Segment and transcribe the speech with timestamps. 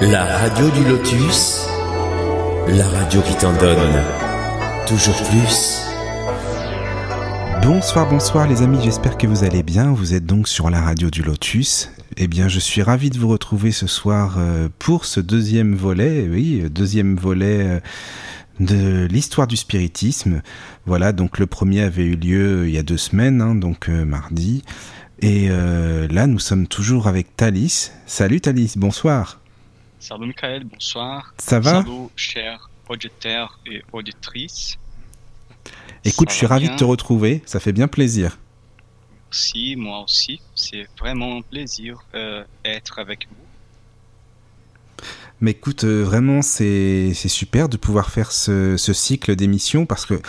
[0.00, 1.66] La radio du lotus,
[2.68, 4.00] la radio qui t'en donne
[4.86, 5.82] toujours plus.
[7.62, 9.92] Bonsoir, bonsoir les amis, j'espère que vous allez bien.
[9.92, 11.90] Vous êtes donc sur la radio du Lotus.
[12.16, 16.28] Eh bien, je suis ravi de vous retrouver ce soir euh, pour ce deuxième volet,
[16.30, 17.80] oui, deuxième volet euh,
[18.60, 20.42] de l'histoire du spiritisme.
[20.86, 24.04] Voilà, donc le premier avait eu lieu il y a deux semaines, hein, donc euh,
[24.04, 24.62] mardi.
[25.20, 27.90] Et là, nous sommes toujours avec Thalys.
[28.06, 29.37] Salut Thalys, bonsoir.
[30.00, 31.34] Salut Michael, bonsoir.
[31.38, 31.82] Ça va?
[31.82, 34.78] Salut chers auditeurs et auditrices.
[36.04, 38.38] Écoute, Ça je suis ravi bien de te retrouver, ça fait bien plaisir.
[39.26, 40.40] Merci, moi aussi.
[40.54, 45.04] C'est vraiment un plaisir euh, d'être avec vous.
[45.40, 50.06] Mais écoute, euh, vraiment, c'est c'est super de pouvoir faire ce, ce cycle d'émissions parce
[50.06, 50.20] que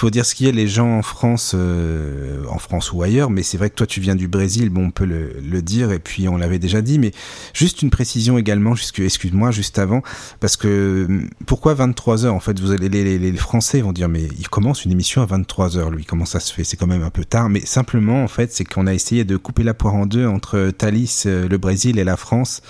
[0.00, 3.30] faut dire ce qu'il y a les gens en France, euh, en France ou ailleurs,
[3.30, 5.90] mais c'est vrai que toi tu viens du Brésil, bon on peut le, le dire
[5.90, 7.12] et puis on l'avait déjà dit, mais
[7.54, 10.02] juste une précision également, excuse-moi juste avant,
[10.40, 13.92] parce que hum, pourquoi 23 heures en fait Vous allez les, les, les Français vont
[13.92, 16.64] dire mais il commence une émission à 23 heures lui, comment ça se fait?
[16.64, 19.36] C'est quand même un peu tard, mais simplement en fait c'est qu'on a essayé de
[19.36, 22.60] couper la poire en deux entre Thalys, euh, le Brésil et la France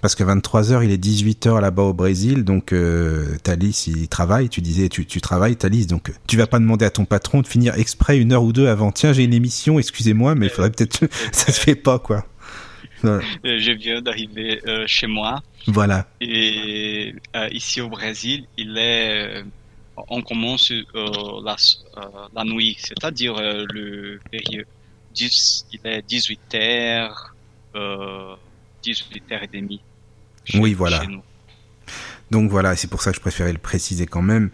[0.00, 4.60] parce que 23h, il est 18h là-bas au Brésil, donc euh, Thalys, il travaille, tu
[4.60, 7.46] disais, tu, tu travailles, Thalys, donc euh, tu vas pas demander à ton patron de
[7.46, 10.70] finir exprès une heure ou deux avant, tiens, j'ai une émission, excusez-moi, mais il faudrait
[10.70, 11.04] peut-être...
[11.32, 12.26] ça se fait pas, quoi.
[13.02, 13.24] Voilà.
[13.46, 16.06] Euh, je viens d'arriver euh, chez moi Voilà.
[16.20, 19.42] et euh, ici au Brésil, il est,
[20.08, 20.84] on commence euh,
[21.44, 21.56] la,
[21.96, 22.00] euh,
[22.34, 24.66] la nuit, c'est-à-dire euh, le période,
[25.14, 27.10] 10, il est 18h,
[27.74, 28.34] euh,
[28.84, 29.80] 18h30.
[30.50, 31.00] Chez- Oui, voilà.
[31.00, 31.20] chez nous.
[32.30, 34.50] Donc voilà, c'est pour ça que je préférais le préciser quand même.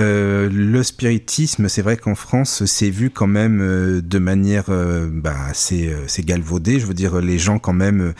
[0.00, 5.08] Euh, le spiritisme, c'est vrai qu'en France, c'est vu quand même euh, de manière euh,
[5.12, 6.78] bah, assez, assez galvaudée.
[6.78, 8.14] Je veux dire, les gens quand même,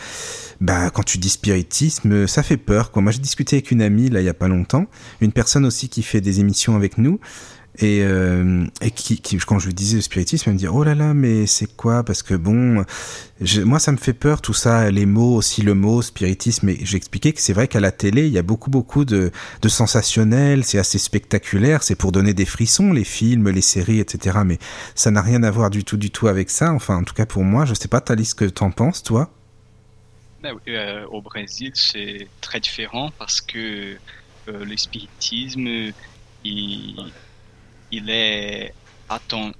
[0.59, 2.91] bah, quand tu dis spiritisme, ça fait peur.
[2.91, 3.01] Quoi.
[3.01, 4.87] Moi, j'ai discuté avec une amie là il y a pas longtemps,
[5.21, 7.19] une personne aussi qui fait des émissions avec nous.
[7.81, 11.13] Et, euh, qui, quand je lui disais le spiritisme, elle me dit oh là là,
[11.13, 12.03] mais c'est quoi?
[12.03, 12.83] Parce que bon,
[13.65, 16.67] moi ça me fait peur tout ça, les mots aussi le mot spiritisme.
[16.67, 19.31] Et j'ai expliqué que c'est vrai qu'à la télé il y a beaucoup beaucoup de,
[19.61, 24.39] de sensationnel, c'est assez spectaculaire, c'est pour donner des frissons les films, les séries, etc.
[24.45, 24.59] Mais
[24.93, 26.73] ça n'a rien à voir du tout du tout avec ça.
[26.73, 29.31] Enfin en tout cas pour moi, je sais pas Thalys ce que t'en penses toi?
[30.43, 33.97] Ben euh, au Brésil, c'est très différent parce que
[34.49, 35.93] euh, le spiritisme,
[36.43, 37.11] il,
[37.91, 38.75] il est
[39.09, 39.53] atten-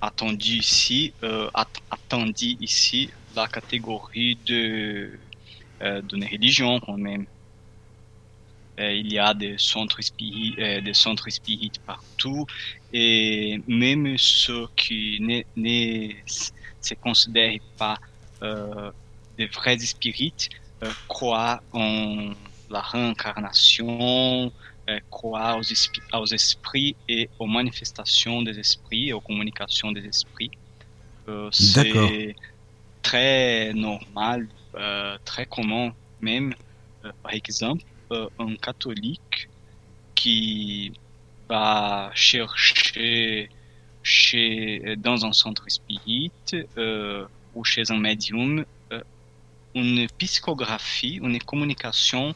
[0.00, 5.20] attendu ici, euh, at- attendu ici la catégorie de
[5.82, 7.26] euh, d'une religion quand même.
[8.80, 12.44] Euh, il y a des centres spirites, des centres spirites partout
[12.90, 16.12] et même ceux qui ne, ne
[16.80, 17.98] se considèrent pas
[18.42, 18.90] euh,
[19.30, 20.48] des vrais spirites
[20.82, 22.32] euh, croient en
[22.68, 24.52] la réincarnation,
[24.88, 30.50] euh, croient aux, esprits et aux manifestations des esprits et aux communications des esprits.
[31.28, 32.34] Euh, c'est
[33.02, 36.54] très normal, euh, très commun même.
[37.22, 39.48] Par exemple, un catholique
[40.14, 40.92] qui
[41.48, 43.50] va chercher
[44.04, 46.30] chez, dans un centre spirit
[46.76, 49.02] euh, ou chez un médium euh,
[49.74, 52.34] une psychographie, une communication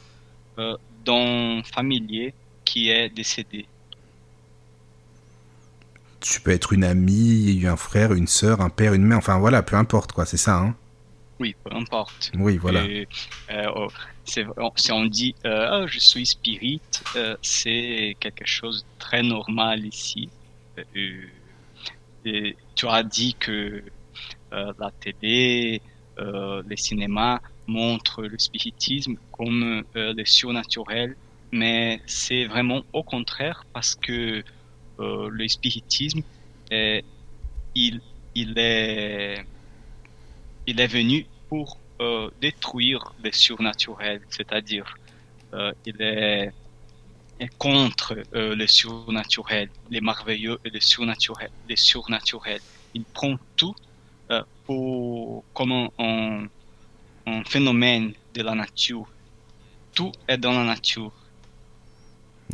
[0.58, 0.76] euh,
[1.08, 3.66] d'un familier qui est décédé.
[6.20, 9.62] Tu peux être une amie, un frère, une sœur, un père, une mère, enfin voilà,
[9.62, 10.58] peu importe quoi, c'est ça.
[10.58, 10.74] Hein
[11.40, 12.30] Oui, peu importe.
[12.34, 12.84] oui voilà.
[12.84, 13.08] Et,
[13.50, 13.88] euh, oh,
[14.76, 16.82] si on dit euh, Ah, je suis spirit,
[17.16, 20.28] euh, c'est quelque chose de très normal ici.
[22.24, 23.82] Et tu as dit que
[24.52, 25.80] la télé,
[26.18, 31.16] les cinémas montrent le spiritisme comme euh, le surnaturel,
[31.52, 34.44] mais c'est vraiment au contraire parce que
[35.00, 36.22] euh, le spiritisme,
[36.70, 37.04] est-
[37.74, 38.02] il,
[38.34, 39.44] il, est,
[40.66, 44.94] il est venu pour euh, détruire le surnaturel, c'est-à-dire
[45.54, 46.52] euh, il est,
[47.40, 52.62] est contre euh, le surnaturel, les merveilleux et le surnaturel, les surnaturels.
[52.94, 53.74] Il prend tout
[54.32, 56.46] euh, pour comme un,
[57.28, 59.06] un, un phénomène de la nature.
[59.94, 61.12] Tout est dans la nature.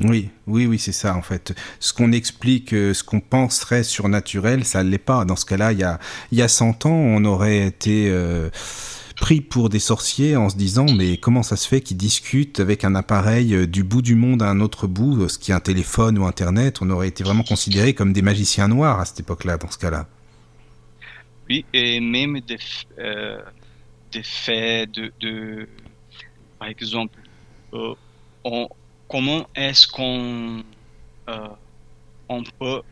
[0.01, 1.55] Oui, oui, oui, c'est ça en fait.
[1.79, 5.25] Ce qu'on explique, euh, ce qu'on penserait surnaturel, ça ne l'est pas.
[5.25, 6.01] Dans ce cas-là, il y a,
[6.33, 8.51] il y a 100 ans, on aurait été euh,
[9.17, 12.83] pris pour des sorciers en se disant mais comment ça se fait qu'ils discutent avec
[12.83, 15.61] un appareil euh, du bout du monde à un autre bout, ce qui est un
[15.61, 16.79] téléphone ou Internet?
[16.83, 20.09] On aurait été vraiment considérés comme des magiciens noirs à cette époque-là, dans ce cas-là.
[21.49, 22.59] Oui, et même des,
[22.99, 23.39] euh,
[24.15, 25.69] des faits de, de,
[26.59, 27.19] par exemple,
[29.09, 30.65] comment est-ce qu'on
[32.29, 32.83] on peut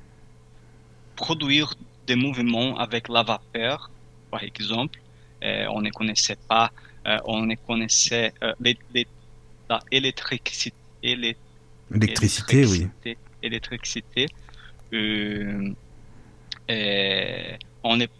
[1.17, 1.75] produire
[2.07, 3.91] des mouvements avec la vapeur,
[4.31, 4.99] par exemple?
[5.43, 6.71] on ne connaissait pas,
[7.25, 8.33] on ne connaissait
[9.91, 10.77] l'électricité.
[11.03, 12.89] L'électricité, oui.
[13.43, 14.27] Électricité.
[14.93, 15.75] Euh,
[17.83, 18.11] on, est,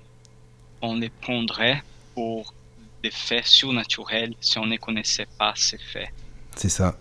[0.81, 1.83] on les prendrait
[2.15, 2.53] pour
[3.03, 6.09] des faits surnaturels si on ne connaissait pas ces faits.
[6.57, 6.99] C'est ça.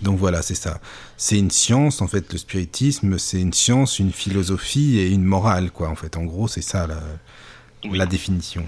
[0.00, 0.80] Donc voilà, c'est ça.
[1.16, 5.70] C'est une science, en fait, le spiritisme, c'est une science, une philosophie et une morale,
[5.70, 6.16] quoi, en fait.
[6.16, 7.00] En gros, c'est ça la,
[7.84, 8.66] la définition.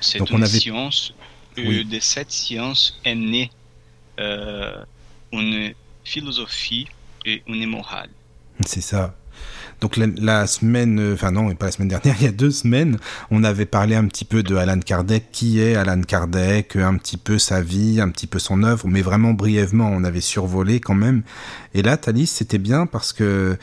[0.00, 1.14] C'est une science.
[1.58, 3.50] Euh, de cette science est née
[4.20, 4.84] euh,
[5.32, 5.74] une
[6.04, 6.86] philosophie
[7.24, 8.10] et une morale.
[8.64, 9.16] C'est ça.
[9.80, 12.98] Donc la, semaine, euh, enfin non, pas la semaine dernière, il y a deux semaines,
[13.30, 17.16] on avait parlé un petit peu de Alan Kardec, qui est Alan Kardec, un petit
[17.16, 20.94] peu sa vie, un petit peu son œuvre, mais vraiment brièvement, on avait survolé quand
[20.94, 21.22] même.
[21.74, 23.56] Et là, Thalys, c'était bien parce que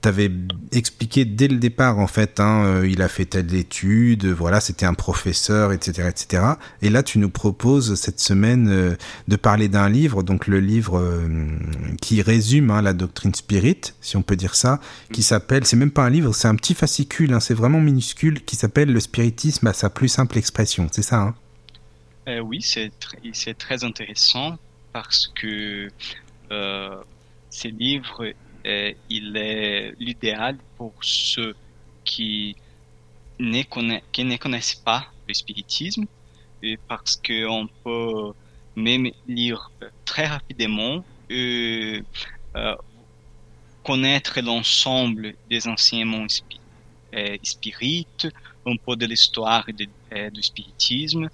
[0.00, 0.30] t'avais
[0.72, 4.86] expliqué dès le départ en fait, hein, euh, il a fait telle étude, voilà, c'était
[4.86, 6.42] un professeur, etc., etc.
[6.82, 8.96] Et là, tu nous proposes cette semaine euh,
[9.26, 11.26] de parler d'un livre, donc le livre euh,
[12.00, 14.80] qui résume hein, la doctrine spirit, si on peut dire ça,
[15.12, 18.44] qui s'appelle, c'est même pas un livre, c'est un petit fascicule, hein, c'est vraiment minuscule,
[18.44, 21.34] qui s'appelle Le spiritisme à sa plus simple expression, c'est ça
[22.42, 24.58] Oui, c'est très intéressant
[24.92, 25.88] parce que
[27.50, 28.32] ces livres
[29.08, 31.54] il est l'idéal pour ceux
[32.04, 32.56] qui
[33.38, 33.62] ne,
[34.12, 36.06] qui ne connaissent pas le spiritisme,
[36.62, 38.32] et parce qu'on peut
[38.76, 39.70] même lire
[40.04, 42.02] très rapidement et
[42.56, 42.76] euh,
[43.84, 46.26] connaître l'ensemble des enseignements
[47.14, 48.28] euh, spirites,
[48.66, 49.66] un peu de l'histoire
[50.12, 51.28] euh, du spiritisme.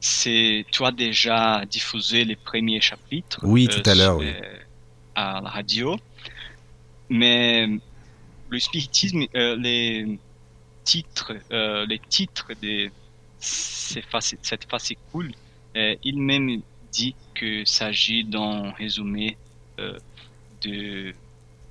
[0.00, 3.38] Tu as déjà diffusé les premiers chapitres.
[3.42, 4.28] Oui, tout à l'heure, oui.
[4.28, 4.58] Euh,
[5.14, 5.96] à la radio.
[7.08, 7.66] Mais
[8.48, 10.18] le spiritisme, euh, les
[10.84, 12.90] titres, euh, les titres de
[13.38, 15.34] cette fascicule,
[15.74, 19.36] il même dit qu'il s'agit d'un résumé
[20.62, 21.12] de,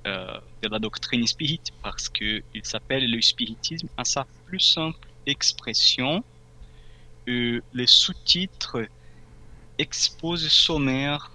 [0.04, 6.22] de la doctrine spirit parce qu'il s'appelle le spiritisme à sa plus simple expression
[7.28, 8.86] euh, les sous-titres
[9.78, 11.30] exposent sommaire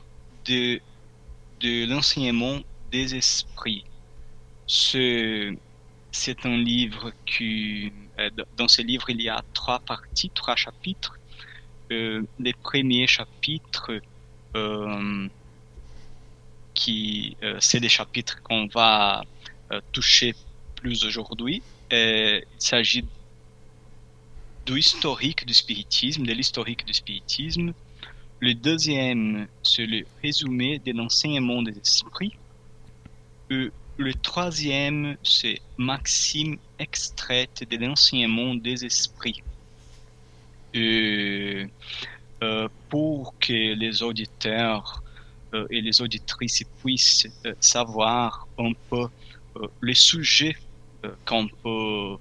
[0.45, 0.79] de,
[1.59, 2.59] de l'enseignement
[2.91, 3.83] des esprits.
[4.67, 5.57] C'est
[6.45, 11.17] un livre qui, euh, dans ce livre, il y a trois parties, trois chapitres.
[11.91, 13.91] Euh, les premiers chapitres,
[16.73, 19.23] qui, c'est des chapitres qu'on va
[19.93, 20.35] toucher
[20.75, 21.61] plus aujourd'hui.
[21.91, 23.05] il s'agit
[24.65, 27.73] du historique du spiritisme, de l'historique du spiritisme.
[28.39, 32.33] Le deuxième, c'est le résumé de l'enseignement des esprits.
[33.49, 39.43] Et le troisième, c'est maxime extraite de l'enseignement des esprits.
[40.73, 41.67] Et,
[42.43, 45.03] euh, pour que les auditeurs
[45.53, 49.07] euh, et les auditrices puissent euh, savoir un peu
[49.81, 50.55] les sujets
[51.25, 52.15] qu'on peut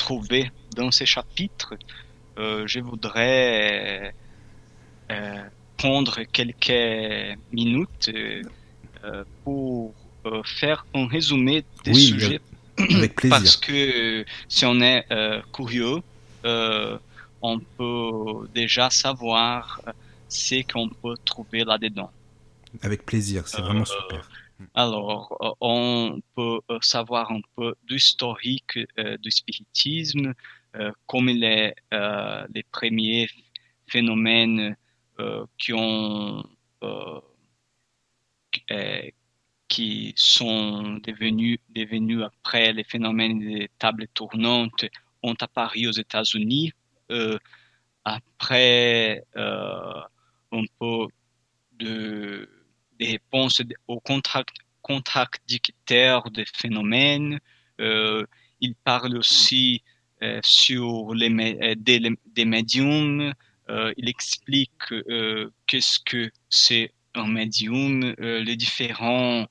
[0.00, 1.74] trouver dans ces chapitres,
[2.38, 4.14] euh, je voudrais
[5.10, 5.42] euh,
[5.76, 8.10] prendre quelques minutes
[9.04, 9.94] euh, pour
[10.44, 12.40] faire un résumé des sujets.
[12.78, 13.38] Avec plaisir.
[13.38, 15.04] Parce que si on est
[15.52, 15.98] curieux,
[17.42, 19.80] on peut déjà savoir
[20.28, 22.10] ce qu'on peut trouver là-dedans.
[22.82, 24.28] Avec plaisir, c'est vraiment super.
[24.74, 30.34] Alors, euh, on peut euh, savoir un peu d'historique euh, du spiritisme,
[31.06, 33.28] comme les, les premiers
[33.88, 34.76] phénomènes
[35.58, 36.44] qui ont
[39.66, 44.84] qui sont devenus, devenus après les phénomènes des tables tournantes
[45.24, 46.72] ont apparu aux États-Unis.
[48.04, 51.08] après un peu
[51.80, 52.59] de
[53.06, 54.00] réponses aux
[54.82, 57.40] contradicteurs des phénomènes.
[57.80, 58.24] Euh,
[58.60, 59.82] il parle aussi
[60.22, 61.30] euh, sur les,
[61.62, 63.32] euh, des, médiums.
[63.96, 64.92] il explique
[65.66, 69.46] qu'est-ce que c'est un médium, les différents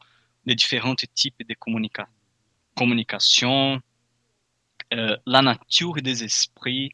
[0.46, 1.56] les différents types de
[2.76, 3.82] communication,
[4.92, 6.92] la nature des esprits,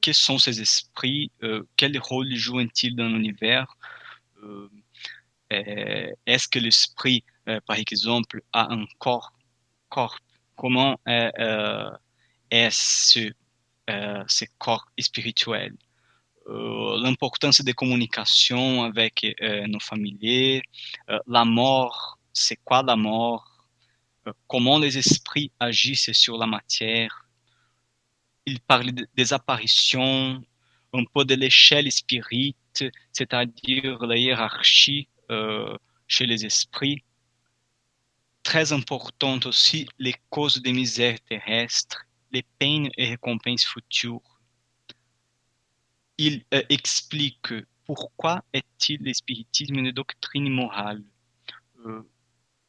[0.00, 1.30] quels sont ces esprits,
[1.76, 3.76] quel rôle jouent-ils dans l'univers.
[5.52, 9.32] Euh, est-ce que l'esprit, euh, par exemple, a un corps,
[9.88, 10.18] corps?
[10.56, 11.90] Comment euh,
[12.50, 13.32] est ce,
[13.88, 15.74] ce corps spirituel?
[16.46, 19.34] L'importance des communications avec
[19.66, 20.62] nos familiers,
[21.26, 23.66] la mort, c'est quoi la mort,
[24.46, 27.26] comment les esprits agissent sur la matière?
[28.46, 30.44] Il parle des apparitions,
[30.92, 35.08] un peu de l'échelle spirite, c'est-à-dire la hiérarchie
[36.06, 37.02] chez les esprits.
[38.42, 44.20] Très importante aussi, les causes des misères terrestres, les peines et récompenses futures.
[46.18, 47.54] Il euh, explique
[47.84, 51.02] pourquoi est-il l'espiritisme une doctrine morale.
[51.86, 52.02] Euh,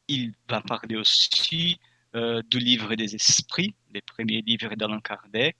[0.08, 1.78] il va parler aussi
[2.14, 5.56] euh, du livre des esprits, les premiers livres d'Alain Kardec,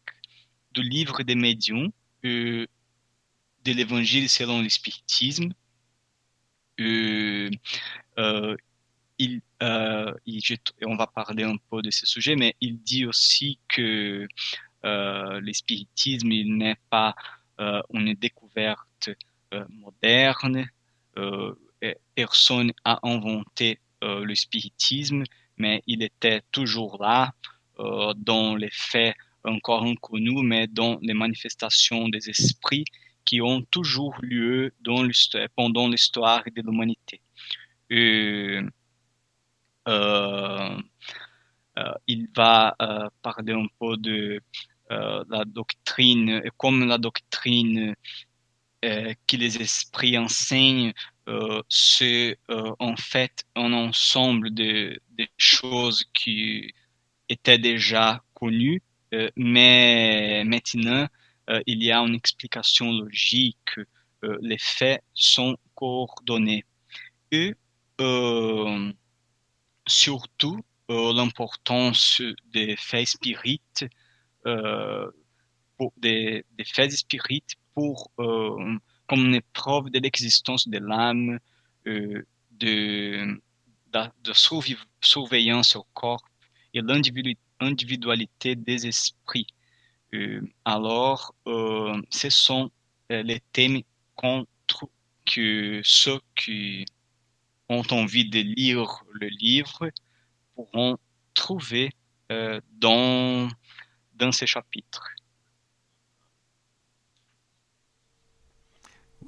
[0.73, 2.67] du livre des médiums, de
[3.65, 5.53] l'évangile selon l'espiritisme,
[6.81, 7.51] euh,
[8.19, 8.57] euh,
[9.19, 10.13] il, euh,
[10.85, 14.27] on va parler un peu de ce sujet, mais il dit aussi que
[14.85, 17.17] l'espiritisme, il n'est pas
[17.93, 19.11] une découverte
[19.71, 20.69] moderne.
[22.15, 25.25] personne a inventé le spiritisme,
[25.57, 27.33] mais il était toujours là
[28.17, 32.85] dans les faits encore inconnus, mais dans les manifestations des esprits
[33.27, 34.73] qui ont toujours lieu
[35.57, 37.21] pendant l'histoire de l'humanité.
[39.89, 40.81] Euh, euh,
[42.07, 44.41] il va euh, parler un peu de
[44.89, 47.95] la doctrine, comme la doctrine
[48.83, 50.93] que les esprits enseignent,
[51.69, 56.73] c'est en fait un ensemble de, de, choses qui
[57.29, 58.81] étaient déjà connues,
[59.35, 61.09] mais maintenant,
[61.51, 63.79] euh, il y a une explication logique,
[64.25, 66.65] euh, les faits sont coordonnés.
[67.31, 67.55] Et
[68.01, 68.93] euh,
[69.87, 72.23] surtout, l'importance
[72.53, 73.87] des faits spirites,
[75.97, 81.41] des, faits spirites pour, comme une preuve de l'existence de l'âme,
[81.85, 83.41] de, de,
[83.93, 84.33] de
[85.01, 86.23] surveillance au corps
[86.73, 86.81] et
[87.61, 89.49] l'individualité des esprits.
[90.17, 92.71] Euh, alors, euh, ce sont
[93.13, 93.83] euh, les thèmes
[95.27, 96.87] que ceux qui
[97.69, 99.91] ont envie de lire le livre
[100.55, 100.97] pourront
[101.35, 101.91] trouver
[102.73, 103.49] dans,
[104.15, 105.07] dans ces chapitres.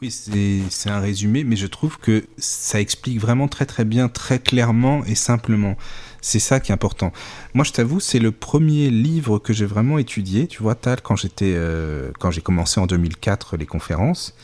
[0.00, 4.38] Oui, c'est un résumé, mais je trouve que ça explique vraiment très très bien, très
[4.38, 5.76] clairement et simplement.
[6.20, 7.12] C'est ça qui est important.
[7.54, 10.46] Moi, je t'avoue, c'est le premier livre que j'ai vraiment étudié.
[10.46, 14.36] Tu vois, Tal, quand j'étais, euh, quand j'ai commencé en 2004 les conférences,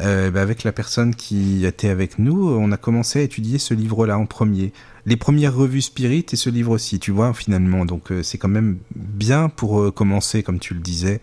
[0.00, 3.74] euh, bah, avec la personne qui était avec nous, on a commencé à étudier ce
[3.74, 4.72] livre-là en premier.
[5.04, 7.84] Les premières revues Spirit et ce livre aussi, tu vois, finalement.
[7.84, 11.20] Donc, euh, c'est quand même bien pour commencer, comme tu le disais.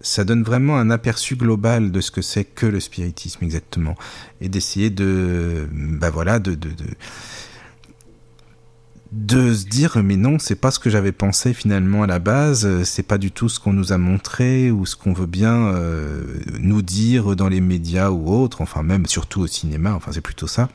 [0.00, 3.94] Ça donne vraiment un aperçu global de ce que c'est que le spiritisme exactement,
[4.40, 6.86] et d'essayer de, bah voilà, de, de, de
[9.12, 12.82] de se dire mais non c'est pas ce que j'avais pensé finalement à la base
[12.84, 16.22] c'est pas du tout ce qu'on nous a montré ou ce qu'on veut bien euh,
[16.58, 20.46] nous dire dans les médias ou autres enfin même surtout au cinéma enfin c'est plutôt
[20.46, 20.70] ça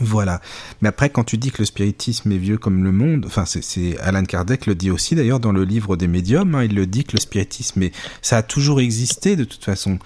[0.00, 0.40] voilà.
[0.80, 3.98] Mais après, quand tu dis que le spiritisme est vieux comme le monde, enfin, c'est
[4.00, 6.54] Alan Kardec le dit aussi d'ailleurs dans le livre des médiums.
[6.54, 9.98] Hein, il le dit que le spiritisme, est, ça a toujours existé de toute façon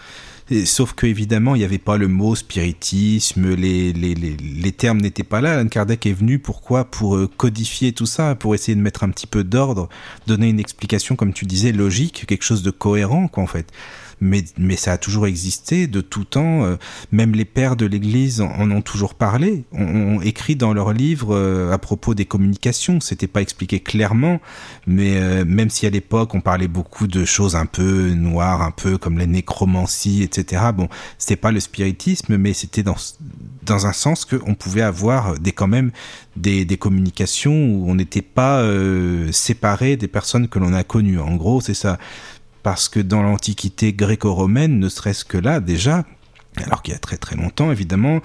[0.65, 5.01] sauf que évidemment, il n'y avait pas le mot spiritisme, les, les, les, les termes
[5.01, 5.59] n'étaient pas là.
[5.59, 6.85] Alan Kardec est venu pourquoi?
[6.85, 9.89] Pour euh, codifier tout ça, pour essayer de mettre un petit peu d'ordre,
[10.27, 13.73] donner une explication, comme tu disais, logique, quelque chose de cohérent, quoi, en fait
[14.21, 16.65] mais, mais ça a toujours existé de tout temps.
[16.65, 16.77] Euh,
[17.13, 21.73] même les pères de l'Église en, ont toujours parlé, ont, écrit dans leurs livres euh,
[21.73, 23.01] à propos des communications.
[23.01, 24.41] C'était pas expliqué clairement,
[24.87, 28.71] mais euh, même si à l'époque on parlait beaucoup de choses un peu noires, un
[28.71, 30.63] peu comme la nécromancie, etc.
[30.75, 32.97] Bon, c'était pas le spiritisme, mais c'était dans
[33.63, 35.91] dans un sens qu'on pouvait avoir des quand même
[36.37, 38.65] des, des communications où on n'était pas
[39.33, 41.19] séparé des personnes que l'on a connues.
[41.19, 41.99] En gros, c'est ça
[42.67, 46.05] parce que dans l'Antiquité gréco-romaine, ne serait-ce que là déjà,
[46.65, 48.21] alors qu'il y a très très longtemps évidemment,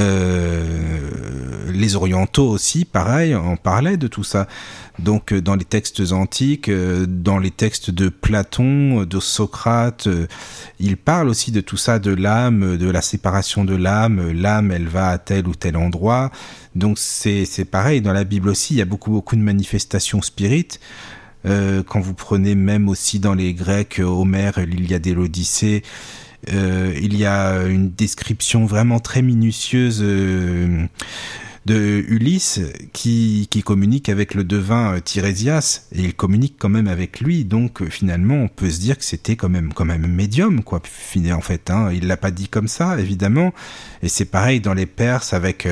[0.00, 4.48] euh, les orientaux aussi, pareil, en parlaient de tout ça.
[4.98, 10.08] Donc euh, dans les textes antiques, euh, dans les textes de Platon, de Socrate,
[10.80, 14.32] il parle aussi de tout ça, de l'âme, de la séparation de l'âme.
[14.32, 16.32] L'âme, elle va à tel ou tel endroit.
[16.74, 18.74] Donc c'est pareil dans la Bible aussi.
[18.74, 20.80] Il y a beaucoup beaucoup de manifestations spirites.
[21.46, 25.82] Euh, quand vous prenez même aussi dans les Grecs, Homère, l'Iliade et l'Odyssée,
[26.52, 30.84] euh, il y a une description vraiment très minutieuse euh,
[31.66, 32.60] de Ulysse
[32.92, 37.44] qui, qui communique avec le devin Tirésias et il communique quand même avec lui.
[37.44, 40.82] Donc finalement, on peut se dire que c'était quand même quand même médium quoi.
[41.32, 43.52] En fait, hein, il l'a pas dit comme ça évidemment.
[44.02, 45.66] Et c'est pareil dans les Perses avec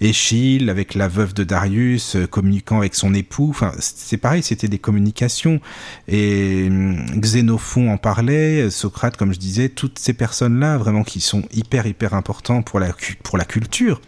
[0.00, 3.48] Échille, avec la veuve de Darius communiquant avec son époux.
[3.50, 5.60] Enfin, c'est pareil, c'était des communications.
[6.08, 11.42] Et hum, Xénophon en parlait, Socrate, comme je disais, toutes ces personnes-là vraiment qui sont
[11.52, 14.00] hyper hyper importants pour la pour la culture.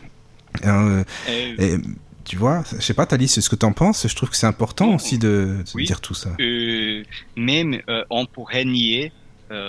[0.63, 1.77] Hein, euh, et,
[2.25, 4.47] tu vois, je sais pas, Thalys, ce que tu en penses Je trouve que c'est
[4.47, 6.31] important aussi de, dire tout ça.
[6.41, 7.03] Euh,
[7.37, 9.13] même euh, on pourrait nier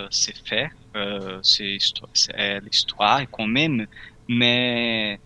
[0.10, 0.70] ces faits,
[1.44, 1.78] c'est
[2.64, 3.86] l'histoire quand même,
[4.28, 5.20] mais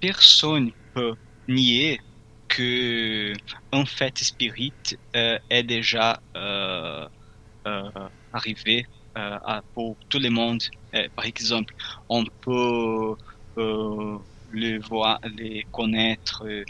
[0.00, 1.14] personne peut
[1.48, 2.00] nier
[2.48, 3.32] que
[3.72, 4.72] un fait spirit
[5.14, 6.20] est déjà
[8.32, 8.86] arrivé
[9.72, 10.62] pour tout le monde.
[11.16, 11.72] par exemple,
[12.08, 13.14] on peut
[14.52, 16.64] les voir, les connaître euh,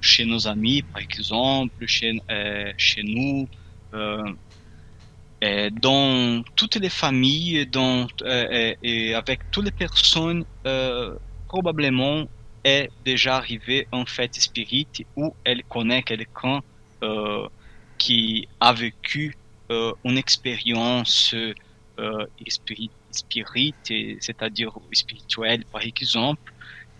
[0.00, 3.48] chez nos amis, par exemple, chez, euh, chez nous,
[3.94, 4.34] euh,
[5.72, 8.06] dans toutes les familles, dans,
[8.82, 10.44] et avec toutes les personnes,
[11.48, 12.26] probablement
[12.64, 16.60] est déjà arrivé en fait spirit où elle connaît quelqu'un
[17.98, 19.34] qui a vécu
[20.04, 21.34] une expérience
[22.48, 23.76] spirit, spirit
[24.20, 26.52] c'est-à-dire spirituelle par exemple,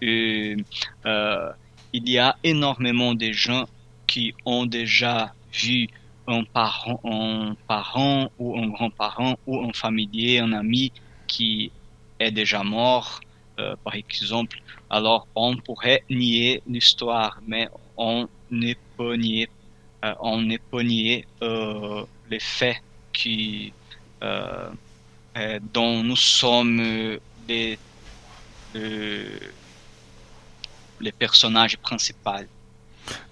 [0.03, 1.53] euh,
[1.93, 3.67] il y a énormément de gens
[4.07, 5.89] qui ont déjà vu
[6.27, 10.93] un parent, un parent ou un grand-parent ou un familier, un ami
[11.27, 11.73] qui
[12.19, 13.21] est déjà mort,
[13.59, 14.59] euh, par exemple.
[14.89, 19.49] Alors, on pourrait nier l'histoire, mais on ne peut nier,
[20.05, 21.25] euh, on ne peut nier
[22.29, 22.79] les faits
[23.13, 23.73] qui,
[25.73, 27.79] dont nous sommes les,
[28.75, 29.41] les
[31.13, 32.47] personnages principaux.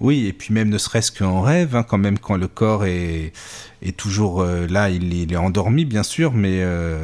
[0.00, 3.32] Oui, et puis même ne serait-ce qu'en rêve, hein, quand même, quand le corps est,
[3.82, 6.98] est toujours euh, là, il, est endormi, bien sûr, mais euh,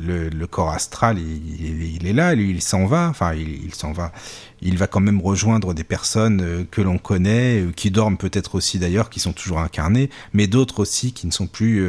[0.00, 4.12] le, corps astral, il, est là, lui, il s'en va, enfin, il, s'en va.
[4.60, 8.78] Il va quand même rejoindre des personnes euh, que l'on connaît, qui dorment peut-être aussi
[8.78, 11.86] d'ailleurs, qui sont toujours incarnées, mais d'autres aussi qui ne sont plus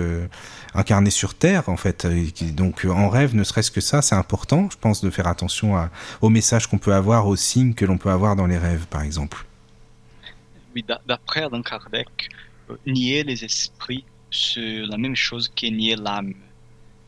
[0.73, 2.07] incarnées sur Terre, en fait.
[2.53, 5.89] Donc, en rêve, ne serait-ce que ça, c'est important, je pense, de faire attention à,
[6.21, 9.01] aux messages qu'on peut avoir, aux signes que l'on peut avoir dans les rêves, par
[9.01, 9.45] exemple
[10.75, 12.29] oui, d'après Allan Kardec,
[12.69, 16.33] euh, nier les esprits, c'est la même chose que nier l'âme.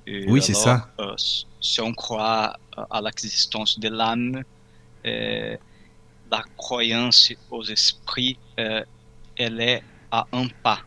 [0.07, 0.89] oui, c'est ça.
[0.99, 4.43] Euh, si on croit euh, à l'existence de l'âme,
[5.03, 10.79] la croyance aux esprits, elle est à un pas.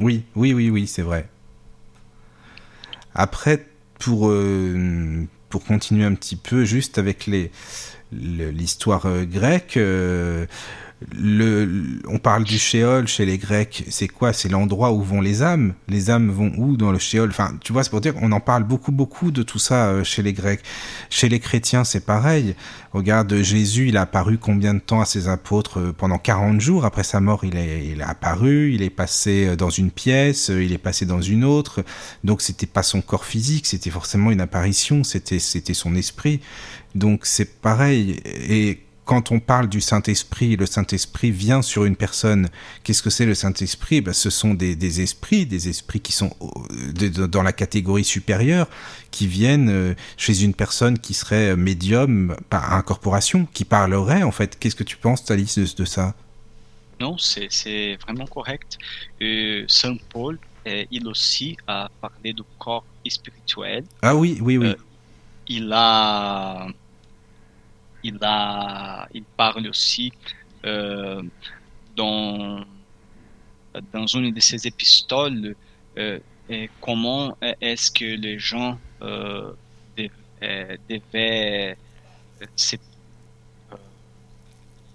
[0.00, 1.28] Oui, oui, oui, oui, c'est vrai.
[3.14, 3.66] Après,
[3.98, 4.30] pour,
[5.48, 7.50] pour continuer un petit peu, juste avec les,
[8.12, 9.76] l'histoire euh, grecque.
[9.76, 10.46] Euh,
[11.14, 14.32] le, on parle du shéol chez les Grecs, c'est quoi?
[14.32, 15.74] C'est l'endroit où vont les âmes.
[15.88, 18.40] Les âmes vont où dans le shéol Enfin, tu vois, c'est pour dire qu'on en
[18.40, 20.62] parle beaucoup, beaucoup de tout ça euh, chez les Grecs.
[21.10, 22.54] Chez les chrétiens, c'est pareil.
[22.94, 25.92] Regarde, Jésus, il a apparu combien de temps à ses apôtres?
[25.98, 26.86] Pendant 40 jours.
[26.86, 31.04] Après sa mort, il est, apparu, il est passé dans une pièce, il est passé
[31.04, 31.84] dans une autre.
[32.24, 36.40] Donc, c'était pas son corps physique, c'était forcément une apparition, c'était, c'était son esprit.
[36.96, 38.20] Donc c'est pareil.
[38.24, 42.48] Et quand on parle du Saint-Esprit, le Saint-Esprit vient sur une personne.
[42.82, 44.00] Qu'est-ce que c'est le Saint-Esprit?
[44.00, 48.68] Ben, Ce sont des, esprits, des esprits qui sont euh, dans la catégorie supérieure,
[49.12, 54.58] qui viennent euh, chez une personne qui serait médium par incorporation, qui parlerait en fait.
[54.58, 56.12] Qu'est-ce que tu penses, Thalys, de, ça?
[57.00, 58.76] Non, c'est vraiment correct.
[59.22, 63.84] Euh, Saint Paul, il aussi a parlé du corps spirituel.
[64.02, 64.74] Ah oui, oui, oui.
[65.46, 66.66] il a
[68.06, 70.12] il, parle aussi
[70.64, 71.22] euh,
[71.94, 72.64] dans,
[73.92, 75.54] dans une de ses épistoles
[75.98, 76.18] euh,
[76.80, 79.52] comment est-ce que les gens euh,
[80.88, 81.76] devaient
[82.54, 82.76] se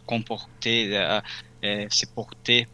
[0.05, 1.19] comporter,
[1.61, 2.67] se porter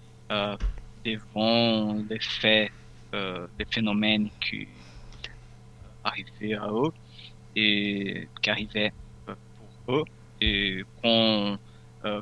[1.06, 2.72] devant les faits,
[3.14, 4.68] les phénomènes qui
[6.04, 6.92] arrivaient à eux
[7.56, 8.94] et qui arrivaient
[9.86, 10.04] pour eux
[10.44, 12.22] euh,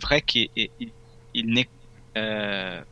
[0.00, 0.48] vrai qu'il
[1.34, 1.62] il, ne
[2.16, 2.82] euh,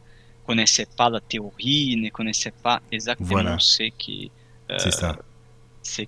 [0.46, 4.30] connaissait pas la théorie, il ne connaissait pas exactement ce qui,
[4.70, 5.16] euh, c'est ça.
[5.82, 6.06] C'est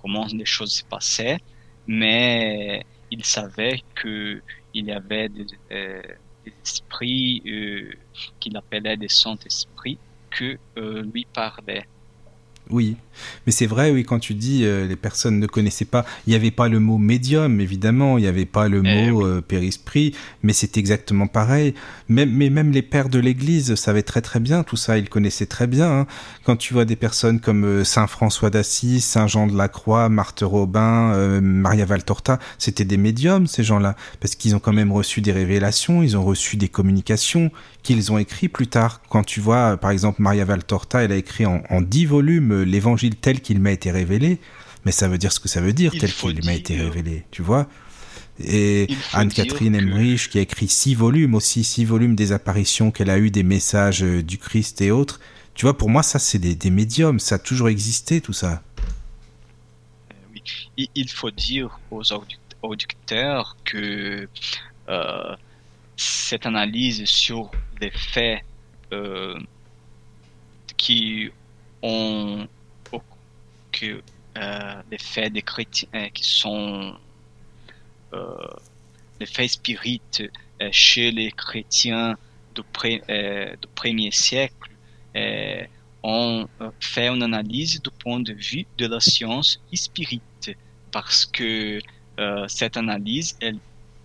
[0.00, 1.38] comment les choses se passaient,
[1.86, 4.40] mais il savait que
[4.72, 5.46] il y avait des,
[6.62, 7.42] esprits
[8.38, 9.98] qu'il appelait des saints esprits
[10.30, 11.86] que lui parlaient.
[12.70, 12.96] Oui,
[13.46, 16.36] mais c'est vrai, oui, quand tu dis euh, les personnes ne connaissaient pas, il n'y
[16.36, 19.24] avait pas le mot médium, évidemment, il n'y avait pas le Eh mot oui.
[19.26, 21.74] euh, périsprit, mais c'est exactement pareil.
[22.08, 25.46] Même, mais même les pères de l'Église savaient très très bien tout ça, ils connaissaient
[25.46, 25.90] très bien.
[26.00, 26.06] hein.
[26.44, 30.08] Quand tu vois des personnes comme euh, Saint François d'Assise, Saint Jean de la Croix,
[30.08, 35.20] Marthe Robin, Maria Valtorta, c'était des médiums ces gens-là, parce qu'ils ont quand même reçu
[35.20, 37.50] des révélations, ils ont reçu des communications
[37.84, 39.00] qu'ils ont écrit plus tard.
[39.08, 42.52] Quand tu vois, euh, par exemple, Maria Valtorta, elle a écrit en, en dix volumes
[42.52, 44.40] euh, l'évangile tel qu'il m'a été révélé,
[44.84, 47.24] mais ça veut dire ce que ça veut dire, Il tel qu'il m'a été révélé,
[47.30, 47.68] tu vois.
[48.42, 53.18] Et Anne-Catherine Emmerich, qui a écrit six volumes aussi, six volumes des apparitions qu'elle a
[53.18, 55.20] eues, des messages euh, du Christ et autres.
[55.54, 58.62] Tu vois, pour moi, ça, c'est des, des médiums, ça a toujours existé, tout ça.
[60.32, 60.42] Oui.
[60.94, 62.02] Il, faut dire aux
[62.62, 64.28] auditeurs que
[64.88, 65.36] euh,
[65.96, 68.42] cette analyse sur les faits
[68.92, 69.38] euh,
[70.76, 71.30] qui
[71.82, 72.46] ont
[73.72, 74.02] que
[74.36, 76.96] euh, les faits des chrétiens euh, qui sont
[78.12, 78.36] euh,
[79.20, 80.22] les faits spirites
[80.62, 82.16] euh, chez les chrétiens
[82.54, 82.62] du,
[83.10, 84.70] euh, du premier siècle
[85.16, 85.64] euh,
[86.04, 86.46] euh,
[86.80, 90.50] fait une analyse du point de vue de la science spirite.
[90.92, 91.80] Parce que
[92.20, 93.58] euh, cette analyse elle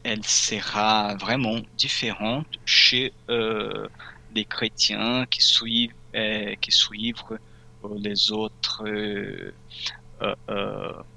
[0.10, 3.88] elle sera vraiment différente chez euh,
[4.36, 8.84] les chrétiens qui suivent euh, qui suivent euh, les autres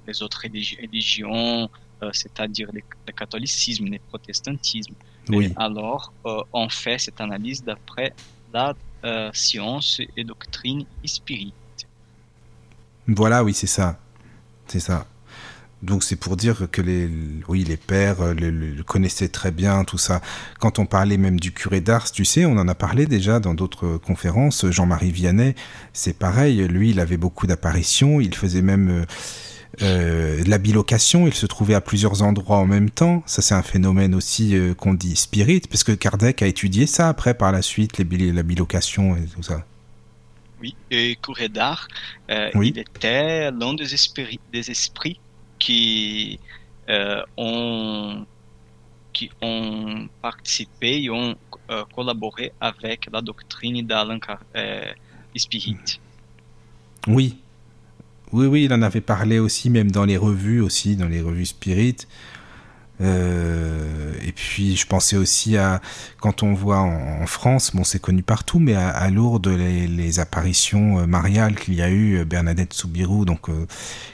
[0.07, 1.69] les autres religi- religions
[2.11, 2.81] c'est-à-dire le,
[3.13, 4.93] catholicisme le protestantisme
[5.29, 5.45] Oui.
[5.45, 6.13] et alors,
[6.53, 8.13] on fait cette analyse d'après
[8.53, 8.73] la
[9.05, 11.53] euh, science et doctrine spirite.
[13.07, 13.99] Voilà, oui, c'est ça.
[14.67, 15.05] C'est ça.
[15.83, 17.09] Donc c'est pour dire que les,
[17.49, 20.21] oui, les pères euh, le, connaissaient très bien tout ça.
[20.59, 23.53] Quand on parlait même du curé d'Ars, tu sais, on en a parlé déjà dans
[23.53, 24.65] d'autres conférences.
[24.71, 25.55] Jean-Marie Vianney,
[25.91, 26.65] c'est pareil.
[26.69, 28.21] Lui, il avait beaucoup d'apparitions.
[28.21, 29.05] Il faisait même euh,
[29.81, 31.27] euh, de la bilocation.
[31.27, 33.21] Il se trouvait à plusieurs endroits en même temps.
[33.25, 37.09] Ça, c'est un phénomène aussi euh, qu'on dit spirit, parce que Kardec a étudié ça
[37.09, 39.65] après par la suite, les bil- la bilocation et tout ça.
[40.61, 41.89] Oui, et Curé d'Art,
[42.31, 42.71] euh, Oui.
[42.73, 45.19] il était l'un des esprits, des esprits
[45.63, 46.39] qui
[46.89, 48.25] euh, ont
[49.13, 51.35] qui ont participé et ont
[51.95, 54.91] collaboré avec la doctrine d'Alain Car- euh,
[55.35, 55.99] Spirit.
[57.07, 57.37] Oui.
[58.31, 61.45] Oui, oui, il en avait parlé aussi, même dans les revues aussi, dans les revues
[61.45, 61.97] Spirit.
[63.01, 65.81] Euh, et puis je pensais aussi à
[66.19, 71.05] quand on voit en, France, bon c'est connu partout, mais à, Lourdes les, apparitions euh,
[71.07, 73.65] mariales qu'il y a eu, euh, Bernadette Soubirou, donc euh,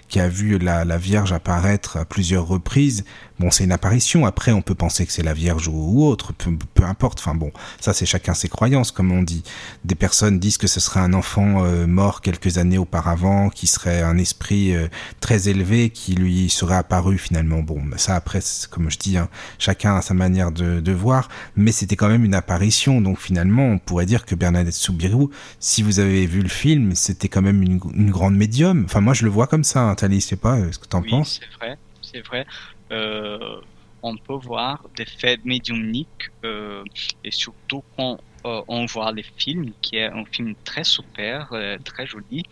[0.07, 3.03] qui a vu la Vierge apparaître à plusieurs reprises.
[3.39, 4.25] Bon, c'est une apparition.
[4.25, 7.19] Après, on peut penser que c'est la Vierge ou, autre, peu, peu importe.
[7.19, 9.43] Enfin bon, ça c'est chacun ses croyances, comme on dit.
[9.85, 14.01] Des personnes disent que ce serait un enfant euh, mort quelques années auparavant, qui serait
[14.01, 14.87] un esprit euh,
[15.21, 17.59] très élevé, qui lui serait apparu finalement.
[17.61, 21.71] Bon, ça après, comme je dis, hein, chacun a sa manière de, de voir, mais
[21.71, 22.99] c'était quand même une apparition.
[23.01, 27.29] Donc finalement, on pourrait dire que Bernadette Soubirou, si vous avez vu le film, c'était
[27.29, 28.83] quand même une, une grande médium.
[28.85, 30.87] Enfin, moi je le vois comme ça, hein, Thalie, je sais pas euh, ce que
[30.87, 31.39] t'en Oui, penses.
[31.39, 32.45] c'est vrai, c'est vrai.
[32.91, 33.61] Euh,
[34.01, 36.83] on peut voir des faits médiumniques euh,
[37.23, 41.49] et surtout quand euh, on voit les films, qui est un film très super,
[41.83, 42.43] très joli,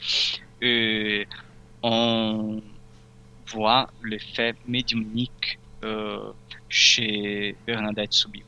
[1.84, 2.62] on
[3.52, 6.32] voit les faits médiumniques euh,
[6.70, 8.46] chez Bernadette Soubirou.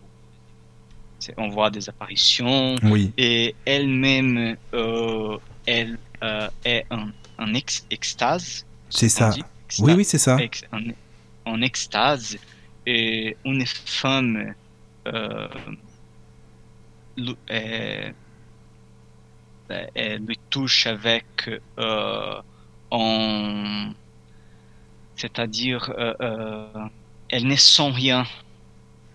[1.37, 8.65] On voit des apparitions, Oui, et elle-même, euh, elle euh, est en, en ex- extase.
[8.89, 9.29] c'est ça.
[9.29, 9.43] dit
[9.79, 10.37] Oui, oui, c'est ça.
[10.41, 10.65] ex-
[11.49, 12.37] en extase
[12.85, 14.53] et une femme
[15.07, 15.47] euh,
[17.51, 18.11] euh,
[19.95, 22.41] elle lui touche avec euh,
[22.91, 23.91] en
[25.15, 26.67] c'est-à-dire euh, euh,
[27.29, 28.25] elle ne sent rien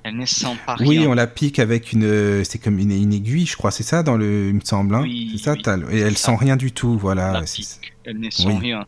[0.02, 3.12] elle ne sent pas Oui, rien on la pique avec une, c'est comme une, une
[3.14, 4.94] aiguille, je crois, c'est ça dans le, il me semble.
[4.94, 6.32] Hein Oui, c'est ça, oui, et elle ça.
[6.32, 7.32] sent rien du tout, voilà.
[7.32, 7.94] la pique.
[8.04, 8.58] Elle ne sent Oui.
[8.58, 8.86] rien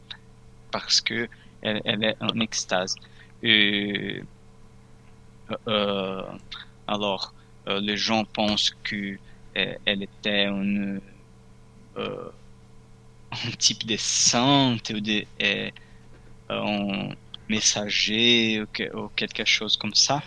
[0.71, 1.29] parce que
[1.63, 2.95] elle, elle est en extase.
[3.47, 4.23] Et,
[5.69, 6.39] euh,
[6.87, 7.35] alors,
[7.69, 9.19] euh, les gens pensent que
[9.57, 11.01] euh, elle était euh,
[13.33, 15.71] un type de sainte ou de euh,
[16.51, 17.11] un
[17.49, 20.23] messager ou, que- ou quelque chose comme ça.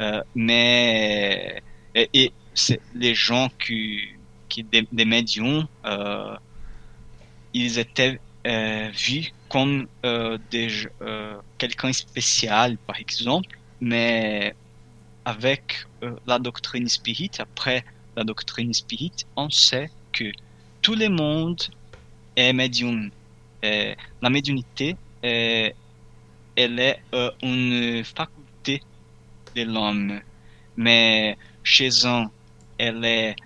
[0.00, 1.62] Euh, mais
[2.94, 4.00] les gens qui,
[4.48, 6.36] qui des, médiums, euh,
[7.52, 14.54] ils étaient euh, vus comme euh, euh, quelqu'un spécial, par exemple, mais
[15.24, 17.84] avec euh, la doctrine spirit, après
[18.16, 20.30] la doctrine spirit, on sait que
[20.82, 21.60] tout le monde
[22.36, 23.10] est médium.
[23.62, 25.74] la médiumnité, elle
[26.56, 27.00] est
[27.42, 28.82] une faculté
[29.56, 30.20] de l'homme,
[30.76, 32.30] mais chez un,
[32.78, 33.36] elle est,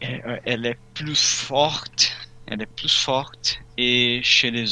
[0.00, 4.66] elle est plus forte, elle est plus forte, et chez les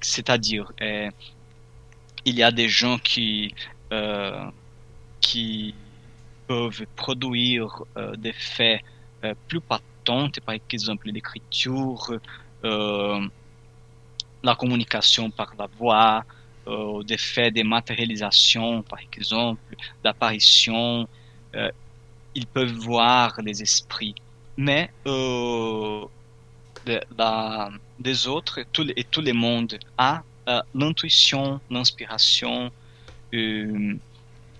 [0.00, 3.54] c'est-à-dire, il y a des gens qui
[5.20, 5.74] qui
[6.46, 8.80] peuvent produire euh, des faits
[9.24, 12.12] euh, plus patents, par exemple l'écriture,
[12.64, 13.26] euh,
[14.42, 16.24] la communication par la voix,
[17.04, 21.06] des faits de matérialisation, par exemple, d'apparition.
[22.34, 24.14] ils peuvent voir les esprits.
[24.56, 24.90] Mais
[27.16, 30.22] la, des autres, tout, et tout le monde a
[30.74, 32.70] l'intuition, l'inspiration,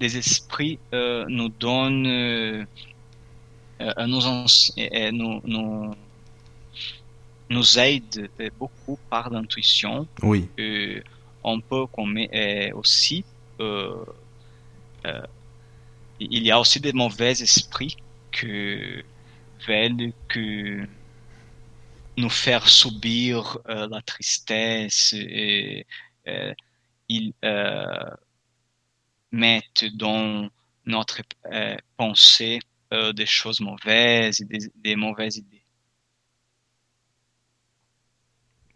[0.00, 2.64] les esprits euh, nous donnent, euh,
[3.80, 4.20] euh, nous,
[5.12, 5.94] nous, nous,
[7.50, 8.28] nous, aident
[8.58, 10.06] beaucoup par l'intuition.
[10.22, 10.48] Oui.
[11.42, 12.18] on peut comme,
[12.74, 13.24] aussi,
[16.20, 17.96] il y a aussi des mauvais esprits
[18.32, 19.02] que
[19.66, 20.86] que
[22.16, 25.86] nous faire subir la tristesse et
[27.08, 27.32] ils
[29.32, 30.48] mettent dans
[30.86, 31.22] notre
[31.52, 32.60] euh, pensée
[32.92, 35.62] euh, des choses mauvaises et des, mauvaises idées.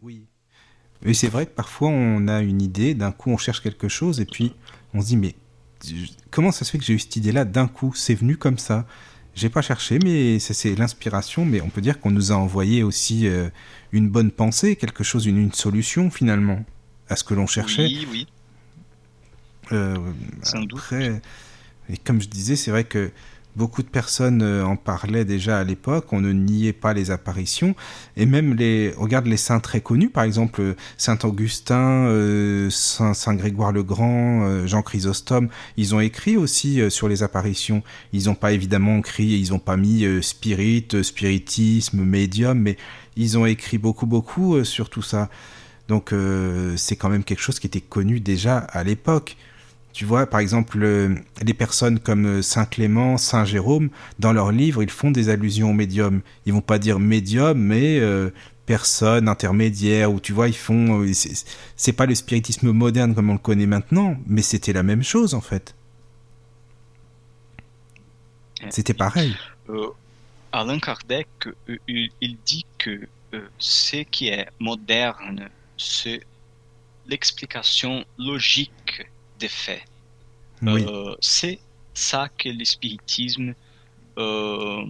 [0.00, 0.26] Oui.
[1.02, 4.20] Mais c'est vrai que parfois on a une idée, d'un coup on cherche quelque chose
[4.20, 4.52] et puis
[4.94, 5.34] on se dit mais
[6.30, 7.44] comment ça se fait que j'ai eu cette idée-là?
[7.44, 8.86] D'un coup C'est venu comme ça.
[9.38, 11.44] J'ai pas cherché, mais c'est l'inspiration.
[11.44, 13.48] Mais on peut dire qu'on nous a envoyé aussi euh,
[13.92, 16.64] une bonne pensée, quelque chose, une, une solution finalement
[17.08, 17.84] à ce que l'on cherchait.
[17.84, 18.26] Oui, oui.
[19.70, 19.96] Euh,
[20.54, 21.22] après,
[21.88, 23.12] et comme je disais, c'est vrai que
[23.58, 27.74] beaucoup de personnes euh, en parlaient déjà à l'époque, on ne niait pas les apparitions,
[28.16, 33.34] et même les, regarde les saints très connus, par exemple Saint Augustin, euh, Saint, Saint,
[33.34, 37.82] Grégoire le Grand, Jean Chrysostome, ils ont écrit aussi sur les apparitions.
[38.12, 42.76] Ils n'ont pas évidemment écrit, ils n'ont pas mis spirit, spiritisme, médium, mais
[43.16, 45.28] ils ont écrit beaucoup, beaucoup sur tout ça.
[45.88, 46.14] Donc
[46.76, 49.36] c'est quand même quelque chose qui était connu déjà à l'époque.
[49.98, 50.78] Tu vois, par exemple,
[51.42, 55.70] les personnes comme euh, Saint Clément, Saint Jérôme, dans leurs livres, ils font des allusions
[55.70, 56.20] au médium.
[56.46, 58.30] Ils vont pas dire médium, mais euh,
[58.64, 61.02] personne intermédiaire, ou tu vois, ils font.
[61.02, 61.12] Euh,
[61.74, 65.34] c'est pas le spiritisme moderne comme on le connaît maintenant, mais c'était la même chose
[65.34, 65.74] en fait.
[68.70, 69.34] C'était pareil.
[70.52, 71.26] Alain Kardec,
[71.88, 73.00] il dit que
[73.58, 76.20] ce qui est moderne, c'est
[77.08, 79.08] l'explication logique
[79.38, 79.82] des faits.
[80.62, 81.58] Euh, c'est
[81.94, 83.54] ça que le spiritisme
[84.18, 84.84] euh,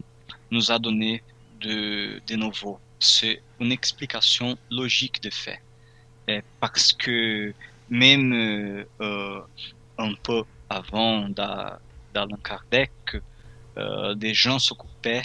[0.50, 1.22] nous a donné
[1.60, 2.78] de, de nouveau.
[2.98, 5.60] C'est une explication logique des faits.
[6.60, 7.54] parce que
[7.88, 8.32] même
[9.00, 9.40] euh,
[9.98, 12.92] un peu avant d'Alain Kardec,
[14.16, 15.24] des gens s'occupaient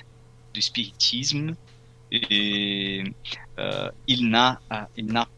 [0.54, 1.56] du spiritisme
[2.12, 3.04] et
[4.08, 4.60] il n'a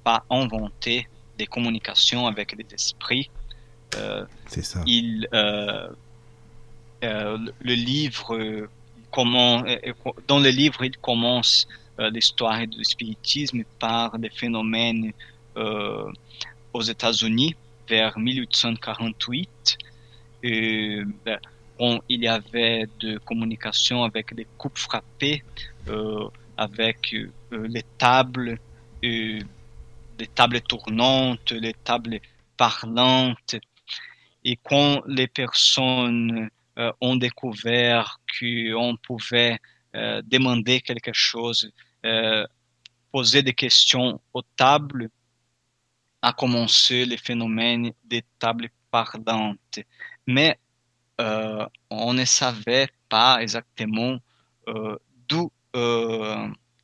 [0.04, 3.30] pas inventé des communications avec les esprits
[4.48, 4.82] c'est ça.
[4.86, 5.90] Il, euh,
[7.04, 8.68] euh, le livre,
[9.12, 9.64] comment,
[10.28, 11.68] dans le livre, il commence
[11.98, 15.14] l'histoire du spiritisme par des phénomènes
[15.56, 17.56] aux États-Unis
[17.88, 19.78] vers 1848.
[20.44, 21.02] Et,
[21.80, 25.44] bon, il y avait de communication avec des coupes frappées,
[26.58, 27.16] avec
[27.52, 28.60] les tables,
[29.02, 32.20] les tables tournantes, les tables
[32.58, 33.56] parlantes,
[34.46, 39.58] et quand les personnes euh, ont découvert qu'on pouvait
[39.96, 41.72] euh, demander quelque chose,
[42.06, 42.46] euh,
[43.12, 45.10] poser des questions aux tables,
[46.22, 49.80] a commencé le phénomène des tables parlantes.
[50.28, 50.60] Mais
[51.90, 54.18] on ne savait pas exactement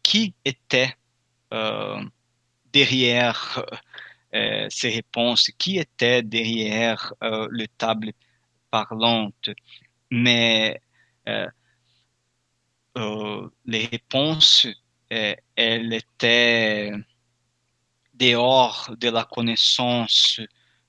[0.04, 0.96] qui était
[2.72, 3.66] derrière
[4.34, 8.14] ces réponses, qui étaient derrière euh, le table
[8.70, 9.50] parlante.
[10.10, 10.82] Mais
[11.28, 11.48] euh,
[13.66, 14.68] les réponses,
[15.10, 16.92] elles étaient
[18.14, 20.40] dehors de la connaissance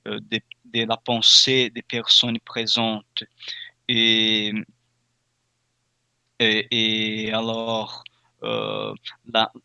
[0.05, 0.41] de,
[0.75, 3.25] la pensée des personnes présentes.
[3.89, 4.53] Et,
[6.41, 8.03] et, alors,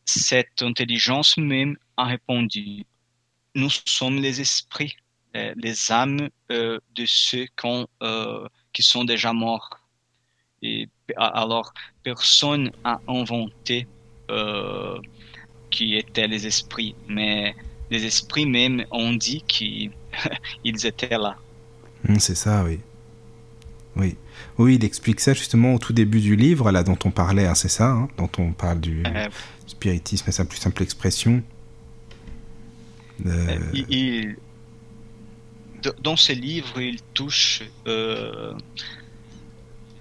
[0.06, 2.86] cette intelligence même a répondu
[3.56, 4.96] nous sommes les esprits,
[5.36, 7.48] euh, les âmes euh, de ceux
[8.02, 9.70] euh, qui sont déjà morts.
[10.62, 13.88] Et alors, personne n'a inventé
[15.70, 17.56] qui étaient les esprits, mais
[17.90, 19.92] les esprits même ont dit qu'ils
[20.66, 21.38] étaient là.
[22.04, 22.80] Hmm, c'est ça, oui.
[23.96, 24.16] Oui.
[24.58, 27.56] Oui, il explique ça justement au tout début du livre, là, dont on parlait, hein,
[27.56, 29.28] c'est ça, hein, dont on parle du Euh,
[29.66, 31.44] spiritisme, sa plus simple expression.
[33.50, 34.38] Euh, il-
[36.00, 38.54] dans ce livre, il touche euh,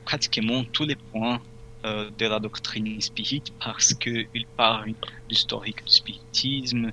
[0.05, 1.43] pratiquement tous les points
[1.85, 4.97] euh, de la doctrine spirit parce qu'il parle de
[5.29, 6.91] l'historique du spiritisme,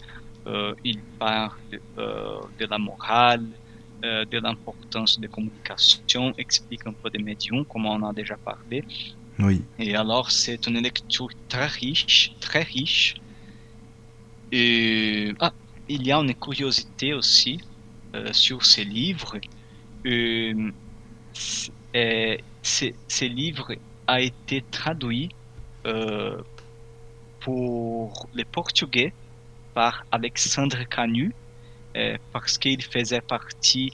[0.84, 1.52] il parle
[1.96, 3.58] de la morale,
[4.04, 8.84] de l'importance des communications, explique un peu des médiums, comme on a déjà parlé.
[9.40, 9.68] oui.
[9.78, 13.16] Et alors, c'est une lecture très riche, très riche.
[14.52, 15.54] Et ah,
[15.88, 17.60] il y a une curiosité aussi
[18.16, 19.40] euh, sur ces livres.
[20.06, 20.72] Euh,
[21.96, 23.74] euh, ce ce livre
[24.08, 25.30] a été traduit
[27.40, 29.14] pour le portugais
[29.74, 31.36] par Alexandre Canu
[32.32, 33.92] parce qu'il faisait partie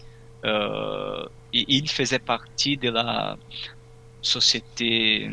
[1.52, 3.38] il faisait partie de la
[4.22, 5.32] société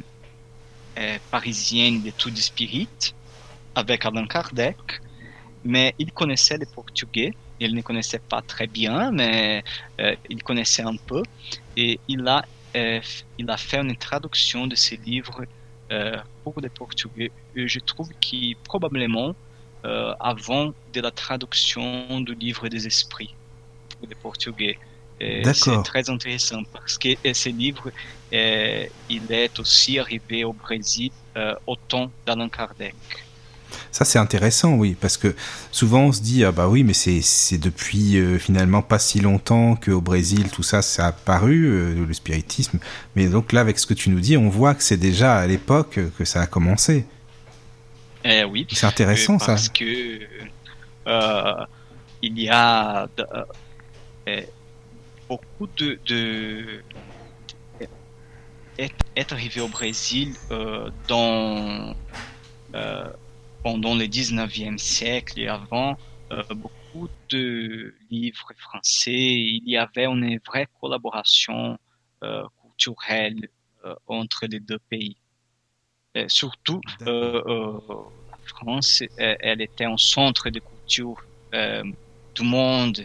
[0.98, 3.14] euh, parisienne d'études spirites
[3.74, 4.76] avec Allan Kardec,
[5.66, 7.32] mais il connaissait le portugais.
[7.58, 9.64] Il ne connaissait pas très bien, mais
[10.00, 11.22] euh, il connaissait un peu.
[11.76, 12.44] Et il a,
[12.76, 13.00] euh,
[13.38, 15.44] il a fait une traduction de ces livres
[15.90, 17.30] euh, pour le portugais.
[17.54, 19.34] Et je trouve qu'il probablement
[19.84, 23.34] euh, avant de la traduction du livre des esprits
[23.98, 24.78] pour le portugais.
[25.54, 27.90] C'est très intéressant parce que ce livre,
[28.30, 31.10] il est aussi arrivé au Brésil
[31.66, 32.94] au temps d'Allan Kardec.
[33.92, 35.34] Ça, c'est intéressant, oui, parce que
[35.72, 39.76] souvent on se dit, ah bah oui, mais c'est depuis euh, finalement pas si longtemps
[39.76, 42.78] qu'au Brésil, tout ça, ça a apparu, euh, le spiritisme.
[43.14, 45.46] Mais donc là, avec ce que tu nous dis, on voit que c'est déjà à
[45.46, 47.06] l'époque que ça a commencé.
[48.24, 49.46] Eh oui, C'est intéressant, Euh, ça.
[49.46, 50.20] parce que
[52.22, 53.08] il y a
[54.28, 54.40] euh,
[55.28, 56.82] beaucoup de, de
[58.78, 61.94] est arrivé au Brésil euh, dans
[62.74, 63.04] euh,
[63.66, 65.98] pendant le 19e siècle et avant
[66.30, 71.76] euh, beaucoup de livres français il y avait une vraie collaboration
[72.22, 73.48] euh, culturelle
[73.84, 75.16] euh, entre les deux pays.
[76.28, 81.20] Surtout la France, elle était un centre de culture
[82.36, 83.00] du monde.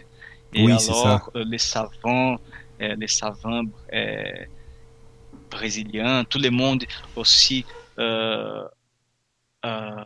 [0.54, 2.38] Et Oui, alors, les savants,
[2.78, 3.64] les savants
[5.50, 6.84] brésiliens, tout le monde
[7.16, 7.66] aussi
[9.64, 10.04] euh,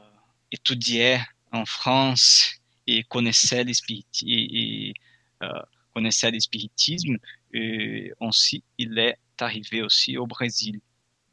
[0.52, 1.20] étudiait
[1.52, 2.56] en France
[2.86, 4.94] et connaissait et, et,
[5.42, 5.62] euh,
[5.94, 7.16] connaissait le spiritisme.
[7.52, 10.80] Et aussi, il est arrivé aussi au Brésil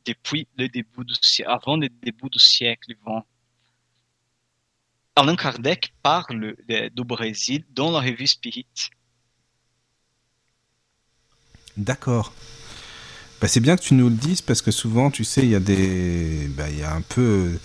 [0.06, 1.06] depuis le début
[1.46, 3.24] avant le début du siècle 20.
[5.16, 8.66] Allan Kardec parle du Brésil dans la revue Spirit.
[11.78, 12.34] D'accord.
[13.40, 15.56] Bah, c'est bien que tu nous le dises parce que souvent, tu sais, il y
[15.56, 17.60] a des, bah, il y a un peu,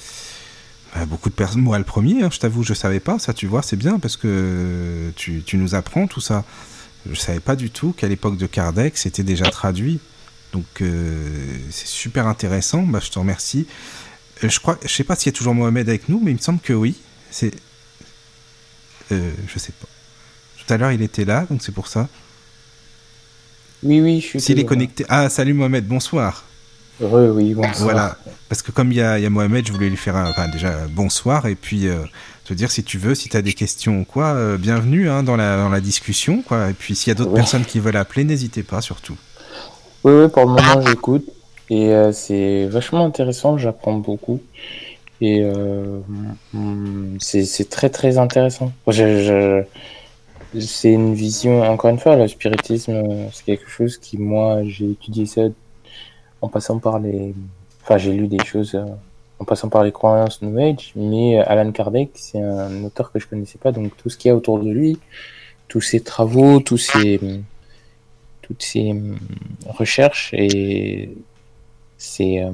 [0.94, 1.62] bah, beaucoup de personnes.
[1.62, 3.18] Moi, le premier, hein, je t'avoue, je savais pas.
[3.18, 6.44] Ça, tu vois, c'est bien parce que tu, tu nous apprends tout ça.
[7.08, 10.00] Je savais pas du tout qu'à l'époque de Kardec, c'était déjà traduit.
[10.52, 12.82] Donc, euh, c'est super intéressant.
[12.82, 13.66] Bah, je te remercie.
[14.44, 16.34] Euh, je crois, je sais pas s'il y a toujours Mohamed avec nous, mais il
[16.36, 16.96] me semble que oui.
[17.30, 17.52] C'est,
[19.12, 19.88] euh, je sais pas.
[20.58, 22.08] Tout à l'heure, il était là, donc c'est pour ça.
[23.82, 24.40] Oui, oui, je suis.
[24.40, 25.04] S'il est connecté.
[25.08, 26.44] Ah, salut Mohamed, bonsoir.
[27.00, 27.74] Heureux, oui, bonsoir.
[27.78, 28.16] Voilà.
[28.48, 30.28] Parce que comme il y a, il y a Mohamed, je voulais lui faire un,
[30.30, 31.98] enfin, déjà bonsoir et puis euh,
[32.44, 35.22] te dire si tu veux, si tu as des questions ou quoi, euh, bienvenue hein,
[35.22, 36.42] dans, la, dans la discussion.
[36.42, 36.70] Quoi.
[36.70, 37.36] Et puis s'il y a d'autres Oui.
[37.36, 39.16] personnes qui veulent appeler, n'hésitez pas surtout.
[40.04, 41.24] Oui, oui, pour le moment, j'écoute.
[41.70, 44.40] Et euh, c'est vachement intéressant, j'apprends beaucoup.
[45.20, 45.42] Et
[46.52, 48.72] mm, c'est très, très intéressant.
[48.86, 49.62] Je,
[50.54, 54.92] je- c'est une vision, encore une fois, le spiritisme, c'est quelque chose qui, moi, j'ai
[54.92, 55.42] étudié ça
[56.40, 57.34] en passant par les.
[57.82, 58.84] Enfin, j'ai lu des choses euh,
[59.38, 63.18] en passant par les croyances New Age, mais euh, Alan Kardec, c'est un auteur que
[63.18, 64.98] je connaissais pas, donc tout ce qu'il y a autour de lui,
[65.68, 67.20] tous ses travaux, tous ses.
[68.42, 69.18] toutes ses hum,
[69.66, 71.10] recherches et
[71.98, 72.50] c'est euh,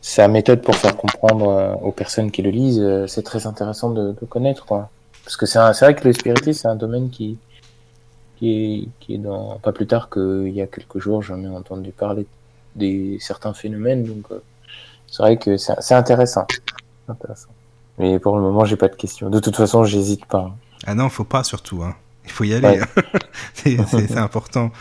[0.00, 3.90] sa méthode pour faire comprendre euh, aux personnes qui le lisent, euh, c'est très intéressant
[3.90, 4.90] de, de connaître quoi.
[5.24, 7.38] Parce que c'est vrai que le c'est un domaine qui
[8.42, 11.48] qui est, qui est dans pas plus tard qu'il y a quelques jours j'en ai
[11.48, 12.26] entendu parler
[12.74, 14.42] des certains phénomènes donc euh,
[15.06, 16.46] c'est vrai que c'est intéressant.
[17.06, 17.50] intéressant.
[17.98, 19.30] Mais pour le moment j'ai pas de questions.
[19.30, 20.50] De toute façon j'hésite pas.
[20.50, 20.54] hein.
[20.86, 21.82] Ah non, faut pas surtout.
[21.84, 21.94] Hein.
[22.24, 22.80] Il faut y aller.
[22.80, 23.02] Ouais.
[23.54, 24.72] c'est- c'est important.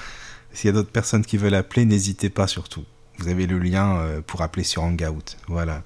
[0.53, 2.84] S'il y a d'autres personnes qui veulent appeler, n'hésitez pas surtout.
[3.20, 5.38] Vous avez le lien euh, pour appeler sur Hangout.
[5.47, 5.84] Voilà.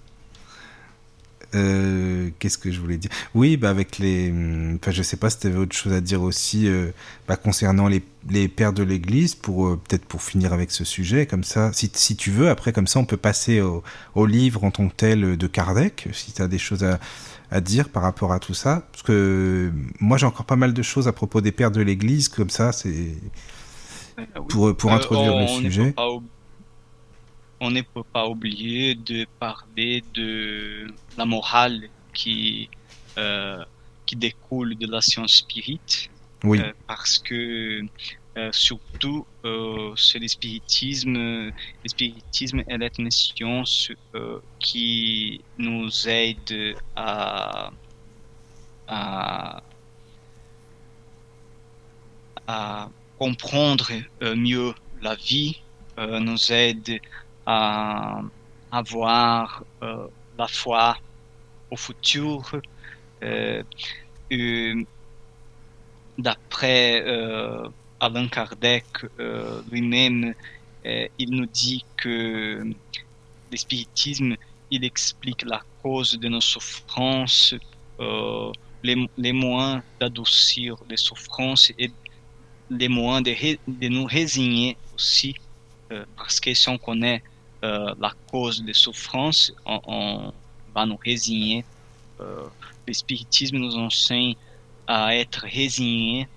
[1.56, 3.10] Euh, Qu'est-ce que je voulais dire?
[3.34, 4.32] Oui, bah avec les.
[4.76, 6.92] Enfin, je sais pas si tu avais autre chose à dire aussi euh,
[7.28, 11.26] bah, concernant les, les pères de l'Église, pour euh, peut-être pour finir avec ce sujet,
[11.26, 13.84] comme ça, si, si tu veux, après, comme ça, on peut passer au,
[14.16, 17.00] au livre en tant que tel de Kardec, si tu as des choses à,
[17.52, 18.88] à dire par rapport à tout ça.
[18.92, 22.28] Parce que moi, j'ai encore pas mal de choses à propos des pères de l'Église,
[22.30, 23.16] comme ça, c'est.
[24.48, 25.92] Pour, pour introduire le on sujet.
[25.92, 26.08] pas
[27.60, 30.88] on ne peut pas oublier de parler de
[31.18, 32.70] la morale qui,
[33.18, 33.64] euh,
[34.06, 35.82] qui découle de la science spirit,
[36.44, 36.60] Oui.
[36.60, 37.82] euh, parce que
[38.38, 39.28] euh, surtout
[39.98, 41.14] c'est le spiritisme.
[41.16, 41.54] Le
[41.88, 43.92] spiritisme elle est une science
[44.60, 47.72] qui nous aide à,
[48.88, 49.62] à,
[52.48, 53.92] à comprendre
[54.22, 55.64] mieux la vie,
[55.98, 57.00] nous aide
[57.46, 58.22] à
[58.72, 60.98] avoir euh, la foi
[61.72, 62.52] au futur.
[63.24, 63.64] Euh,
[64.32, 64.84] euh,
[66.18, 67.68] D'après euh,
[68.00, 68.86] Allan Kardec
[69.20, 70.34] euh, lui-même,
[70.86, 72.64] euh, il nous dit que
[73.52, 74.36] le spiritisme,
[74.72, 77.54] il explique la cause de nos souffrances,
[78.00, 78.52] euh,
[78.84, 81.92] les, les moyens d'adoucir les souffrances et
[82.70, 85.36] les moyens de, de nous résigner aussi,
[85.92, 87.35] euh, parce que si on connaît euh,
[88.00, 90.32] la cause des souffrances, on,
[90.74, 91.64] va nous résigner.
[92.20, 92.44] Euh,
[92.88, 94.36] le spiritisme nous enseigne
[94.88, 96.28] à être résigné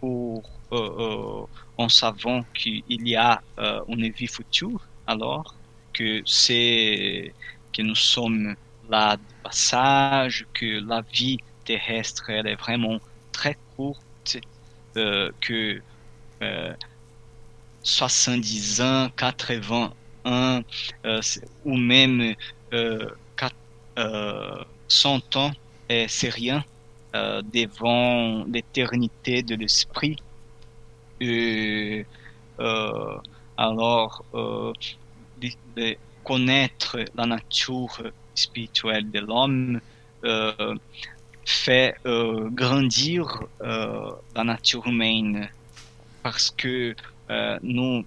[0.00, 1.46] pour, euh, euh,
[1.78, 5.54] en savant qu'il y a euh, une vie future, alors
[5.92, 7.32] que c'est
[7.72, 8.56] que nous sommes
[8.88, 12.98] là de passage, que la vie terrestre elle est vraiment
[13.32, 14.38] très courte,
[14.96, 15.80] euh, que
[16.42, 16.74] euh,
[17.82, 19.92] 70 ans, 80
[20.26, 20.60] euh,
[21.64, 22.34] ou même
[22.74, 23.52] euh, quat-
[23.98, 25.52] euh, 100 ans,
[26.08, 26.64] c'est rien
[27.14, 30.16] euh, devant l'éternité de l'esprit.
[32.60, 33.18] Euh,
[33.56, 34.72] alors, euh,
[36.22, 38.02] connaître la nature
[38.34, 39.80] spirituelle de l'homme
[40.24, 40.74] euh,
[41.46, 43.26] fait euh, grandir
[43.62, 45.50] euh, la nature humaine
[46.22, 46.94] parce que
[47.30, 48.04] euh, nous,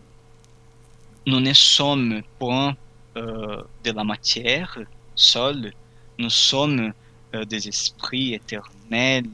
[1.29, 2.75] nous ne sommes point
[3.15, 4.79] euh, de la matière
[5.15, 5.71] seule,
[6.17, 6.93] nous sommes
[7.35, 9.29] euh, des esprits éternels,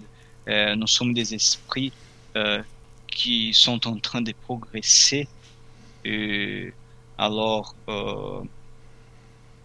[0.50, 1.93] euh, nous sommes des esprits
[3.08, 5.30] qui sont en train de progresser.
[7.18, 7.74] Alors,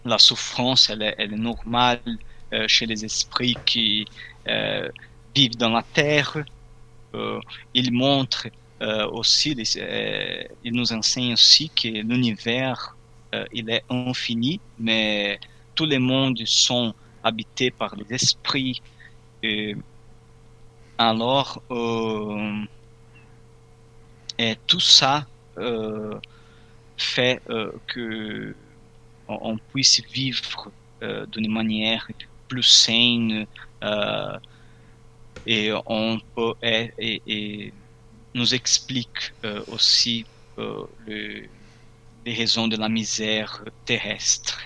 [0.05, 2.01] la souffrance, elle est, elle est normale
[2.67, 4.05] chez les esprits qui
[5.35, 6.37] vivent dans la terre.
[7.73, 8.47] Ils montrent
[8.81, 12.97] euh, aussi, euh, ils nous enseignent aussi que l'univers,
[13.35, 15.39] euh, il est infini, mais
[15.75, 18.81] tous les mondes sont habités par les esprits.
[19.43, 19.75] Et
[20.97, 22.65] alors, euh,
[24.37, 25.27] et tout ça
[26.97, 27.41] fait
[27.87, 28.55] que
[29.27, 32.07] on, puisse vivre d'une manière
[32.47, 33.47] plus saine
[35.45, 37.73] et on peut et- et
[38.33, 40.25] nous explique euh, aussi
[40.57, 41.43] euh, le-
[42.25, 44.59] les raisons de la misère terrestre.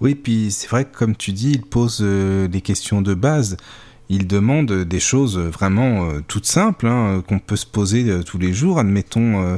[0.00, 3.56] Oui, puis c'est vrai que comme tu dis, il pose euh, des questions de base.
[4.10, 8.36] Il demande des choses vraiment euh, toutes simples hein, qu'on peut se poser euh, tous
[8.36, 8.78] les jours.
[8.78, 9.56] Admettons, euh,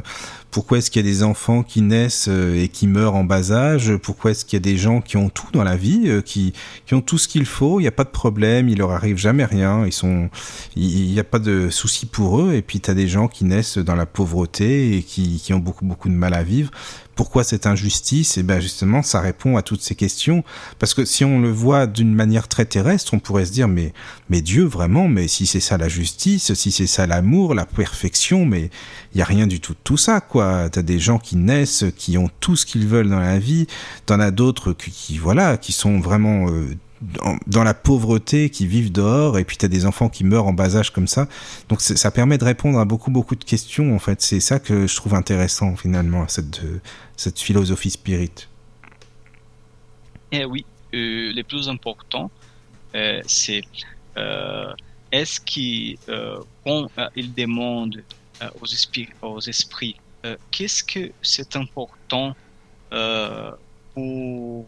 [0.51, 3.97] pourquoi est-ce qu'il y a des enfants qui naissent et qui meurent en bas âge?
[3.97, 6.53] Pourquoi est-ce qu'il y a des gens qui ont tout dans la vie, qui,
[6.85, 7.79] qui ont tout ce qu'il faut?
[7.79, 9.85] Il n'y a pas de problème, il leur arrive jamais rien.
[9.85, 10.29] Ils sont,
[10.75, 12.53] il n'y a pas de souci pour eux.
[12.53, 15.59] Et puis tu as des gens qui naissent dans la pauvreté et qui, qui ont
[15.59, 16.71] beaucoup beaucoup de mal à vivre.
[17.17, 20.43] Pourquoi cette injustice Et ben justement, ça répond à toutes ces questions.
[20.77, 23.91] Parce que si on le voit d'une manière très terrestre, on pourrait se dire mais
[24.29, 28.45] mais Dieu vraiment, mais si c'est ça la justice, si c'est ça l'amour, la perfection,
[28.45, 28.69] mais
[29.13, 30.69] il y a rien du tout de tout ça quoi.
[30.69, 33.65] T'as des gens qui naissent, qui ont tout ce qu'ils veulent dans la vie.
[34.05, 38.91] T'en as d'autres qui, qui voilà, qui sont vraiment euh, dans, la pauvreté, qui vivent
[38.91, 41.27] dehors, et puis t'as des enfants qui meurent en bas âge comme ça.
[41.69, 44.21] Donc ça permet de répondre à beaucoup beaucoup de questions en fait.
[44.21, 46.81] C'est ça que je trouve intéressant finalement cette euh,
[47.15, 48.47] cette philosophie spirit.
[50.31, 52.29] Eh oui, euh, le plus important,
[52.95, 53.61] euh, c'est
[54.17, 54.73] euh,
[55.11, 55.97] est-ce qu'il
[56.63, 58.03] quand il demande
[58.61, 59.95] aux, esprits, aux esprits
[60.51, 62.35] qu'est-ce que c'est important
[62.89, 64.65] pour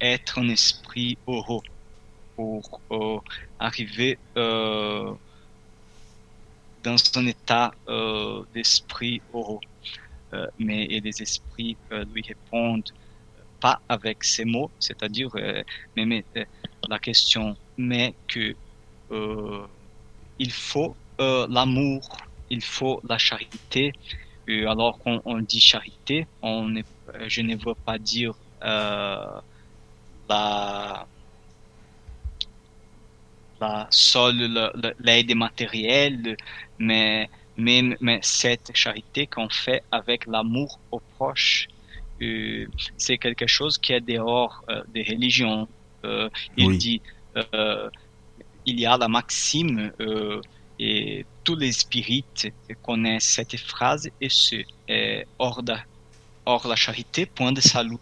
[0.00, 1.62] être un esprit heureux,
[2.40, 3.18] pour euh,
[3.58, 5.12] arriver euh,
[6.82, 9.60] dans un état euh, d'esprit heureux.
[10.58, 11.76] Mais et les esprits
[12.12, 12.92] lui répondent
[13.58, 15.30] pas avec ces mots, c'est-à-dire
[15.96, 16.24] mais,
[16.88, 18.54] la question, mais que
[20.38, 20.94] il faut
[21.58, 22.02] l'amour,
[22.48, 23.92] il faut la charité.
[24.48, 26.72] alors qu'on on dit charité, on
[27.26, 29.36] je ne veux pas dire la
[33.60, 36.36] la seule l'aide matérielle,
[36.78, 41.68] mais mais cette charité qu'on fait avec l'amour aux proches,
[42.22, 45.68] euh, c'est quelque chose qui est dehors euh, des religions.
[46.04, 47.02] Euh, il dit,
[48.66, 49.92] il y a la maxime
[50.78, 52.48] et tous les spirites
[52.82, 54.56] connaissent cette phrase et ce
[55.38, 55.62] hors,
[56.46, 57.98] hors la charité, point de salut.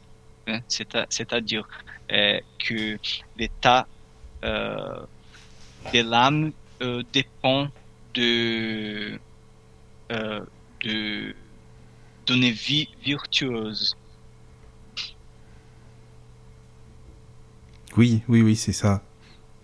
[0.49, 1.69] Hein, c'est-à-dire
[2.09, 2.99] que
[3.37, 3.87] l'état
[4.43, 6.53] de l'âme
[7.13, 7.69] dépend
[8.15, 9.19] de
[10.11, 10.41] euh,
[10.85, 11.35] de
[12.27, 13.97] d'une vie virtueuse.
[17.97, 19.03] Oui, oui, oui, c'est ça.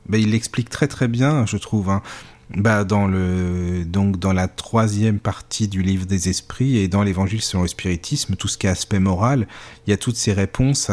[0.06, 1.90] Ben, il l'explique très très bien, je trouve.
[1.90, 2.02] Hein
[2.50, 7.40] bah, dans le donc dans la troisième partie du livre des esprits et dans l'évangile
[7.40, 9.48] selon le spiritisme, tout ce qui est aspect moral,
[9.86, 10.90] il y a toutes ces réponses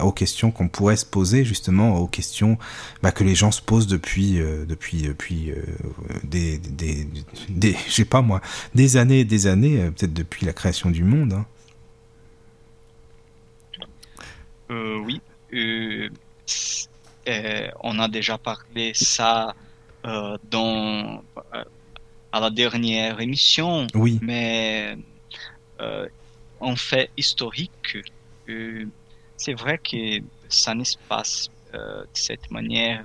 [0.00, 2.56] aux questions qu'on pourrait se poser justement aux questions
[3.02, 5.56] bah, que les gens se posent depuis euh, depuis depuis euh,
[6.22, 7.08] des des
[7.48, 8.40] des sais pas moi
[8.74, 11.32] des années et des années euh, peut-être depuis la création du monde.
[11.32, 11.46] Hein.
[15.04, 15.20] oui,
[17.82, 19.54] on a déjà parlé ça
[20.04, 21.22] euh, dans,
[21.54, 21.64] euh,
[22.32, 23.86] à la dernière émission.
[23.94, 24.18] Oui.
[24.20, 24.96] Mais
[25.80, 26.08] euh,
[26.58, 27.98] en fait historique,
[29.36, 33.04] c'est vrai que ça ne se passe de cette manière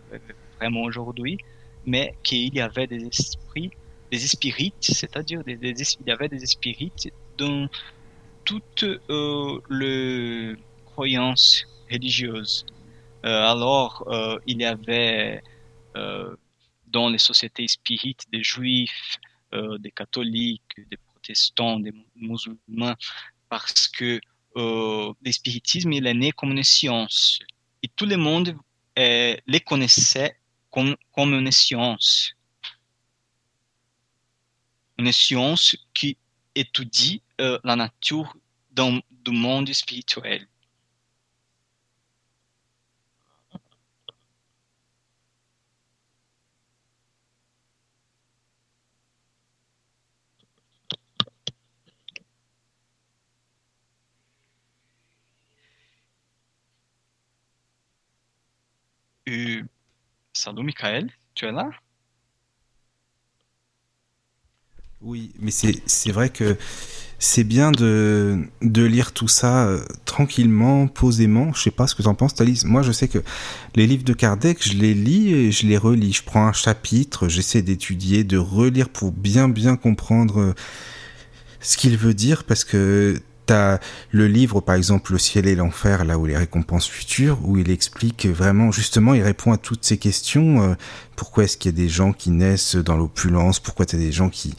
[0.57, 1.37] vraiment aujourd'hui,
[1.85, 3.71] mais qu'il y avait des esprits,
[4.11, 7.69] des spirites, c'est-à-dire des, il y avait des spirites dans
[8.43, 8.85] toutes
[9.69, 12.65] les croyances religieuses.
[13.23, 14.05] alors,
[14.47, 15.41] il y avait
[16.87, 19.17] dans les sociétés spirites des juifs,
[19.53, 22.95] euh, des catholiques, des protestants, des musulmans,
[23.49, 24.19] parce que
[24.55, 27.39] euh, le spiritisme il est né comme une science
[27.83, 28.57] et tout le monde
[28.97, 30.37] euh, les connaissait
[30.71, 32.33] comme, comme une science.
[34.97, 36.17] Une science qui
[36.55, 38.35] étudie euh, la nature
[38.71, 40.47] dans, du monde spirituel.
[59.27, 59.61] Euh,
[60.33, 61.69] salut Michael, tu es là?
[65.01, 66.57] Oui, mais c'est vrai que
[67.19, 71.53] c'est bien de, de lire tout ça euh, tranquillement, posément.
[71.53, 72.63] Je sais pas ce que tu en penses, Thalys.
[72.65, 73.19] Moi, je sais que
[73.75, 76.13] les livres de Kardec, je les lis et je les relis.
[76.13, 80.53] Je prends un chapitre, j'essaie d'étudier, de relire pour bien bien comprendre euh,
[81.59, 83.79] ce qu'il veut dire parce que T'as
[84.11, 87.71] le livre, par exemple, Le ciel et l'enfer, là où les récompenses futures, où il
[87.71, 90.61] explique vraiment, justement, il répond à toutes ces questions.
[90.61, 90.75] Euh,
[91.15, 94.27] pourquoi est-ce qu'il y a des gens qui naissent dans l'opulence Pourquoi t'as des gens
[94.27, 94.53] qui,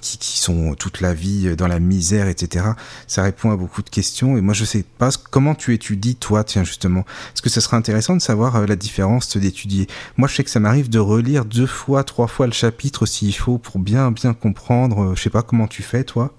[0.00, 2.66] qui, qui, sont toute la vie dans la misère, etc.
[3.06, 4.36] Ça répond à beaucoup de questions.
[4.36, 7.04] Et moi, je sais pas comment tu étudies, toi, tiens, justement.
[7.34, 9.86] Est-ce que ça serait intéressant de savoir euh, la différence d'étudier?
[10.16, 13.36] Moi, je sais que ça m'arrive de relire deux fois, trois fois le chapitre s'il
[13.36, 15.14] faut pour bien, bien comprendre.
[15.14, 16.34] Je sais pas comment tu fais, toi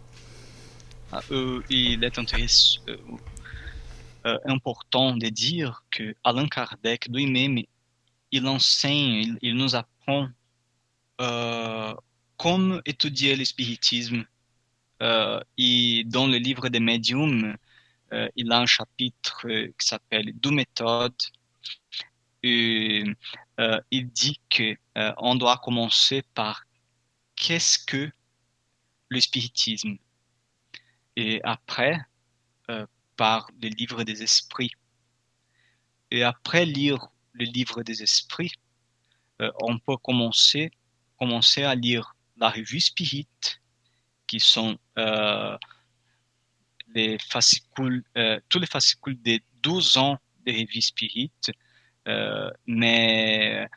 [1.70, 2.97] il est euh,
[4.26, 7.59] euh, important de dire que Allan Kardec lui-même,
[8.32, 10.30] il enseigne, il, nous apprend
[11.22, 11.93] euh,
[12.38, 14.26] comment étudier le spiritisme.
[15.57, 17.55] et dans le livre des médiums,
[18.36, 19.47] il a un chapitre
[19.78, 21.24] qui s'appelle Deux méthodes.
[22.43, 23.16] Il
[24.22, 24.76] dit que
[25.18, 26.64] on doit commencer par
[27.36, 28.09] qu'est-ce que
[29.09, 29.97] le spiritisme?
[31.16, 31.99] Et après
[32.70, 32.86] euh,
[33.16, 34.72] par le livre des esprits.
[36.11, 38.53] Et après lire le livre des esprits,
[39.41, 40.72] euh, on peut commencer,
[41.20, 43.28] commencer à lire la revue Spirit,
[44.26, 45.57] qui sont euh,
[46.95, 48.03] les fascicules,
[48.49, 51.32] tous les fascicules des 12 ans de revue Spirit.
[52.66, 53.68] mais,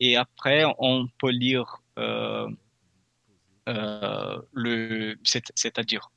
[0.00, 1.82] et après, on peut lire
[3.66, 6.10] le, c'est-à-dire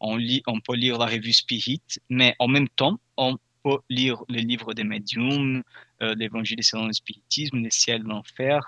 [0.00, 4.74] on, peut lire la revue Spirit, mais en même temps, on peut lire les livres
[4.74, 5.62] des médiums,
[6.02, 8.60] euh, l'évangile selon le spiritisme, le ciel, l'enfer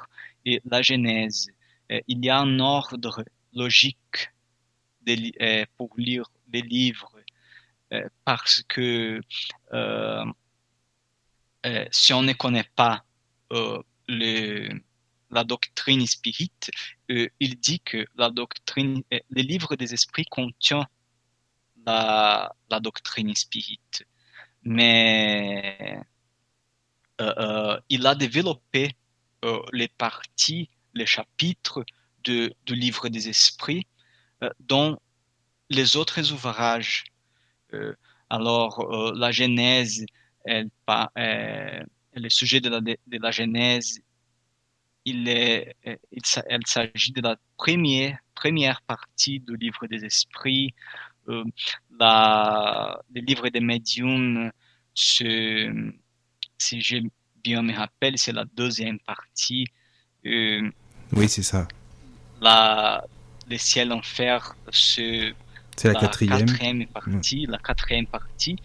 [0.45, 1.49] et la Genèse.
[1.93, 4.31] Euh, il y a un ordre logique
[5.09, 7.13] euh, pour lire les livres
[8.25, 9.21] parce que
[11.91, 13.05] si on ne connaît pas
[14.09, 16.53] la doctrine spirit,
[17.09, 20.87] il dit que la doctrine, le livre des esprits contient
[21.87, 23.81] la, doctrine spirit.
[24.63, 26.01] Mais
[27.89, 28.97] il a développé
[29.73, 31.85] les parties, les chapitres
[32.25, 33.87] de, du livre des esprits
[34.61, 34.99] dans
[35.69, 37.05] les autres ouvrages.
[38.29, 40.05] alors, la Genèse,
[40.45, 40.71] elle,
[42.15, 44.01] le sujet de la, Genèse,
[45.05, 45.77] il est,
[46.13, 50.75] il s'agit de la première, première partie du livre des esprits.
[51.29, 51.45] Euh,
[51.99, 54.51] la, le livre des médiums,
[54.95, 55.65] si
[56.59, 56.97] je
[57.43, 59.67] bien me rappelle, c'est la deuxième partie.
[60.27, 60.71] Euh,
[61.13, 61.67] oui, c'est ça.
[62.41, 63.05] La,
[63.49, 65.35] le ciel enfer, c'est
[65.85, 66.47] la, la quatrième.
[66.47, 67.47] quatrième partie.
[67.47, 68.57] La quatrième partie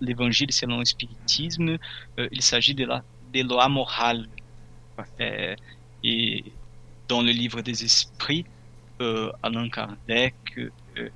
[0.00, 1.78] l'évangile selon le spiritisme,
[2.18, 4.26] euh, il s'agit de la des lois morales.
[5.20, 5.56] Euh,
[6.04, 6.44] et
[7.08, 8.44] dans le livre des esprits,
[9.00, 10.34] euh, Alain Kardec,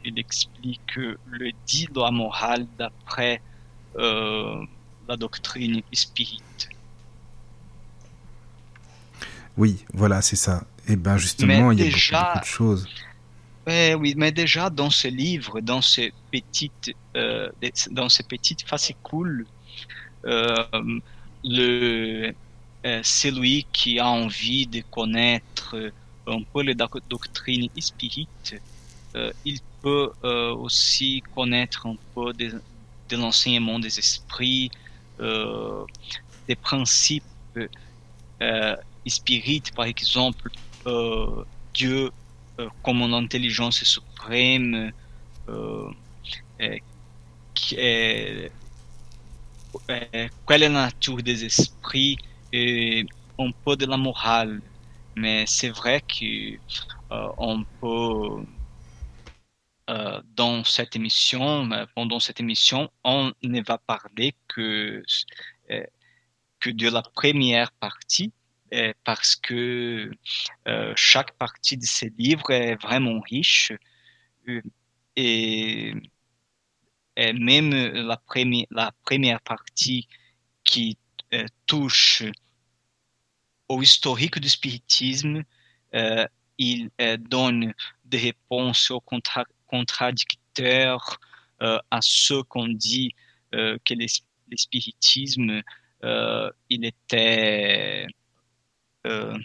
[0.04, 3.40] il explique le dix lois morales d'après
[3.94, 6.42] la doctrine spirit.
[9.56, 10.64] Oui, voilà, c'est ça.
[10.88, 12.88] Et eh ben justement, il y a beaucoup de choses.
[13.66, 17.50] Oui, mais déjà dans ce livre, dans ces petites, euh,
[17.90, 19.44] dans ces petites fascicules,
[20.24, 20.54] euh,
[21.42, 22.32] le,
[22.84, 25.92] euh, celui qui a envie de connaître
[26.26, 28.58] un peu la doctrine spirit, euh,
[29.44, 32.62] il peut euh, aussi connaître un peu de,
[33.12, 34.70] l'enseignement des esprits,
[35.20, 35.84] euh,
[36.48, 37.24] des principes
[39.06, 40.48] spirites, par exemple,
[41.74, 42.10] Dieu
[42.60, 44.92] euh, comme une intelligence suprême,
[45.48, 45.90] euh,
[46.62, 46.78] euh,
[47.54, 48.52] quelle
[50.62, 52.16] est la nature des esprits
[52.52, 53.04] et
[53.38, 54.62] un peu de la morale.
[55.16, 58.46] Mais c'est vrai qu'on peut,
[59.88, 65.02] dans cette émission, pendant cette émission, on ne va parler que,
[66.60, 68.32] que de la première partie
[68.72, 70.10] euh, parce que
[70.66, 73.72] euh, chaque partie de ces livres est vraiment riche
[74.48, 74.60] euh,
[75.14, 75.94] et,
[77.16, 80.08] même la, première, la première partie
[80.64, 80.98] qui
[81.66, 82.24] touche
[83.68, 85.42] au historique du spiritisme,
[86.58, 87.72] il donne
[88.04, 91.18] des réponses aux contra contradicteurs,
[91.60, 93.14] à ceux qu'on dit
[93.52, 94.06] que le,
[94.56, 95.62] spiritisme
[96.68, 98.06] il était
[99.06, 99.38] euh,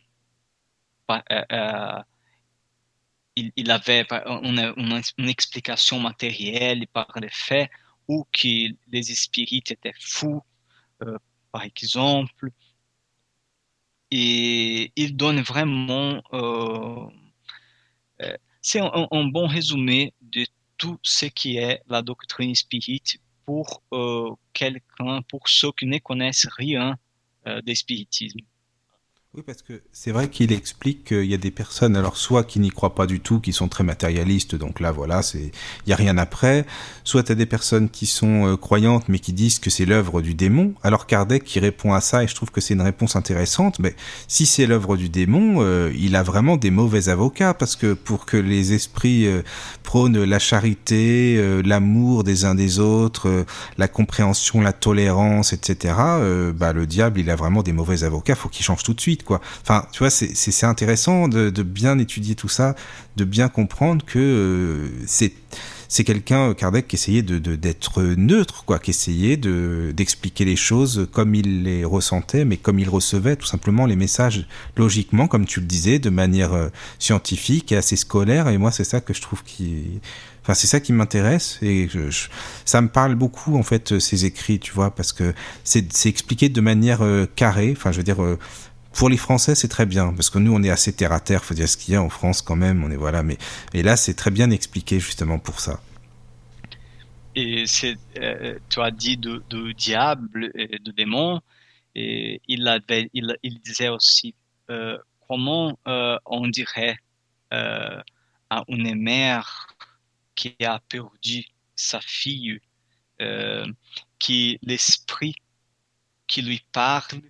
[1.09, 2.01] euh, euh,
[3.35, 4.05] il, avait
[4.43, 7.69] une, une, explication matérielle par les faits
[8.07, 10.41] ou que les spirites étaient fous,
[11.51, 12.49] par exemple.
[14.11, 16.21] Et il donne vraiment...
[18.61, 20.45] c'est un, bon résumé de
[20.77, 23.03] tout ce qui est la doctrine spirit
[23.45, 23.83] pour
[24.53, 26.97] quelqu'un, pour ceux qui ne connaissent rien
[27.63, 28.39] des spiritisme.
[29.33, 32.59] Oui, parce que c'est vrai qu'il explique qu'il y a des personnes, alors soit qui
[32.59, 35.53] n'y croient pas du tout, qui sont très matérialistes, donc là, voilà, c'est,
[35.85, 36.65] il y a rien après.
[37.05, 40.21] Soit tu as des personnes qui sont euh, croyantes, mais qui disent que c'est l'œuvre
[40.21, 40.73] du démon.
[40.83, 43.95] Alors Kardec qui répond à ça, et je trouve que c'est une réponse intéressante, mais
[44.27, 48.25] si c'est l'œuvre du démon, euh, il a vraiment des mauvais avocats, parce que pour
[48.25, 49.43] que les esprits euh,
[49.83, 53.45] prônent la charité, l'amour des uns des autres,
[53.77, 55.93] la compréhension, la tolérance, etc.,
[56.53, 59.20] bah, le diable, il a vraiment des mauvais avocats, faut qu'il change tout de suite
[59.61, 62.75] Enfin, tu vois, c'est intéressant de, bien étudier tout ça,
[63.15, 65.33] de bien comprendre que euh, c'est
[65.87, 71.09] c'est quelqu'un Kardec qui essayait de d'être neutre, quoi, qui essayait de d'expliquer les choses
[71.11, 74.47] comme il les ressentait, mais comme il recevait tout simplement les messages
[74.77, 78.47] logiquement, comme tu le disais, de manière euh, scientifique et assez scolaire.
[78.47, 79.99] Et moi, c'est ça que je trouve qui
[80.43, 81.87] Enfin, c'est ça qui m'intéresse et
[82.65, 86.61] ça me parle beaucoup en fait ces écrits, tu vois, parce que c'est expliqué de
[86.61, 87.73] manière euh, carrée.
[87.77, 88.17] Enfin, je veux dire,
[88.93, 91.43] pour les Français, c'est très bien parce que nous, on est assez terre à terre.
[91.43, 92.83] Faut dire ce qu'il y a en France quand même.
[92.83, 93.37] On est voilà, mais
[93.73, 95.79] et là, c'est très bien expliqué justement pour ça.
[97.35, 101.39] Et c'est, euh, tu as dit de, diable et de démon,
[101.95, 104.35] et il disait aussi
[104.69, 106.97] euh, comment euh, on dirait
[107.53, 109.67] à une mère
[110.35, 112.59] qui a perdu sa fille,
[114.19, 115.35] qui l'esprit
[116.27, 117.21] qui lui parle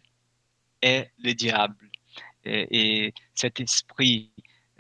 [0.82, 1.90] est le diable.
[2.44, 4.32] Et, cet esprit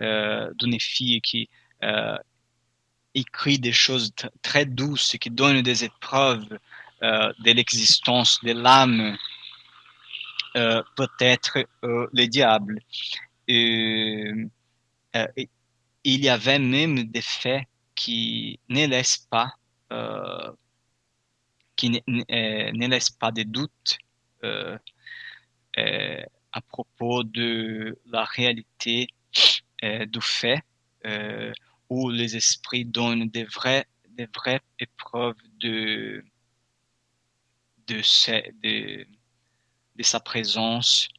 [0.02, 1.50] euh, d'une fille qui
[1.84, 2.18] euh,
[3.14, 6.58] écrit des choses très douces, qui donne des épreuves
[7.04, 9.18] euh, de l'existence de l'âme
[10.54, 12.82] peut-être le diable.
[13.48, 14.50] il
[16.04, 17.64] y avait même des faits
[17.96, 19.54] qui ne laissent pas
[21.78, 23.98] qui ne, laisse pas de doute
[25.78, 29.08] à propos de la réalité
[29.82, 30.64] du fait
[31.90, 36.24] où les esprits donnent des vraies, des vraies épreuves de,
[37.88, 38.02] de,
[38.64, 39.08] de,
[39.96, 41.10] de sa présence.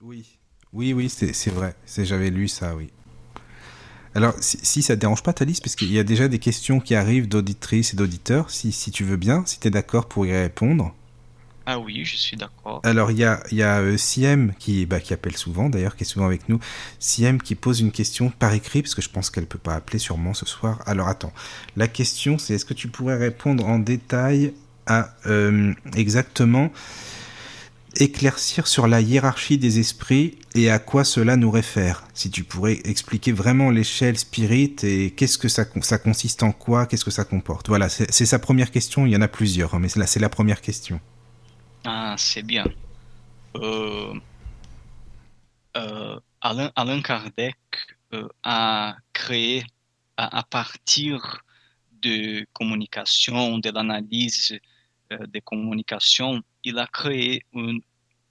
[0.00, 0.38] Oui,
[0.72, 1.76] oui, oui, c'est vrai.
[1.86, 2.90] J'avais lu ça, oui.
[4.14, 6.80] Alors, si, si ça te dérange pas, Thalys, parce qu'il y a déjà des questions
[6.80, 10.26] qui arrivent d'auditrices et d'auditeurs, si, si tu veux bien, si tu es d'accord pour
[10.26, 10.94] y répondre.
[11.64, 12.80] Ah oui, je suis d'accord.
[12.82, 16.02] Alors, il y a, y a euh, Siem qui, bah, qui appelle souvent, d'ailleurs, qui
[16.02, 16.58] est souvent avec nous.
[16.98, 19.98] Siem qui pose une question par écrit, parce que je pense qu'elle peut pas appeler
[19.98, 20.82] sûrement ce soir.
[20.86, 21.32] Alors, attends.
[21.76, 24.54] La question, c'est est-ce que tu pourrais répondre en détail
[24.86, 26.72] à euh, exactement
[27.96, 32.04] éclaircir sur la hiérarchie des esprits et à quoi cela nous réfère.
[32.14, 37.04] Si tu pourrais expliquer vraiment l'échelle spirit et qu'est-ce que ça, consiste en quoi, qu'est-ce
[37.04, 37.68] que ça comporte.
[37.68, 39.06] Voilà, c'est sa première question.
[39.06, 41.00] Il y en a plusieurs, hein, mais là, c'est la première question.
[41.84, 42.64] Ah, c'est bien.
[43.56, 44.14] Euh,
[45.76, 47.56] euh, Alain, Kardec
[48.14, 49.64] euh, a créé
[50.16, 51.42] à, partir
[52.02, 54.58] de communication, de l'analyse
[55.28, 57.80] des communications, il a créé une,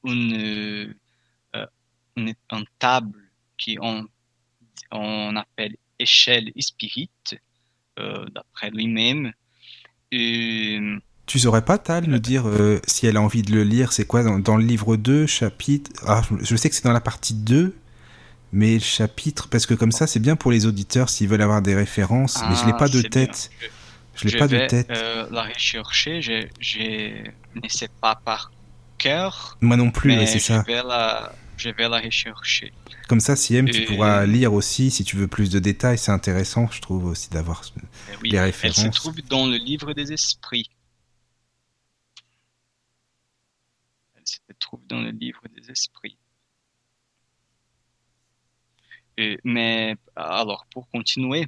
[0.05, 0.95] une,
[2.15, 2.35] une,
[2.79, 3.19] table
[3.57, 4.07] qui on,
[4.91, 7.09] on appelle échelle spirit,
[7.97, 9.33] d'après lui-même.
[11.31, 14.05] Tu saurais pas, Tal, nous dire euh, si elle a envie de le lire, c'est
[14.05, 15.89] quoi dans, le livre 2, chapitre...
[16.05, 17.73] Ah, je sais que c'est dans la partie 2,
[18.51, 21.61] mais le chapitre, parce que comme ça, c'est bien pour les auditeurs s'ils veulent avoir
[21.61, 23.49] des références, mais je l'ai pas de tête.
[24.21, 24.89] Je, l'ai pas de tête.
[24.91, 27.23] Euh, la rechercher, je, je
[27.55, 28.51] ne sais pas par
[28.97, 29.57] cœur.
[29.61, 30.63] Moi non plus, c'est ça.
[30.67, 32.71] Vais la, je vais la rechercher.
[33.07, 36.11] Comme ça, si M, tu pourras lire aussi, si tu veux plus de détails, c'est
[36.11, 38.79] intéressant, je trouve aussi d'avoir eh les références.
[38.85, 40.69] Elle se trouve dans le livre des esprits.
[44.23, 46.17] se trouve dans le livre des esprits.
[49.43, 51.47] mais alors, pour continuer,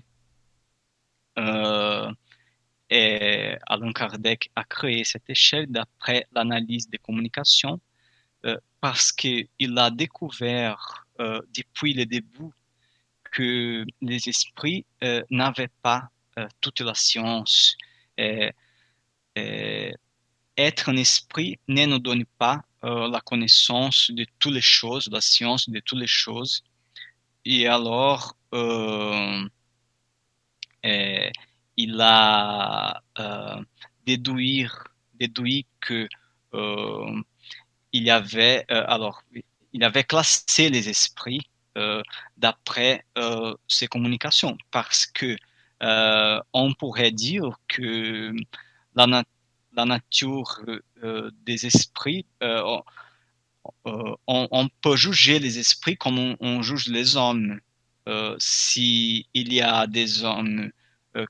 [1.39, 2.11] euh,
[3.67, 7.79] Alain Kardec a créé cette échelle d'après l'analyse des communications
[8.45, 12.51] euh, parce qu'il a découvert euh, depuis le début
[13.31, 14.85] que les esprits
[15.31, 16.09] n'avaient pas
[16.61, 17.75] toute la science.
[20.55, 25.21] être un esprit ne nous donne pas euh, la connaissance de toutes les choses, la
[25.21, 26.63] science de toutes les choses.
[27.45, 29.47] Et alors, euh,
[30.85, 31.29] euh,
[31.77, 33.01] il a
[34.05, 34.67] déduit,
[35.15, 36.07] déduit que
[38.09, 39.21] avait, alors,
[39.73, 41.49] il avait classé les esprits
[42.37, 43.05] d'après
[43.67, 45.37] ces communications parce que
[46.53, 48.33] on pourrait dire que
[48.95, 49.23] la,
[49.85, 50.61] nature
[51.03, 52.79] euh, des esprits, euh,
[53.87, 57.59] euh, on, peut juger les esprits comme on, juge les hommes.
[58.37, 60.71] S'il y a des hommes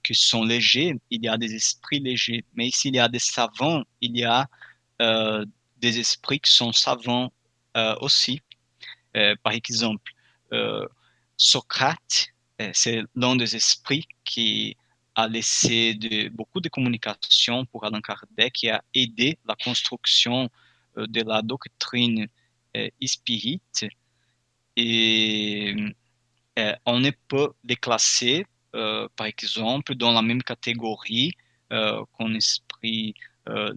[0.04, 2.46] qui sont légers, il y a des esprits légers.
[2.56, 4.48] Mais s'il y a des savants, il y a
[5.78, 7.34] des esprits qui sont savants
[8.02, 8.42] aussi.
[9.44, 10.12] par exemple,
[11.38, 12.28] Socrate,
[12.72, 14.78] c'est l'un des esprits qui
[15.16, 15.98] a laissé
[16.32, 20.50] beaucoup de communications pour Allan Kardec et a aidé la construction
[20.98, 22.28] euh, de la doctrine
[22.76, 23.62] euh, spirit.
[24.76, 25.76] Et
[26.58, 28.46] euh, on ne peut les classer,
[29.16, 31.34] par exemple, dans la même catégorie
[31.70, 33.16] qu'un esprit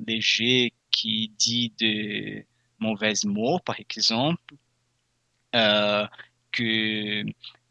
[0.07, 2.45] léger qui dit de
[2.79, 4.55] mauvais mots, par exemple,
[5.53, 7.23] que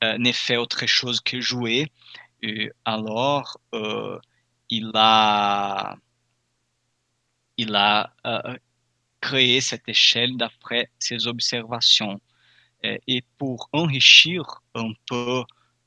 [0.03, 1.91] ne fait autre chose que jouer
[2.85, 4.19] alors, euh,
[4.69, 5.95] il a,
[7.57, 8.57] il a euh,
[9.21, 12.19] créé cette échelle d'après ses observations.
[12.83, 15.43] Et, pour enrichir un peu euh,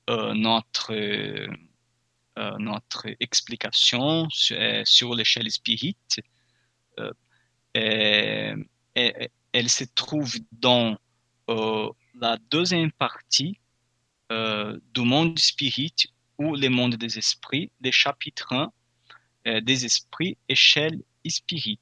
[0.08, 0.94] notre,
[2.58, 5.96] notre explication sur, l'échelle spirit,
[7.74, 8.64] elle
[9.68, 10.98] se trouve dans
[11.46, 13.58] la deuxième partie
[14.30, 15.94] du monde spirit
[16.38, 18.72] ou le monde des esprits, des chapitres 1
[19.46, 21.78] euh, des esprits, échelle spirit.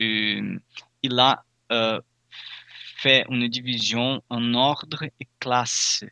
[0.00, 0.58] Euh,
[1.02, 2.00] il a euh,
[2.96, 6.04] fait une division en ordre et classe.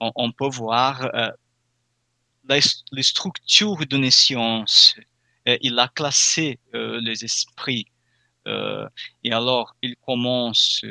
[0.00, 1.10] On, peut voir
[2.48, 4.96] les structures d'une science
[5.46, 7.86] il a classé les esprits.
[8.46, 10.84] et alors, il commence,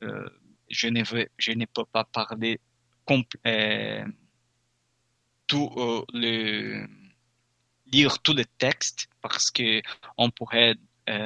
[0.00, 2.60] je, ne veux, je peux pas parler
[3.06, 3.24] tout
[6.12, 6.86] le
[7.90, 9.80] lire tous les textes parce que
[10.16, 10.74] on pourrait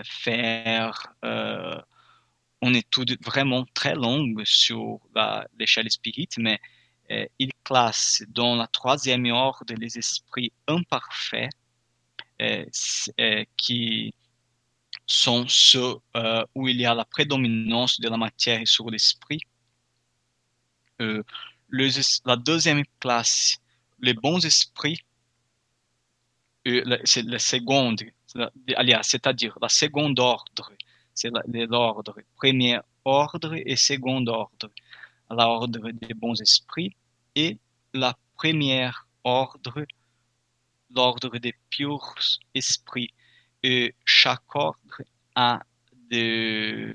[0.05, 1.15] faire
[2.63, 5.01] une étude vraiment très longue sur
[5.59, 6.72] l'échelle spirit, mais euh,
[7.39, 11.51] il classe dans la troisième ordre les esprits imparfaits,
[12.41, 12.65] euh,
[13.21, 14.15] euh, qui
[15.07, 15.97] sont ceux
[16.55, 19.41] où il y a la prédominance de la matière sur l'esprit.
[20.99, 23.59] la deuxième classe,
[24.01, 25.01] les bons esprits,
[27.05, 28.03] c'est la seconde,
[29.03, 30.73] c'est-à-dire la seconde ordre,
[31.15, 34.71] c'est l'ordre premier ordre et second ordre.
[35.33, 36.95] L'ordre des bons esprits
[37.35, 37.59] et
[37.95, 39.87] la première ordre,
[40.91, 42.15] l'ordre des purs
[42.55, 43.13] esprits.
[43.63, 45.03] Et chaque ordre
[45.35, 45.61] a
[46.11, 46.95] de,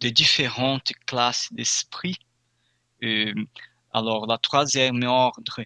[0.00, 2.18] différentes classes d'esprits.
[3.92, 5.64] Alors, la troisième ordre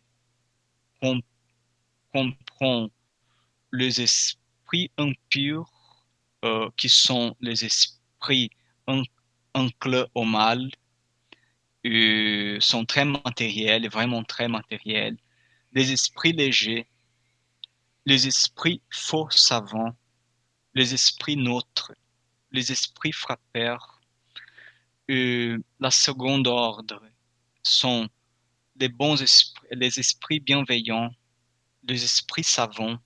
[2.13, 2.89] comprend
[3.73, 5.71] les esprits impurs
[6.45, 8.51] euh, qui sont les esprits
[9.55, 10.71] enclins au mal,
[11.85, 15.17] euh, sont très matériels, vraiment très matériels.
[15.73, 16.87] Les esprits légers,
[18.07, 19.97] les esprits faux savants,
[20.75, 21.93] les esprits neutres,
[22.53, 24.01] les esprits frappeurs.
[25.09, 27.03] La seconde ordre
[27.63, 28.09] sont
[28.77, 31.11] les bons esprits, les esprits bienveillants,
[31.83, 32.99] les esprits savants,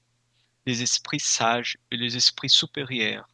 [0.66, 3.28] les esprits sages et les esprits supérieurs.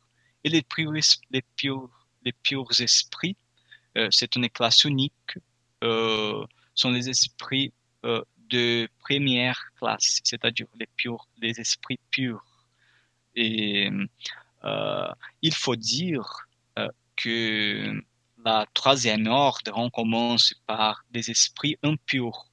[0.44, 0.92] Et les purs,
[1.30, 3.36] les purs, les purs esprits,
[4.10, 5.38] c'est une classe unique,
[5.84, 7.72] euh, sont les esprits
[8.04, 10.88] euh, de première classe, c'est-à-dire les
[11.40, 12.44] les esprits purs.
[13.34, 13.90] Et
[15.42, 16.46] il faut dire
[17.16, 18.02] que
[18.44, 22.50] la troisième ordre, on commence par des esprits impurs.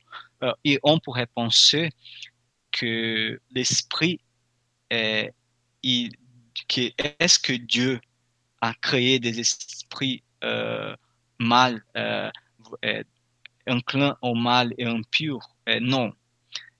[0.64, 1.92] et on pourrait penser
[2.72, 4.20] que l'esprit
[4.90, 5.34] est,
[5.84, 8.00] est-ce que Dieu
[8.62, 10.96] a créé des esprits euh,
[11.40, 12.30] mal, euh,
[12.86, 13.04] euh,
[13.68, 16.14] inclins au mal et impurs Non.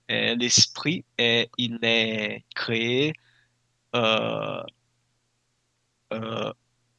[0.08, 3.12] L'esprit, il est créé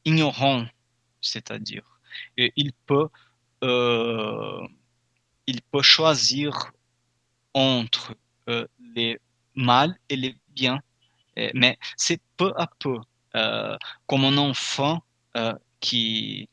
[0.04, 0.64] ignorant,
[1.20, 2.00] c'est-à-dire,
[2.38, 3.08] il peut,
[5.82, 6.72] choisir
[7.52, 8.14] entre
[8.94, 9.18] les
[9.54, 10.80] mal et les biens
[11.38, 12.98] euh, mais c'est peu à peu,
[13.36, 15.02] euh, comme un enfant
[15.36, 16.48] euh, qui,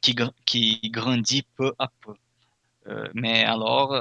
[0.00, 2.14] qui, grandit peu à peu.
[3.14, 3.94] mais alors,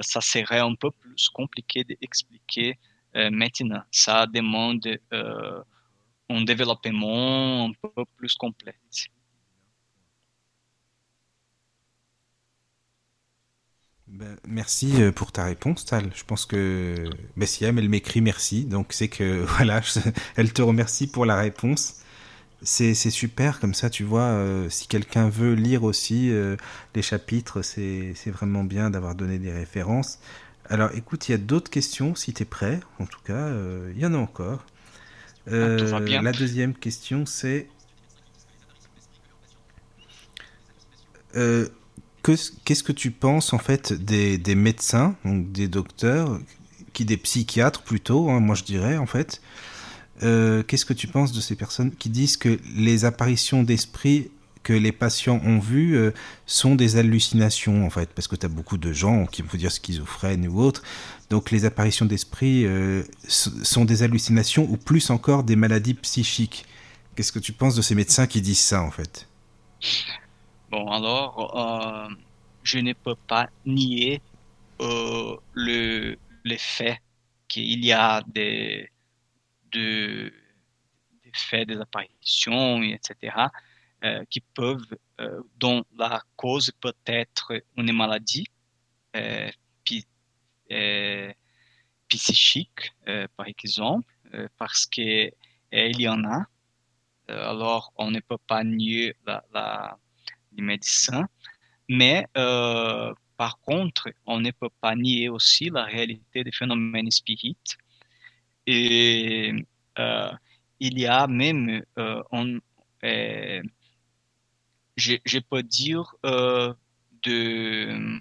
[0.00, 2.78] ça serait un peu plus compliqué d'expliquer
[3.14, 3.82] maintenant.
[3.90, 8.74] Ça demande un développement un peu plus complet.
[14.08, 16.10] Ben, merci euh, pour ta réponse, Tal.
[16.14, 17.10] Je pense que
[17.44, 19.82] si elle m'écrit merci, donc c'est que voilà,
[20.36, 22.00] elle te remercie pour la réponse.
[22.62, 26.56] C'est super, comme ça, tu vois, euh, si quelqu'un veut lire aussi euh,
[26.96, 30.18] les chapitres, c'est vraiment bien d'avoir donné des références.
[30.68, 33.48] Alors écoute, il y a d'autres questions, si tu es prêt, en tout cas,
[33.94, 34.64] il y en a encore.
[35.46, 37.68] Ah, la deuxième question, c'est
[42.22, 46.38] qu'est-ce que tu penses en fait des, des, médecins, donc des docteurs,
[46.92, 49.40] qui des psychiatres plutôt, hein, moi je dirais en fait.
[50.22, 54.30] Euh, qu'est-ce que tu penses de ces personnes qui disent que les apparitions d'esprit
[54.64, 56.10] que les patients ont vues euh,
[56.44, 59.70] sont des hallucinations en fait, parce que tu as beaucoup de gens qui vont dire
[59.70, 60.82] schizophrènes ou autres.
[61.30, 66.66] Donc les apparitions d'esprit euh, sont des hallucinations ou plus encore des maladies psychiques?
[67.14, 69.28] Qu'est-ce que tu penses de ces médecins qui disent ça en fait?
[70.70, 72.10] Bon, alors,
[72.62, 74.20] je ne peux pas nier
[74.80, 76.16] le,
[76.58, 76.98] fait
[77.48, 78.90] qu'il y a des,
[79.72, 80.32] des
[81.32, 83.48] faits, des apparitions, etc.,
[84.04, 84.96] euh, qui peuvent,
[85.56, 88.46] dont la cause peut être une maladie
[92.08, 92.92] psychique,
[93.36, 94.12] par exemple,
[94.56, 95.32] parce qu'il
[95.72, 96.46] y en a.
[97.28, 99.98] alors, on ne peut pas nier la
[100.62, 101.28] médecins.
[101.88, 107.78] Mais euh, par contre, on ne peut pas nier aussi la réalité des phénomènes spirites.
[108.70, 109.50] Et
[109.98, 110.30] euh,
[110.78, 112.60] il y a même, euh, on,
[114.96, 118.20] je, je, peux dire, de,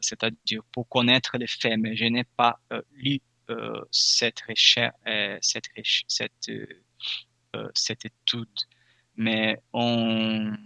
[0.00, 2.58] c'est-à-dire pour connaître les faits, mais je n'ai pas
[2.92, 3.20] lu
[3.90, 4.94] cette recherche,
[5.42, 5.68] cette,
[6.08, 6.50] cette,
[7.74, 8.58] cette étude.
[9.16, 10.56] Mais on,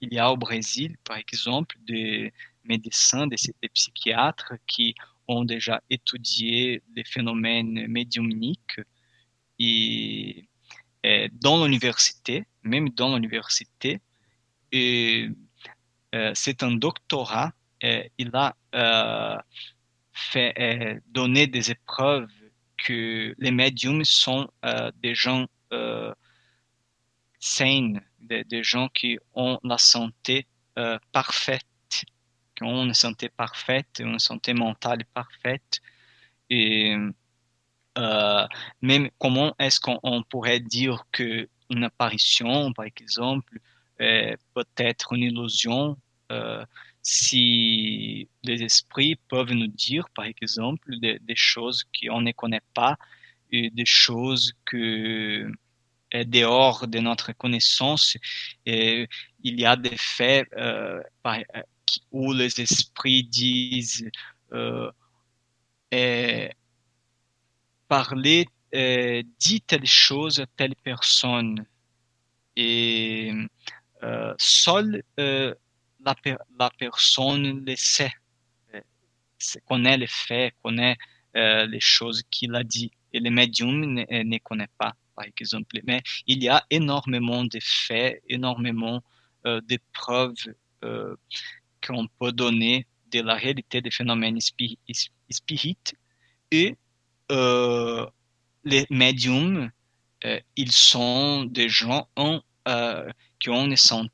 [0.00, 2.32] il y a au Brésil, par exemple, des
[2.64, 4.96] médecins, des, des psychiatres qui
[5.28, 8.80] ont déjà étudié les phénomènes médiumniques
[9.58, 10.48] et,
[11.32, 14.00] dans l'université, même dans l'université.
[14.74, 15.30] Euh,
[16.34, 17.52] c'est un doctorat.
[17.82, 19.36] il a euh,
[20.12, 22.30] fait euh, donné des épreuves
[22.78, 24.48] que les médiums sont
[25.02, 25.46] des gens
[27.40, 30.46] sains, des, des, gens qui ont la santé
[31.12, 31.66] parfaite
[32.54, 35.80] qui ont une santé parfaite, une santé mentale parfaite.
[36.50, 36.96] Et
[37.98, 38.46] euh,
[38.82, 43.58] même comment est-ce qu'on pourrait dire que une apparition, par exemple,
[43.98, 45.96] peut être une illusion
[46.32, 46.64] euh,
[47.02, 52.96] si les esprits peuvent nous dire, par exemple, des, choses qu'on ne connaît pas
[53.52, 55.50] et des choses que
[56.10, 58.16] est dehors de notre connaissance.
[58.64, 59.08] Et
[59.42, 61.38] il y a des faits, euh, par,
[62.10, 64.10] où les esprits disent
[64.52, 64.90] euh,
[67.88, 71.64] parler, euh, dit telle chose à telle personne.
[72.56, 73.32] Et
[74.02, 75.54] euh, seule euh,
[76.04, 76.14] la,
[76.58, 78.12] la, personne le sait,
[78.74, 78.80] euh,
[79.66, 80.96] connaît les faits, connaît
[81.34, 82.92] les choses qu'il a dit.
[83.12, 85.80] Et le médium ne, ne connaît pas, par exemple.
[85.84, 89.02] Mais il y a énormément de faits, énormément
[89.44, 90.54] de preuves
[91.86, 95.94] qu'on peut donner de la réalité des phénomènes spirites
[96.50, 96.76] et
[97.32, 98.06] euh,
[98.64, 99.70] les médiums,
[100.24, 102.08] euh, ils sont des gens
[102.68, 104.10] euh, qui ont une santé,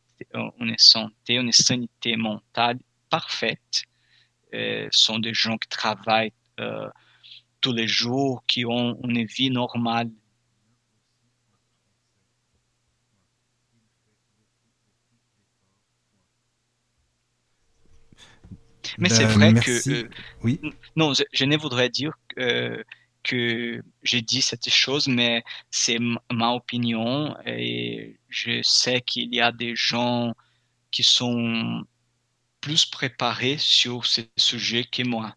[0.61, 3.83] une santé, une sanité mentale parfaite,
[4.91, 6.33] sont des gens qui travaillent
[7.61, 10.11] tous les jours, qui ont une vie normale
[18.99, 19.91] Mais c'est ben, vrai que.
[19.91, 20.09] Euh,
[20.43, 20.61] oui.
[20.97, 22.83] Non, je, ne voudrais dire euh,
[23.23, 25.99] que j'ai dit cette chose, mais c'est
[26.33, 30.35] ma opinion et je sais qu'il y a des gens
[30.91, 31.85] qui sont
[32.61, 35.35] plus préparés sur ce sujet que moi.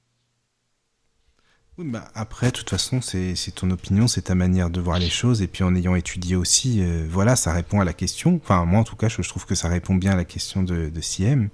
[1.79, 5.09] Oui, bah après, de toute façon, c'est ton opinion, c'est ta manière de voir les
[5.09, 5.41] choses.
[5.41, 8.39] Et puis en ayant étudié aussi, euh, voilà, ça répond à la question.
[8.43, 10.89] Enfin, moi en tout cas, je, trouve que ça répond bien à la question de,
[10.89, 11.49] de CM.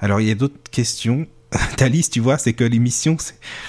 [0.00, 1.26] Alors, il y a d'autres questions.
[1.76, 3.16] Thalys, tu vois, c'est que l'émission,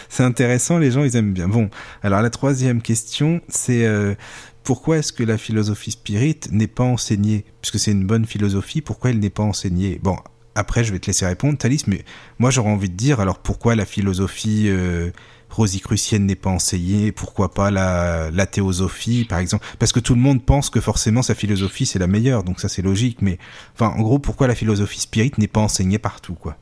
[0.09, 1.47] c'est intéressant, les gens, ils aiment bien.
[1.47, 1.69] Bon,
[2.03, 4.15] alors la troisième question, c'est euh,
[4.63, 7.45] pourquoi est-ce que la philosophie spirit n'est pas enseignée?
[7.61, 9.99] Puisque c'est une bonne philosophie, pourquoi elle n'est pas enseignée?
[10.01, 10.17] Bon,
[10.55, 12.03] après, je vais te laisser répondre, Thalys, mais
[12.39, 15.11] moi, j'aurais envie de dire, alors pourquoi la philosophie euh,
[15.49, 19.65] rosicrucienne n'est pas enseignée Pourquoi pas la, la théosophie, par exemple?
[19.79, 22.69] Parce que tout le monde pense que forcément sa philosophie, c'est la meilleure, donc ça,
[22.69, 23.21] c'est logique.
[23.21, 23.37] Mais,
[23.73, 26.57] enfin, en gros, pourquoi la philosophie spirit n'est pas enseignée partout, quoi?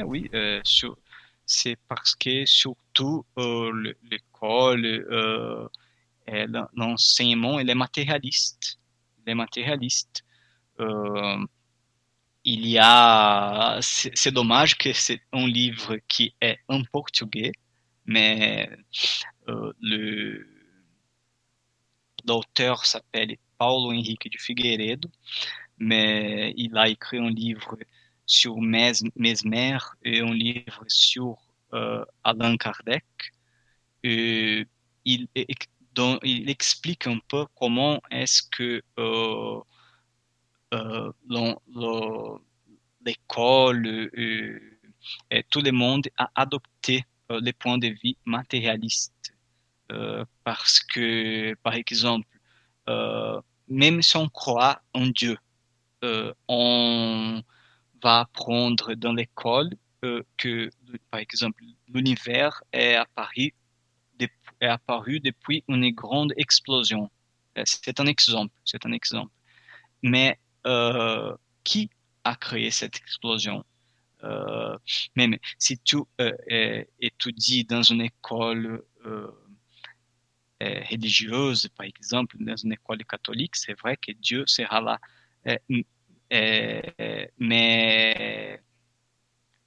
[0.00, 0.60] Ah oui, euh,
[1.44, 5.68] c'est parce que surtout euh, l'école, euh,
[6.74, 8.78] l'enseignement, il est matérialiste.
[9.18, 10.24] Il est matérialiste.
[12.44, 17.52] il y a, c'est dommage que c'est un livre qui est en portugais,
[18.06, 18.70] mais
[19.80, 20.46] le
[22.26, 25.08] l'auteur s'appelle Paulo Henrique de Figueiredo,
[25.78, 27.76] mais il a écrit un livre
[28.26, 31.36] sur Mesmer et un livre sur
[31.74, 33.04] euh, Alain Kardec.
[34.02, 34.66] Il
[36.48, 39.60] explique un peu comment est-ce que euh,
[40.74, 41.12] euh,
[43.04, 44.10] l'école
[45.30, 47.04] et tout le monde a adopté
[47.42, 49.34] les points de vue matérialistes.
[50.44, 52.28] parce que, par exemple,
[53.68, 55.36] même si on croit en Dieu,
[56.48, 57.42] on
[58.02, 59.70] va apprendre dans l'école
[60.04, 60.70] euh, que,
[61.10, 63.54] par exemple, l'univers est apparu,
[64.18, 67.10] est apparu depuis une grande explosion.
[67.58, 69.32] Euh, c'est un exemple, c'est un exemple.
[70.02, 71.90] Mais euh, qui
[72.24, 73.64] a créé cette explosion?
[73.64, 73.69] euh,
[75.16, 79.30] Même si tu euh, étudies dans une école euh,
[80.90, 84.98] religieuse, par exemple, dans une école catholique, c'est vrai que Dieu sera là.
[86.32, 88.62] Euh, mais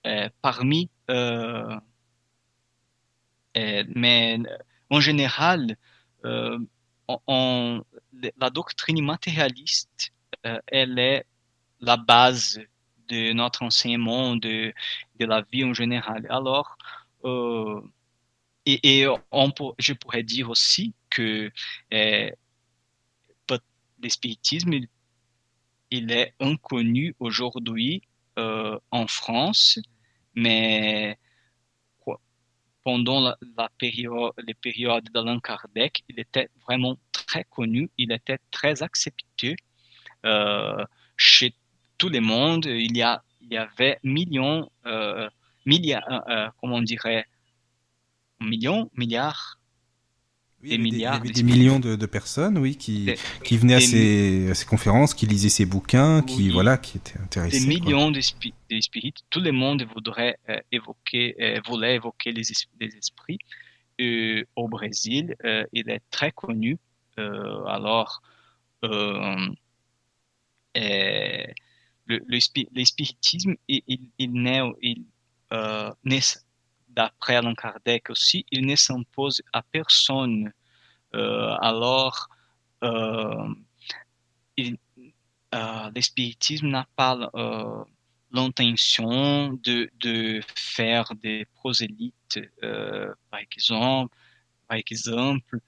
[0.07, 1.79] euh, parmi, euh,
[3.55, 4.39] mais
[4.89, 5.75] en général,
[6.23, 6.59] la
[8.49, 10.13] doctrine matérialiste,
[10.67, 11.25] elle est
[11.81, 12.61] la base
[13.09, 14.73] de notre enseignement, de,
[15.19, 16.27] de la vie en général.
[16.29, 16.77] Alors,
[18.65, 21.51] et, on, je pourrais dire aussi que
[21.93, 22.31] euh,
[24.01, 24.73] l'espiritisme,
[25.91, 28.01] il, est inconnu aujourd'hui
[28.39, 29.79] euh, en France,
[30.35, 31.17] mais
[32.83, 38.83] pendant la, période, les périodes d'Alain Kardec, il était vraiment très connu, il était très
[38.83, 39.55] accepté
[40.25, 40.83] euh,
[41.15, 41.55] chez
[42.03, 42.65] tout le monde.
[42.65, 45.29] Il y, a, il y avait millions, euh,
[45.65, 47.25] milliards, euh, comment on dirait,
[48.41, 49.59] millions, milliards
[50.61, 51.19] des milliards.
[51.23, 53.09] Il y avait des millions de, de, personnes, oui, qui,
[53.43, 57.19] qui venaient à ces, à ces, conférences, qui lisaient ces bouquins, qui, voilà, qui étaient
[57.19, 57.59] intéressés.
[57.59, 58.53] Des millions d'esprits.
[59.29, 62.43] Tout le monde voudrait euh, évoquer, euh, voulait évoquer les,
[62.79, 63.39] les esprits.
[64.01, 66.79] Euh, au Brésil, euh, il est très connu.
[67.19, 68.21] Euh, alors,
[72.25, 74.61] le, spiritisme, il, il, naît
[76.93, 80.51] d'après Allan Kardec aussi, il ne s'impose à personne.
[81.15, 82.29] Euh, alors,
[82.83, 83.49] euh,
[84.59, 87.17] euh, l'espiritisme n'a pas
[88.31, 94.15] l'intention de, faire des prosélytes, par exemple.
[94.67, 95.59] Par exemple.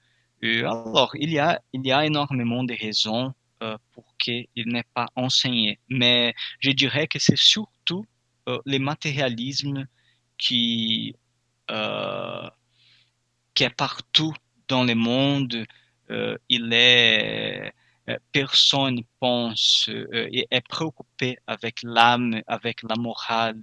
[0.42, 3.34] alors, il y a énormément de raisons
[3.92, 5.78] pour qu'il n'est pas enseigné.
[5.88, 8.04] Mais je dirais que c'est surtout
[8.46, 9.86] le matérialisme
[10.38, 11.16] qui,
[11.70, 12.48] euh,
[13.54, 14.34] qui est partout
[14.68, 15.64] dans le monde.
[16.10, 17.72] Euh, il est
[18.08, 23.60] euh, personne pense et est préoccupé avec l'âme, avec la morale.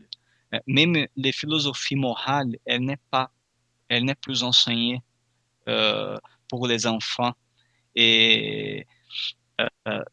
[0.68, 3.32] Même les philosophies morales, elle n'est pas,
[3.88, 5.02] elle n'est plus enseignée
[6.48, 7.34] pour les enfants.
[7.96, 8.86] Et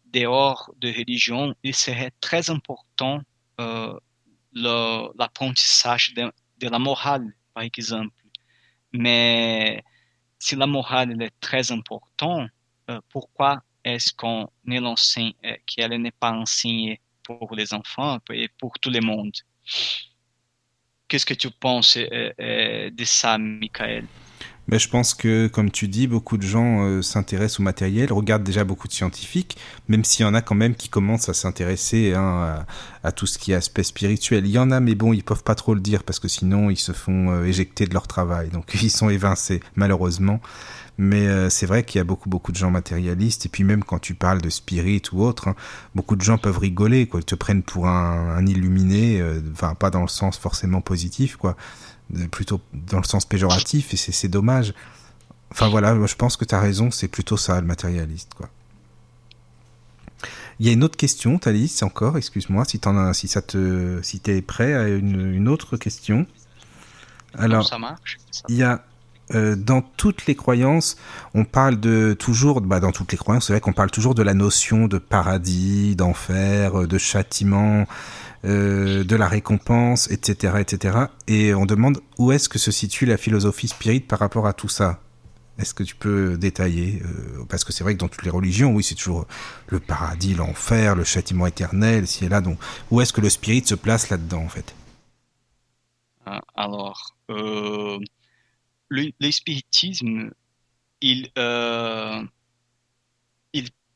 [0.07, 3.21] dehors de religion, il serait très important
[4.53, 8.15] l'apprentissage de, de la morale, par exemple.
[8.93, 9.83] Mais
[10.39, 12.51] si la morale est très importante,
[12.91, 18.91] euh, pourquoi est-ce qu'on euh, qu'elle n'est pas enseignée pour les enfants et pour tout
[18.91, 19.33] le monde?
[21.07, 24.07] Qu'est-ce que tu penses euh, de ça, Michael?
[24.71, 28.45] Mais je pense que, comme tu dis, beaucoup de gens euh, s'intéressent au matériel, regardent
[28.45, 29.57] déjà beaucoup de scientifiques,
[29.89, 32.65] même s'il y en a quand même qui commencent à s'intéresser hein,
[33.03, 34.47] à, tout ce qui est aspect spirituel.
[34.47, 36.71] Il y en a, mais bon, ils peuvent pas trop le dire parce que sinon
[36.71, 38.51] ils se font euh, éjecter de leur travail.
[38.51, 40.41] Donc ils sont évincés, malheureusement.
[40.99, 43.83] Mais euh, c'est vrai qu'il y a beaucoup beaucoup de gens matérialistes et puis même
[43.83, 45.57] quand tu parles de spirit ou autre, hein,
[45.95, 49.89] beaucoup de gens peuvent rigoler quoi, ils te prennent pour un, un illuminé, enfin pas
[49.89, 51.57] dans le sens forcément positif quoi
[52.31, 54.75] plutôt dans le sens péjoratif, et c'est dommage.
[55.51, 58.35] Enfin voilà, je pense que tu as raison, c'est plutôt ça, le matérialiste.
[58.35, 58.49] quoi.
[60.59, 64.21] Il y a une autre question, Thalys, encore, excuse-moi, si, en si, ça te, si
[64.21, 66.27] tu es prêt à une, une, autre question.
[67.33, 68.19] Alors, ça marche.
[68.49, 68.85] Il y a
[69.35, 70.97] euh, dans toutes les croyances,
[71.35, 74.23] on parle de toujours, bah, dans toutes les croyances, c'est vrai qu'on parle toujours de
[74.23, 77.87] la notion de paradis, d'enfer, de châtiment,
[78.43, 80.99] euh, de la récompense, etc., etc.
[81.29, 84.71] Et on demande où est-ce que se situe la philosophie spirit par rapport à tout
[84.71, 85.03] ça.
[85.59, 88.73] Est-ce que tu peux détailler euh, Parce que c'est vrai que dans toutes les religions,
[88.73, 89.27] oui, c'est toujours
[89.67, 92.41] le paradis, l'enfer, le châtiment éternel, si et là.
[92.41, 92.59] Donc,
[92.91, 94.75] où est-ce que le spirit se place là-dedans, en fait?
[96.25, 97.99] Ah, Alors, euh,
[98.89, 100.31] le, spiritisme,
[101.03, 101.31] il,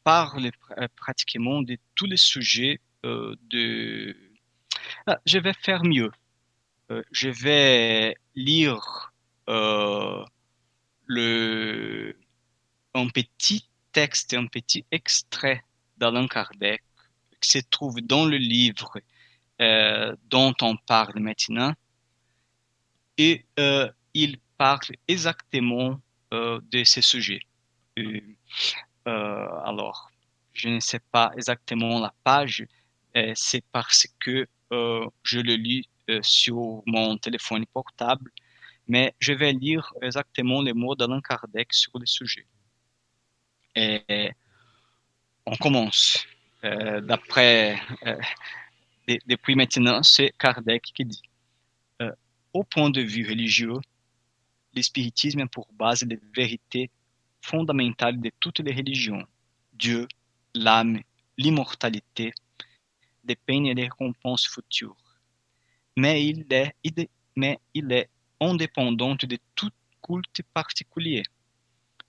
[0.05, 0.51] parle
[0.97, 4.15] pratiquement de tous les sujets de...
[5.07, 6.11] Ah, je vais faire mieux.
[6.91, 9.13] Euh, je vais lire
[11.07, 12.17] le,
[12.95, 15.63] un petit texte, un petit extrait
[15.99, 16.83] d'Alain Kardec
[17.41, 18.99] qui se trouve dans le livre
[20.31, 21.75] dont on parle maintenant.
[23.19, 23.47] Et
[24.15, 26.01] il parle exactement
[26.33, 27.41] euh, de ce sujet.
[27.99, 28.21] Euh,
[29.65, 30.11] alors,
[30.53, 32.65] je ne sais pas exactement la page,
[33.17, 34.47] euh, c'est parce que
[35.23, 35.89] je le lis
[36.23, 38.31] sur mon téléphone portable,
[38.87, 42.47] mais je vais lire exactement les mots d'Alain Kardec sur le sujet.
[43.75, 44.31] Et
[45.47, 46.27] on commence.
[46.63, 47.81] D'après,
[49.27, 51.23] depuis maintenant, c'est Kardec qui dit,
[52.53, 53.81] au point de vue religieux,
[54.75, 56.91] l'espiritisme a pour base les vérités
[57.41, 59.27] fondamentales de toutes les religions.
[59.73, 60.07] Dieu,
[60.55, 61.01] l'âme,
[61.37, 62.33] l'immortalité
[63.25, 64.97] dépendent des récompenses futures.
[65.97, 66.75] Mais il est,
[67.37, 68.11] mais il est
[68.41, 69.71] indépendant de tout
[70.03, 71.23] culte particulier.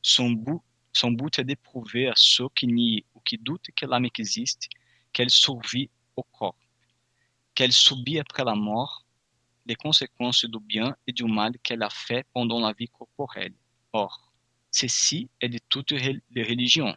[0.01, 0.61] Son but,
[0.93, 4.69] son but est de prouver à ceux qui nient ou qui doutent que l'âme existe
[5.13, 6.57] qu'elle survit au corps,
[7.53, 9.05] qu'elle subit après la mort,
[9.65, 13.53] les conséquences du bien et du mal qu'elle a fait pendant la vie corporelle.
[13.93, 14.31] Or,
[14.71, 16.95] ceci est de toutes les religions.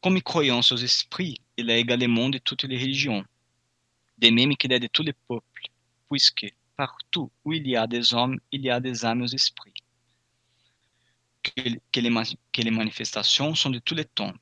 [0.00, 3.24] Comme croyance aux esprits, il est également de toutes les religions,
[4.18, 5.66] de même qu'il est de tous les peuples,
[6.10, 9.72] puisque partout où il y a des hommes, il y a des âmes aux esprits.
[11.42, 14.34] Que, les, manifestations sont de tous les temps,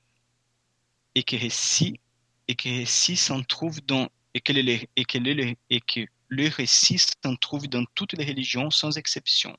[1.14, 2.01] et que récit
[2.48, 7.84] et s'en trouve dans et que, et, que et que le récit s'en trouve dans
[7.94, 9.56] toutes les religions sans exception.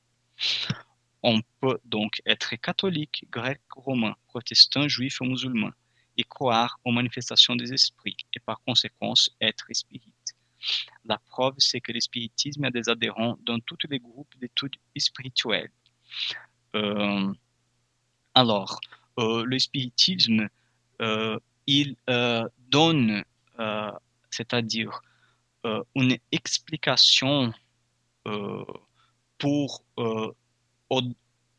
[1.24, 5.72] On peut donc être catholique, grec, romain, protestant, juif ou musulman
[6.24, 10.14] croire aux manifestations des esprits et par conséquent être spirit.
[11.06, 15.72] La preuve, c'est que le spiritisme a des adhérents dans tous les groupes d'études spirituelles.
[16.76, 17.34] Euh,
[18.34, 18.80] alors,
[19.20, 20.48] euh, le spiritisme,
[21.02, 21.38] euh,
[21.68, 23.24] il euh, donne,
[24.32, 25.02] c'est-à-dire
[25.94, 27.54] une explication
[29.38, 29.84] pour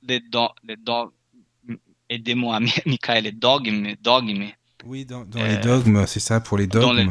[0.03, 1.13] les, do
[2.09, 4.49] aidez-moi, Michael, les dogmes, dogmes.
[4.85, 6.87] Oui, dans, dans les dogmes, c'est ça, pour les dogmes.
[6.87, 7.09] Dans les,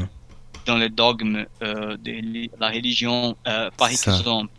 [0.65, 4.51] dans les dogmes de la religion, par exemple,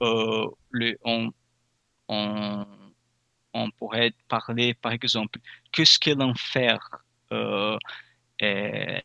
[0.00, 1.30] le, on,
[2.08, 2.66] on,
[3.54, 5.38] on pourrait parler, par exemple,
[5.72, 6.78] qu'est-ce que l'enfer
[8.42, 8.98] euh,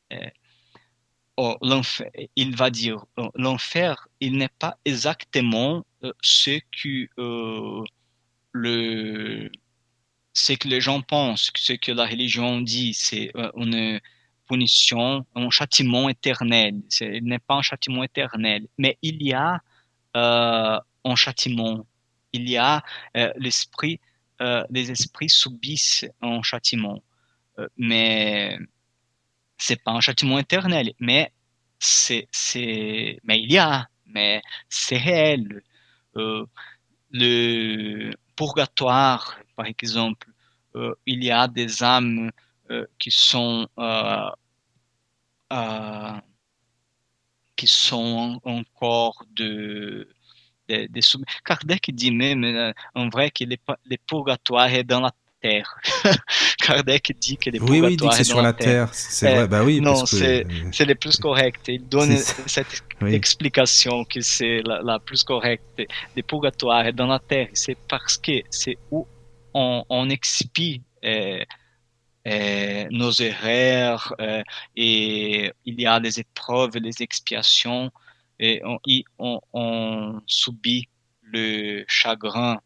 [1.38, 7.84] oh, l'enfer, il va dire, oh, l'enfer, il n'est pas exactement euh, ce que euh,
[8.52, 9.50] le
[10.36, 14.00] ce que les gens pensent, ce que la religion dit, c'est une
[14.48, 16.76] punition, un châtiment éternel.
[17.02, 19.62] Il n'est pas un châtiment éternel, mais il y a
[20.14, 21.88] un châtiment.
[22.34, 22.84] Il y a
[23.38, 24.00] l'esprit,
[24.70, 27.02] les esprits subissent un châtiment.
[27.60, 28.58] Euh, mais
[29.58, 31.32] c'est pas un châtiment éternel, mais
[31.80, 32.28] c'est,
[33.24, 35.62] mais il y a, mais c'est réel.
[36.18, 36.46] Euh,
[37.12, 40.28] le purgatoire, par exemple,
[40.76, 42.32] euh, il y a des âmes
[42.70, 44.30] euh, qui sont euh,
[47.56, 50.10] qui sont encore de,
[51.00, 51.24] sub...
[51.46, 55.12] Kardec dit même en vrai que le purgatoire est dans la
[55.46, 55.76] terre.
[56.60, 58.90] Kardec dit que les oui, oui, dit que c'est sur la terre.
[58.94, 59.80] C'est vrai, bah oui.
[59.82, 61.62] Non, c'est c'est le plus correct.
[61.68, 62.18] Il donne
[62.56, 63.14] cette oui.
[63.14, 65.82] explication que c'est la, la, plus correcte.
[66.16, 69.06] Le purgatoire dans la terre, c'est parce que c'est où
[69.54, 71.44] on, on expie euh,
[72.28, 74.42] euh, nos erreurs euh,
[74.76, 77.92] et il y a les épreuves, les expiations
[78.40, 78.80] et on,
[79.20, 80.88] on, on subit
[81.22, 82.60] le chagrin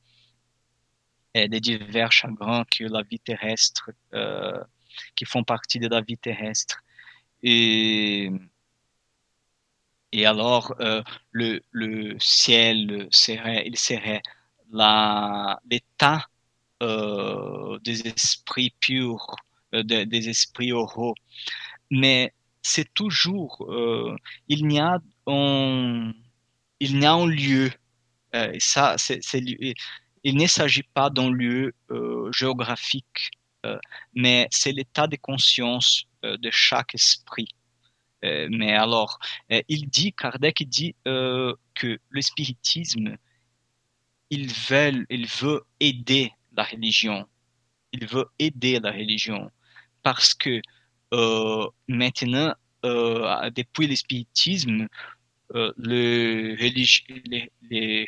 [1.33, 4.63] des divers chagrins que la vie terrestre, euh,
[5.15, 6.79] qui font partie de la vie terrestre.
[7.43, 8.29] Et,
[10.11, 14.21] et alors, euh, le, le ciel serait, il serait
[14.71, 16.25] l'état
[16.83, 19.35] euh, des esprits purs,
[19.71, 21.15] de, des esprits oraux.
[21.91, 23.65] Mais c'est toujours,
[24.47, 26.13] il n'y a un,
[26.79, 27.71] il n'y a un lieu.
[28.35, 29.21] Euh, ça, c'est,
[30.23, 33.31] il ne s'agit pas d'un lieu euh, géographique,
[33.65, 33.79] euh,
[34.13, 37.47] mais c'est l'état de conscience euh, de chaque esprit.
[38.21, 39.17] Mais alors,
[39.69, 43.15] il dit, Kardec dit que le spiritisme,
[44.29, 47.25] il veut, aider la religion.
[47.93, 49.49] Il veut aider la religion
[50.03, 50.61] parce que
[51.87, 54.89] maintenant, depuis le spiritisme,
[55.77, 56.57] les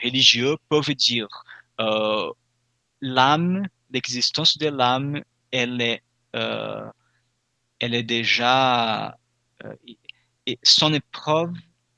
[0.04, 1.30] religieux peuvent dire
[1.80, 2.32] euh,
[3.02, 5.22] l'âme, l'existence de l'âme,
[5.52, 6.04] elle est,
[6.36, 6.90] euh,
[7.80, 9.18] elle est déjà,
[9.64, 9.76] euh,
[10.64, 11.54] son épreuve,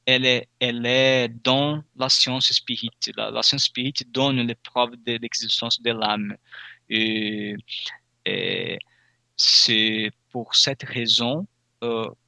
[0.05, 2.89] elle est, elle est dans la science spirit.
[3.15, 6.35] La, science spirit donne l'épreuve de l'existence de l'âme.
[6.89, 7.55] Et,
[8.25, 8.77] et
[9.35, 11.47] c'est pour cette raison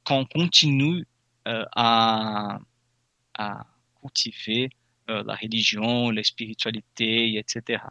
[0.04, 1.06] qu'on continue
[1.44, 2.58] à,
[3.38, 3.66] à
[4.00, 4.70] cultiver
[5.10, 7.82] euh, la religion, la spiritualité, etc.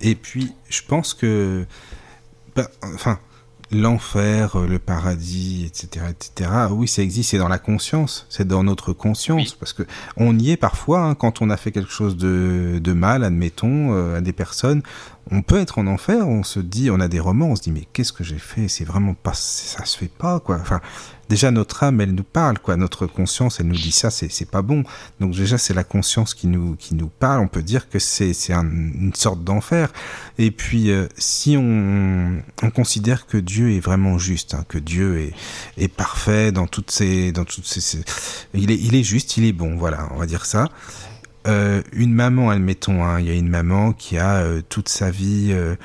[0.00, 1.66] Et puis, je pense que,
[2.54, 3.18] bah, enfin,
[3.70, 6.50] l'enfer, le paradis, etc., etc.
[6.70, 9.56] Oui, ça existe, c'est dans la conscience, c'est dans notre conscience, oui.
[9.58, 9.82] parce que
[10.16, 13.94] on y est parfois hein, quand on a fait quelque chose de, de mal, admettons,
[13.94, 14.82] euh, à des personnes.
[15.30, 17.72] On peut être en enfer, on se dit, on a des romans, on se dit
[17.72, 20.58] mais qu'est-ce que j'ai fait C'est vraiment pas, ça se fait pas quoi.
[20.60, 20.80] Enfin,
[21.28, 22.76] déjà notre âme, elle nous parle, quoi.
[22.76, 24.84] Notre conscience, elle nous dit ça, c'est pas bon.
[25.20, 27.40] Donc déjà, c'est la conscience qui nous qui nous parle.
[27.40, 29.92] On peut dire que c'est c'est une sorte d'enfer.
[30.38, 35.20] Et puis, euh, si on on considère que Dieu est vraiment juste, hein, que Dieu
[35.20, 35.32] est
[35.78, 38.04] est parfait dans toutes ses dans toutes ses,
[38.54, 39.76] il est il est juste, il est bon.
[39.76, 40.68] Voilà, on va dire ça.
[41.46, 45.10] Euh, une maman, admettons, hein, il y a une maman qui a euh, toute sa
[45.10, 45.76] vie euh,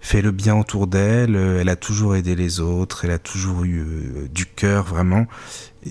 [0.00, 4.28] fait le bien autour d'elle, elle a toujours aidé les autres, elle a toujours eu
[4.32, 5.26] du cœur vraiment.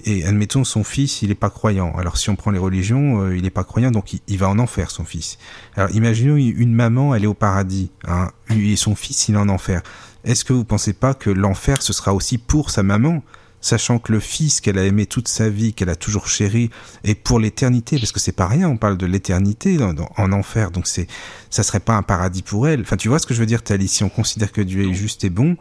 [0.06, 1.94] Et admettons son fils, il n'est pas croyant.
[1.98, 4.92] Alors si on prend les religions, il n'est pas croyant, donc il, va en enfer
[4.92, 5.38] son fils.
[5.76, 9.50] Alors imaginons une maman, elle est au paradis, hein, et son fils, il est en
[9.50, 9.82] enfer.
[10.24, 13.24] Est-ce que vous pensez pas que l'enfer ce sera aussi pour sa maman?
[13.62, 16.70] Sachant que le fils qu'elle a aimé toute sa vie, qu'elle a toujours chéri,
[17.04, 20.88] est pour l'éternité, parce que c'est pas rien, on parle de l'éternité en enfer, donc
[20.88, 21.08] c'est,
[21.50, 22.82] ça serait pas un paradis pour elle.
[22.82, 24.94] Enfin, tu vois ce que je veux dire, Tali, si on considère que Dieu est
[24.94, 25.58] juste et bon,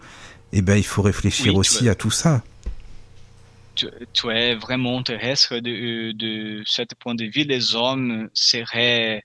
[0.52, 2.42] eh ben, il faut réfléchir aussi à tout ça.
[3.74, 9.22] Tu, es vraiment terrestre de, de ce point de vue, les hommes seraient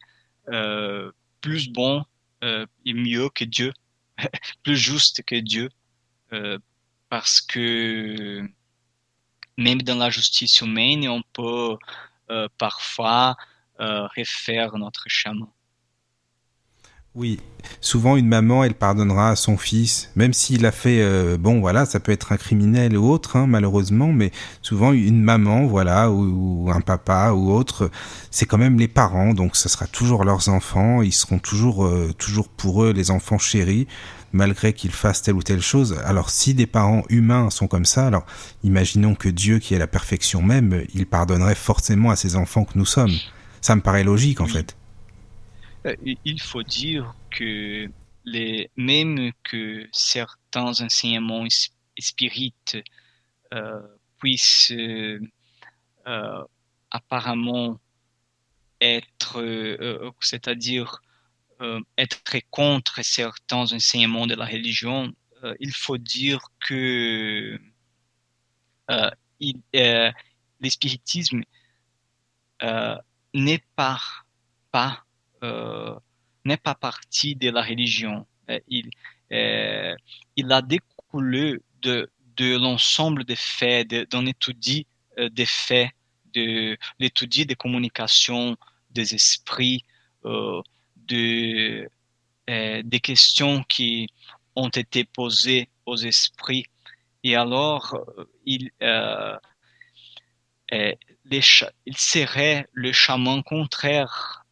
[0.52, 2.04] euh, plus bons
[2.44, 3.74] euh, et mieux que Dieu,
[4.64, 5.70] plus justes que Dieu,
[6.34, 6.60] euh,
[7.10, 8.48] parce que
[9.58, 11.78] même dans la justice humaine, on peut
[12.32, 13.36] euh, parfois
[13.80, 15.48] euh, refaire notre chemin.
[17.16, 17.40] Oui,
[17.80, 21.86] souvent une maman, elle pardonnera à son fils, même s'il a fait, euh, bon voilà,
[21.86, 24.32] ça peut être un criminel ou autre, hein, malheureusement, mais
[24.64, 27.92] souvent une maman, voilà, ou, un papa ou autre,
[28.32, 32.50] c'est quand même les parents, donc ce sera toujours leurs enfants, ils seront toujours, toujours
[32.50, 33.86] pour eux les enfants chéris
[34.34, 35.98] malgré qu'ils fassent telle ou telle chose.
[36.04, 38.26] Alors si des parents humains sont comme ça, alors
[38.64, 42.78] imaginons que Dieu, qui est la perfection même, il pardonnerait forcément à ses enfants que
[42.78, 43.14] nous sommes.
[43.62, 44.76] Ça me paraît logique en fait.
[45.86, 45.96] Euh,
[46.26, 47.90] il faut dire que
[48.26, 51.46] les, même que certains enseignements
[52.00, 52.78] spirites
[53.54, 53.82] euh,
[54.20, 55.20] puissent euh,
[56.90, 57.80] apparemment
[58.82, 59.42] être,
[60.20, 61.02] c'est-à-dire
[61.98, 65.14] être contre certains enseignements de la religion,
[65.44, 67.60] euh, il faut dire que
[68.92, 70.12] euh,
[70.60, 71.42] l'espiritisme
[73.34, 74.00] n'est pas,
[76.46, 78.26] n'est pas partie de la religion.
[78.68, 78.90] il,
[79.32, 82.10] a découlé de,
[82.40, 84.86] l'ensemble des faits, d'un étude
[85.18, 85.92] des faits,
[86.34, 88.56] de l'étude des communications,
[88.92, 89.84] des esprits,
[91.08, 91.90] de,
[92.50, 94.10] euh, des questions qui
[94.56, 96.66] ont été posées aux esprits.
[97.24, 99.38] Et alors, euh, il, euh,
[100.72, 104.46] il serait le chaman contraire.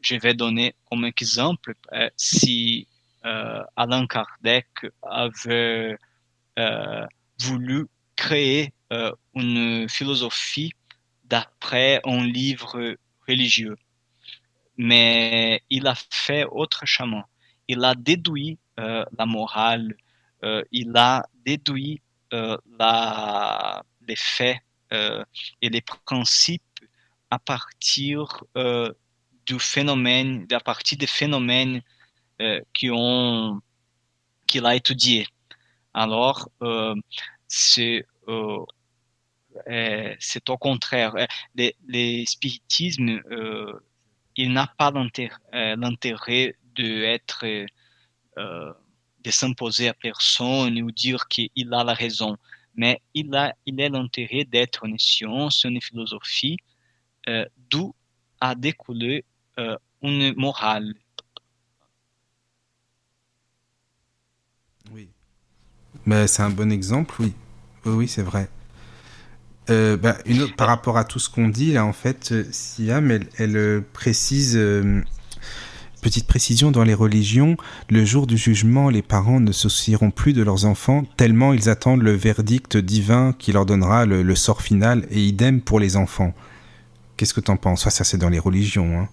[0.00, 1.74] je vais donner comme exemple,
[2.16, 2.86] si
[3.22, 4.68] Alain Kardec
[5.02, 5.96] avait
[7.40, 7.86] voulu
[8.16, 8.72] créer
[9.34, 10.72] une philosophie
[11.24, 12.96] d'après un livre
[13.28, 13.76] religieux
[14.76, 17.24] mais il a fait autre chemin.
[17.68, 19.94] Il a déduit euh, la morale,
[20.44, 22.00] euh, il a déduit
[22.32, 22.56] euh,
[24.08, 24.58] les faits
[25.62, 26.62] et les principes
[27.30, 28.44] à partir
[29.46, 31.80] du phénomène, à partir des phénomènes
[32.74, 32.92] qu'il
[34.66, 35.26] a étudié.
[35.94, 36.50] Alors,
[37.48, 38.04] c'est
[40.18, 41.14] c'est au contraire.
[41.54, 43.22] Les, les spiritismes
[44.36, 47.44] il n'a pas euh, l'intérêt de être,
[48.38, 48.72] euh,
[49.20, 52.36] de s'imposer à personne ou dire qu'il a la raison,
[52.74, 56.56] mais il a, il a l'intérêt d'être une science, une philosophie,
[57.28, 57.94] euh, d'où
[58.40, 59.24] a découlé
[60.02, 60.94] une morale.
[64.90, 65.08] Oui.
[66.06, 67.14] Mais c'est un bon exemple.
[67.20, 67.34] Oui,
[67.84, 68.48] oui c'est vrai.
[69.70, 70.16] Euh, bah,
[70.56, 74.58] par rapport à tout ce qu'on dit, là, en fait, euh, Siam, elle, euh, précise,
[76.00, 77.56] petite précision dans les religions,
[77.88, 82.02] le jour du jugement, les parents ne soucieront plus de leurs enfants, tellement ils attendent
[82.02, 86.34] le verdict divin qui leur donnera le, sort final, et idem pour les enfants.
[87.16, 87.84] Qu'est-ce que t'en penses?
[87.84, 88.98] Ça, ça c'est dans les religions.
[88.98, 89.08] Hein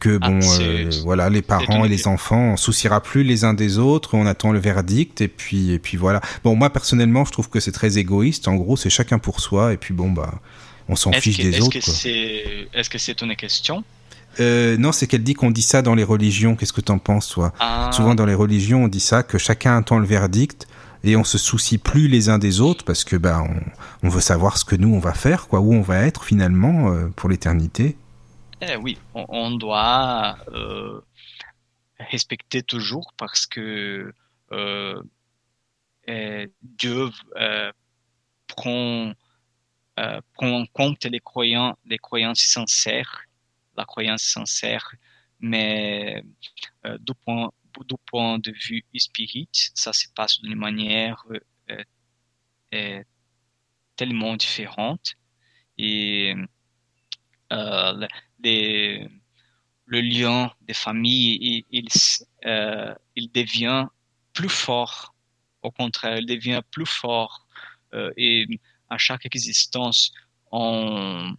[0.00, 3.54] que ah, bon, euh, voilà, les parents et les enfants, on souciera plus les uns
[3.54, 6.20] des autres, on attend le verdict et puis et puis voilà.
[6.42, 8.48] Bon, moi personnellement, je trouve que c'est très égoïste.
[8.48, 10.40] En gros, c'est chacun pour soi et puis bon bah,
[10.88, 11.76] on s'en fiche des autres.
[11.76, 13.84] Est-ce que c'est une question?
[14.38, 16.56] Euh, non, c'est qu'elle dit qu'on dit ça dans les religions.
[16.56, 17.52] Qu'est-ce que t'en penses, toi?
[17.58, 17.90] Ah.
[17.92, 20.66] Souvent dans les religions, on dit ça que chacun attend le verdict
[21.02, 23.42] et on se soucie plus les uns des autres parce que bah
[24.02, 26.92] on, veut savoir ce que nous on va faire, quoi, où on va être finalement
[26.92, 27.96] euh, pour l'éternité.
[28.62, 31.00] Eh oui, on, doit euh,
[31.98, 34.12] respecter toujours parce que
[34.52, 35.02] euh,
[36.06, 37.72] eh, Dieu euh,
[38.46, 39.12] prend,
[40.34, 43.22] prend en compte les croyants, les croyances sincères,
[43.76, 44.94] la croyance sincère,
[45.40, 46.22] mais
[47.00, 47.50] du point
[47.86, 51.24] du point de vue spirit, ça se passe d'une manière
[53.96, 55.14] tellement différente.
[55.78, 56.34] Et
[57.52, 58.06] euh,
[58.42, 61.88] le lien des familles, il,
[62.46, 63.86] euh, il, devient
[64.32, 65.14] plus fort.
[65.62, 67.46] Au contraire, il devient plus fort.
[67.94, 68.46] Euh, et
[68.88, 70.12] à chaque existence,
[70.52, 71.34] on,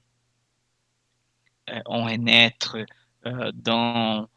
[1.86, 2.78] on est naître
[3.54, 4.28] dans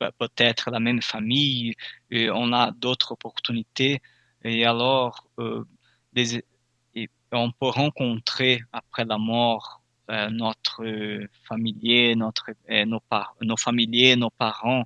[0.00, 1.74] bah, peut-être la même famille,
[2.10, 4.00] et on a d'autres opportunités.
[4.44, 5.28] Et alors,
[7.32, 9.77] on peut rencontrer après la mort euh,
[10.30, 10.84] notre
[11.48, 14.84] familier, notre, euh, nos, par, nos familiers, nos parents.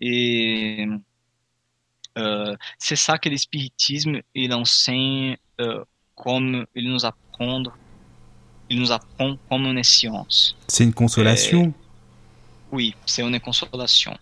[0.00, 0.86] Et
[2.18, 5.36] euh, c'est ça que l'espiritisme il enseigne
[6.16, 7.62] comme il nous apprend,
[8.68, 10.56] il nous apprend comme une science.
[10.66, 11.72] C'est une consolation?
[12.72, 14.16] oui, c'est une consolation.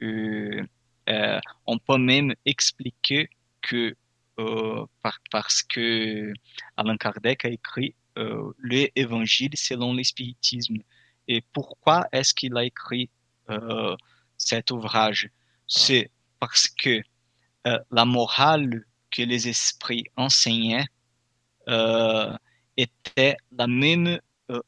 [0.00, 3.28] on peut même expliquer
[3.62, 3.94] que
[4.40, 4.86] euh,
[5.30, 6.32] parce que
[6.76, 10.76] Allan Kardec a écrit euh, l'évangile selon l'espiritisme.
[11.26, 13.10] Et pourquoi est-ce qu'il a écrit
[13.48, 13.96] euh,
[14.36, 15.30] cet ouvrage?
[15.66, 17.00] C'est parce que
[17.90, 20.86] la morale que les esprits enseignaient
[22.76, 24.18] était la même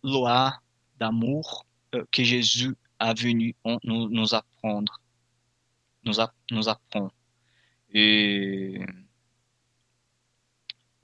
[0.02, 0.54] loi
[0.98, 1.64] d'amour
[2.10, 5.00] que Jésus a venu nous, nous apprendre,
[6.04, 7.10] nous, apprend.
[7.94, 8.78] Et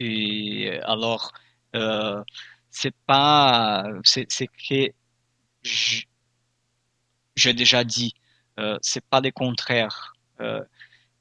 [0.00, 1.32] euh, alors,
[1.74, 2.22] euh,
[2.70, 4.92] c'est pas, c'est que
[7.36, 8.14] j'ai déjà dit,
[8.58, 10.14] euh, c'est pas le contraire.
[10.40, 10.62] Euh,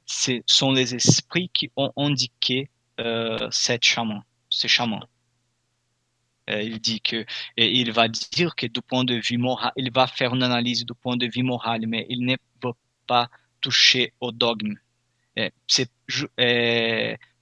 [0.06, 2.70] ce sont les esprits qui ont indiqué
[3.00, 5.06] euh, cette chaman, ce chaman.
[6.50, 7.26] Euh, il dit que,
[7.58, 10.86] et il va dire que du point de vue moral, il va faire une analyse
[10.86, 12.72] du point de vue moral, mais il ne va
[13.06, 13.30] pas
[13.62, 14.76] toucher au dogme.
[15.68, 15.92] C'est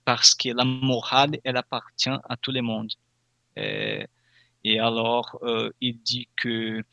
[0.06, 2.92] parce que la morale, elle appartient à tout le monde.
[3.58, 4.04] Euh,
[4.64, 6.84] et alors, euh, il dit que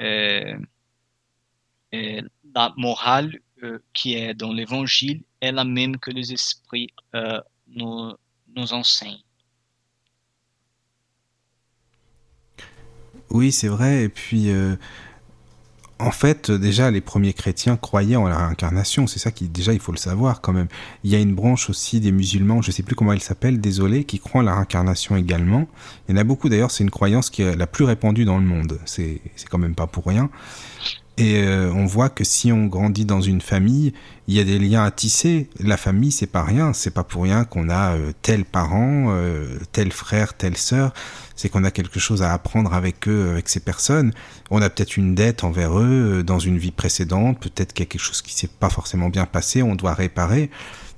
[0.00, 0.58] euh,
[1.92, 3.38] la morale
[3.92, 6.88] qui est dans l'évangile est la même que les esprits
[7.68, 8.12] nous,
[8.56, 9.22] nous enseignent.
[13.30, 14.04] Oui, c'est vrai.
[14.04, 14.50] Et puis,
[16.02, 19.06] en fait, déjà, les premiers chrétiens croyaient en la réincarnation.
[19.06, 20.66] C'est ça qui, déjà, il faut le savoir quand même.
[21.04, 23.60] Il y a une branche aussi des musulmans, je ne sais plus comment elle s'appelle,
[23.60, 25.68] désolé, qui croient en la réincarnation également.
[26.08, 28.38] Il y en a beaucoup d'ailleurs, c'est une croyance qui est la plus répandue dans
[28.38, 28.80] le monde.
[28.84, 30.28] C'est quand même pas pour rien.
[31.18, 33.92] Et euh, on voit que si on grandit dans une famille,
[34.28, 35.50] il y a des liens à tisser.
[35.60, 36.72] La famille, c'est pas rien.
[36.72, 40.94] C'est pas pour rien qu'on a euh, tel parent, euh, tel frère, telle sœur.
[41.36, 44.12] C'est qu'on a quelque chose à apprendre avec eux, avec ces personnes.
[44.50, 47.38] On a peut-être une dette envers eux dans une vie précédente.
[47.40, 49.62] Peut-être qu'il y a quelque chose qui s'est pas forcément bien passé.
[49.62, 50.50] On doit réparer.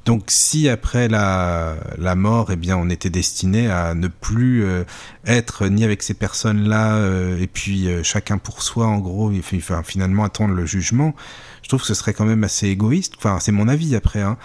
[0.04, 4.84] Donc si après la, la mort, eh bien, on était destiné à ne plus euh,
[5.26, 9.40] être ni avec ces personnes-là, euh, et puis euh, chacun pour soi, en gros, et
[9.54, 11.14] enfin, finalement attendre le jugement,
[11.62, 13.14] je trouve que ce serait quand même assez égoïste.
[13.16, 14.36] Enfin, c'est mon avis après, hein.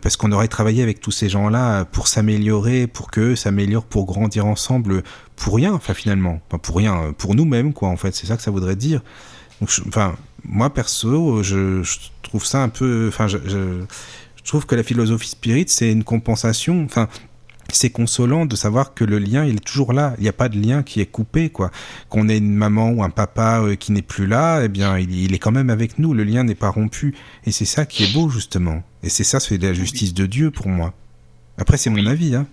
[0.00, 4.46] parce qu'on aurait travaillé avec tous ces gens-là pour s'améliorer, pour que s'améliorent, pour grandir
[4.46, 5.02] ensemble,
[5.36, 7.90] pour rien, enfin finalement, enfin, pour rien, pour nous-mêmes, quoi.
[7.90, 9.02] En fait, c'est ça que ça voudrait dire.
[9.60, 13.84] Donc, enfin, moi perso, je, je, trouve ça un peu, enfin, je, je
[14.42, 16.84] je trouve que la philosophie spirit, c'est une compensation.
[16.84, 17.08] Enfin,
[17.72, 20.14] c'est consolant de savoir que le lien il est toujours là.
[20.18, 21.70] Il n'y a pas de lien qui est coupé, quoi.
[22.08, 25.34] Qu'on ait une maman ou un papa euh, qui n'est plus là, eh bien, il,
[25.34, 26.12] est quand même avec nous.
[26.12, 27.16] Le lien n'est pas rompu.
[27.44, 28.82] Et c'est ça qui est beau, justement.
[29.02, 30.92] Et c'est ça, c'est la justice de Dieu pour moi.
[31.56, 32.46] Après, c'est mon avis, hein.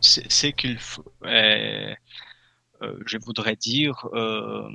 [0.00, 1.04] C'est qu'il faut.
[1.24, 1.92] Euh,
[2.82, 4.68] euh, je voudrais dire, euh,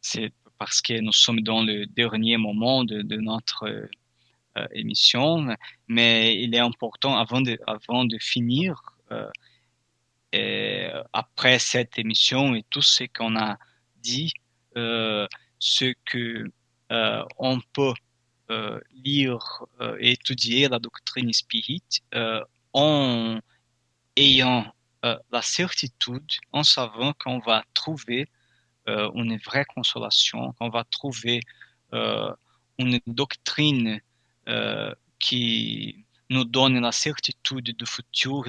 [0.00, 3.86] c'est parce que nous sommes dans le dernier moment de, de notre euh,
[4.72, 5.54] émission,
[5.86, 8.80] mais il est important avant de, avant de finir,
[9.12, 13.58] euh, après cette émission et tout ce qu'on a
[13.96, 14.32] dit,
[14.76, 15.26] euh,
[15.58, 16.50] ce que
[17.38, 17.94] on peut
[19.04, 19.64] lire
[20.00, 21.82] et étudier la doctrine spirit
[22.72, 23.40] en
[24.16, 24.72] ayant
[25.02, 28.28] la certitude, en savant qu'on va trouver
[28.86, 31.40] une vraie consolation, qu'on va trouver
[32.78, 33.98] une doctrine euh,
[35.18, 38.44] qui nous donne la certitude du futur,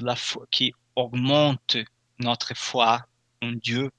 [0.50, 1.76] qui augmente
[2.18, 3.06] notre foi
[3.42, 3.90] en Dieu,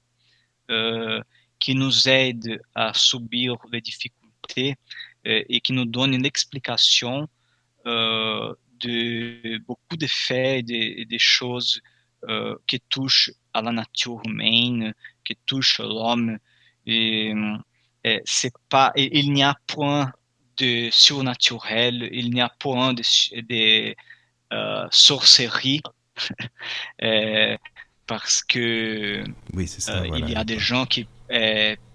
[0.70, 1.22] euh,
[1.60, 4.76] qui nous aide à subir les difficultés
[5.28, 7.28] euh, et qui nous donne une explication
[7.86, 11.82] euh, de beaucoup de faits et des choses
[12.68, 14.94] qui touche à la nature humaine,
[15.26, 16.38] qui touche l'homme.
[16.86, 17.34] Et,
[18.26, 20.12] c'est pas, il n'y a point
[20.62, 23.04] de surnaturel, il n'y a point de,
[23.42, 23.96] de
[24.92, 25.82] sorcellerie.
[28.08, 29.24] parce que
[29.54, 31.08] oui, ça, il y a des gens qui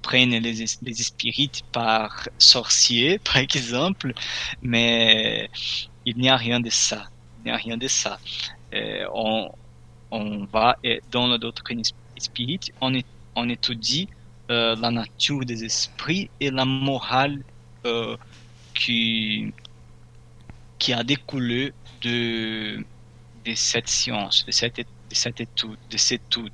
[0.03, 4.13] prennent les, les spirites par sorciers, par exemple,
[4.63, 5.51] mais
[6.07, 7.11] il n'y a rien de ça.
[7.39, 8.19] Il n'y a rien de ça.
[9.13, 9.51] on,
[10.11, 10.77] on va
[11.11, 11.83] dans la doctrine
[12.19, 12.93] spirite, on,
[13.35, 14.09] on étudie
[14.51, 17.43] euh, la nature des esprits et la morale
[17.85, 18.17] euh,
[18.79, 19.53] qui,
[20.79, 21.73] qui a découlé
[22.03, 26.53] de, de cette science, de cette, de cette étude, de cette étude.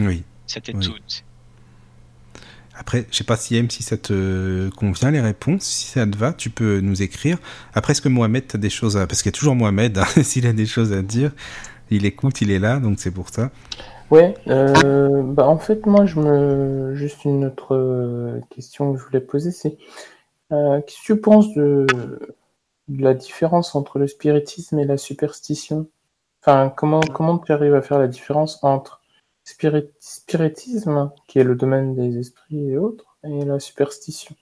[0.00, 0.22] Oui.
[0.46, 1.02] Cette étude.
[2.74, 6.16] Après, je sais pas si M, si ça te convient les réponses, si ça te
[6.16, 7.38] va, tu peux nous écrire.
[7.74, 9.06] Après, est-ce que Mohamed a des choses à...
[9.06, 11.32] Parce qu'il y a toujours Mohamed, hein, s'il a des choses à dire,
[11.90, 13.50] il écoute, il est là, donc c'est pour ça.
[14.10, 16.94] Ouais, euh, bah en fait, moi, je me.
[16.94, 19.76] Juste une autre euh, question que je voulais poser, c'est euh,
[20.50, 21.86] qu'est-ce que tu penses de...
[22.88, 25.90] la différence entre le spiritisme et la superstition?
[26.40, 29.02] Enfin, comment, comment tu arrives à faire la différence entre
[29.44, 29.90] spirit...
[30.00, 34.34] spiritisme, qui est le domaine des esprits et autres, et la superstition?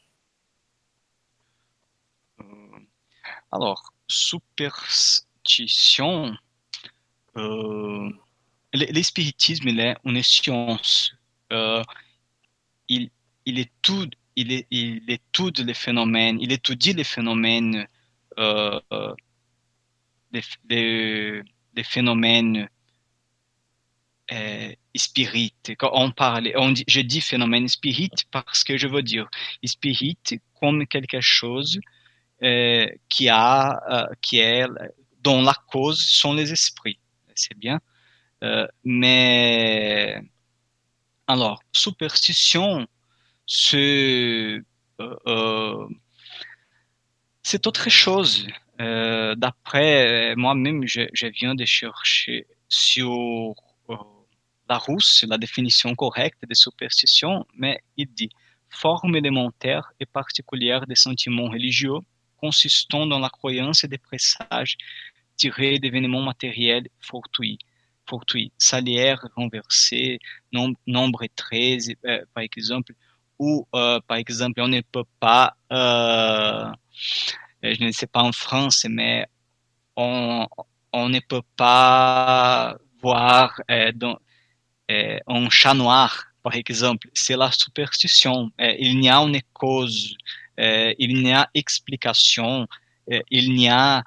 [3.50, 6.36] Alors, superstition,
[7.36, 8.08] euh,
[8.72, 11.16] l'espiritisme il est une science.
[11.52, 11.82] Euh,
[12.88, 13.10] il,
[13.44, 17.86] il étudie il, étudie les phénomènes, il étudie les phénomènes,
[18.38, 18.80] euh,
[21.84, 22.68] phénomènes
[24.32, 25.72] euh, spirites.
[25.78, 29.28] Quand on parle, on je dis phénomène spirit parce que je veux dire
[29.64, 30.18] spirit
[30.60, 31.78] comme quelque chose
[32.42, 34.66] euh, qui a, euh, qui est,
[35.20, 36.98] dont la cause sont les esprits.
[37.34, 37.80] C'est bien.
[38.84, 40.20] Mais
[41.28, 42.86] alors, superstition,
[43.46, 44.60] c'est
[45.00, 45.88] euh, euh,
[47.42, 48.46] c'est autre chose.
[48.78, 53.54] D'après moi-même, je, viens de chercher sur
[54.68, 58.30] la rousse la définition correcte de superstition, mais il dit
[58.68, 62.00] forme élémentaire et particulière des sentiments religieux
[62.36, 64.76] consistant dans la croyance et des présages
[65.36, 67.58] tirés d'événements matériels fortuits
[68.08, 70.18] fortuit, salière renversée,
[70.52, 72.92] nombre, nombre 13, euh, par exemple,
[73.38, 76.70] ou euh, par exemple, on ne peut pas, euh,
[77.62, 79.26] je ne sais pas en France, mais
[79.96, 80.46] on,
[80.92, 87.08] on ne peut pas voir un chat noir, par exemple.
[87.14, 88.50] C'est la superstition.
[88.58, 90.16] il n'y a une cause,
[90.58, 92.66] il n'y a explication,
[93.30, 94.02] il n'y a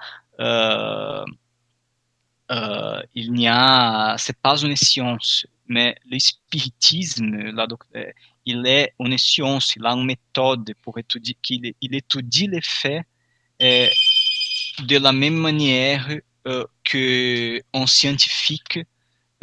[2.51, 8.11] euh, il n'y a, c'est pas une science, mais le spiritisme, euh,
[8.51, 13.03] il est une science, il a une méthode pour étudier, qu'il il étudie les faits
[13.61, 13.87] euh,
[14.83, 16.07] de la même manière
[16.47, 18.79] euh, que scientifique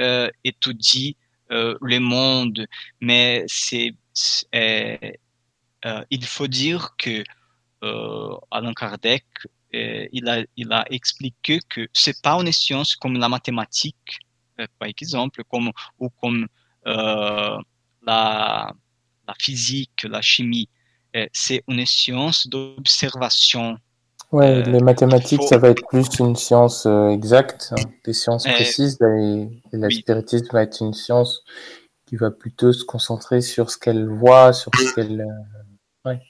[0.00, 1.16] euh, étudie
[1.52, 2.66] euh, le monde,
[3.00, 3.94] mais c'est,
[6.10, 7.22] il faut dire que
[8.50, 9.24] Allan Kardec
[9.72, 14.18] il, a, il a expliqué que c'est pas une science comme la mathématique,
[14.78, 16.48] par exemple, comme, ou comme
[16.84, 18.72] la,
[19.26, 20.68] la physique, la chimie.
[21.32, 23.78] c'est une science d'observation.
[24.32, 29.48] Ouais, les mathématiques, ça va être plus une science exacte, hein, des sciences précises, et,
[29.72, 31.42] la spiritisme va être une science
[32.06, 35.24] qui va plutôt se concentrer sur ce qu'elle voit, sur ce qu'elle.
[36.04, 36.20] Ouais.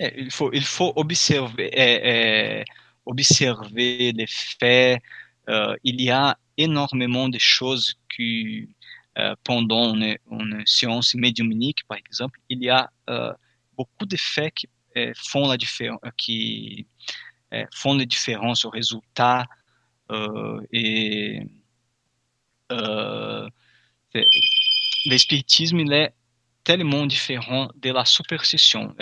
[0.00, 2.64] Il faut, il faut observer, eh, eh,
[3.04, 5.00] observer les faits.
[5.48, 8.77] Euh, il y a énormément de choses qui, euh,
[9.44, 13.32] pendant une, séance médiumnique, par exemple, il y a euh,
[13.76, 14.68] beaucoup de faits qui
[15.16, 16.86] font la différence, qui
[17.72, 19.46] font la différence au résultat
[20.72, 21.42] et
[25.04, 26.14] l'espiritisme il est
[26.64, 28.94] tellement différent de la superstition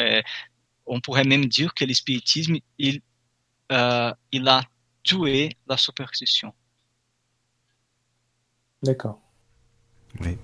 [0.86, 3.02] on pourrait même dire que l'espiritisme, il,
[3.72, 4.62] euh, il a
[5.02, 6.55] tué la superstition.
[8.82, 9.20] D'accord.
[10.20, 10.36] Oui.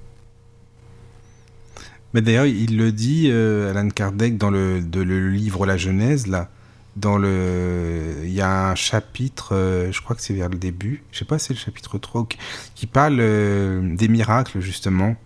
[2.15, 6.27] Mais d'ailleurs, il le dit, euh, Alan Kardec, dans le, de, le livre La Genèse,
[6.27, 6.51] là,
[6.97, 11.03] dans le, il y a un chapitre, euh, je crois que c'est vers le début,
[11.11, 12.27] je sais pas, c'est le chapitre 3,
[12.75, 15.17] qui parle euh, des miracles, justement.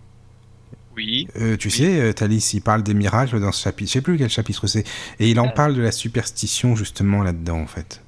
[0.95, 1.27] Oui.
[1.39, 3.89] Euh, tu sais, Thalys, il parle des miracles dans ce chapitre.
[3.89, 4.83] Je sais plus quel chapitre c'est.
[5.19, 8.01] Et il en parle de la superstition justement là-dedans, en fait.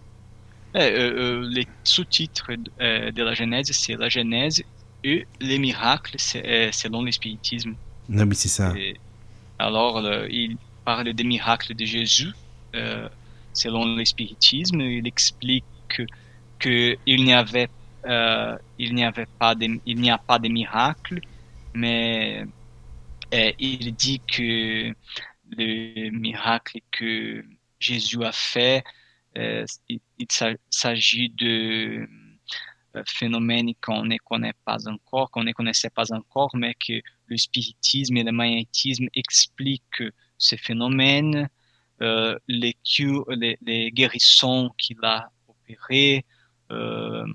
[0.73, 4.63] les sous-titres de la Genèse, c'est la Genèse
[5.03, 7.75] et les miracles, c'est selon le spiritisme.
[8.07, 8.73] Non, mais c'est ça.
[9.57, 12.33] alors, il parle des miracles de Jésus.
[13.53, 15.65] selon le spiritisme, il explique
[16.59, 17.69] que, il n'y avait
[18.77, 21.19] il n'y avait pas de, il n'y a pas de miracles,
[21.73, 22.45] mais
[23.31, 24.93] il dit que
[25.57, 27.43] le miracle que
[27.79, 28.83] Jésus a fait,
[29.35, 30.27] il, il
[30.69, 32.07] s'agit de
[33.05, 38.17] phénomènes qu'on ne connaît pas encore, qu'on ne connaissait pas encore, mais que le spiritisme
[38.17, 40.03] et le magnétisme expliquent
[40.37, 41.49] ces phénomènes,
[42.01, 42.75] euh, les,
[43.91, 46.25] guérissons qu'il a opérés,
[46.71, 47.25] euh,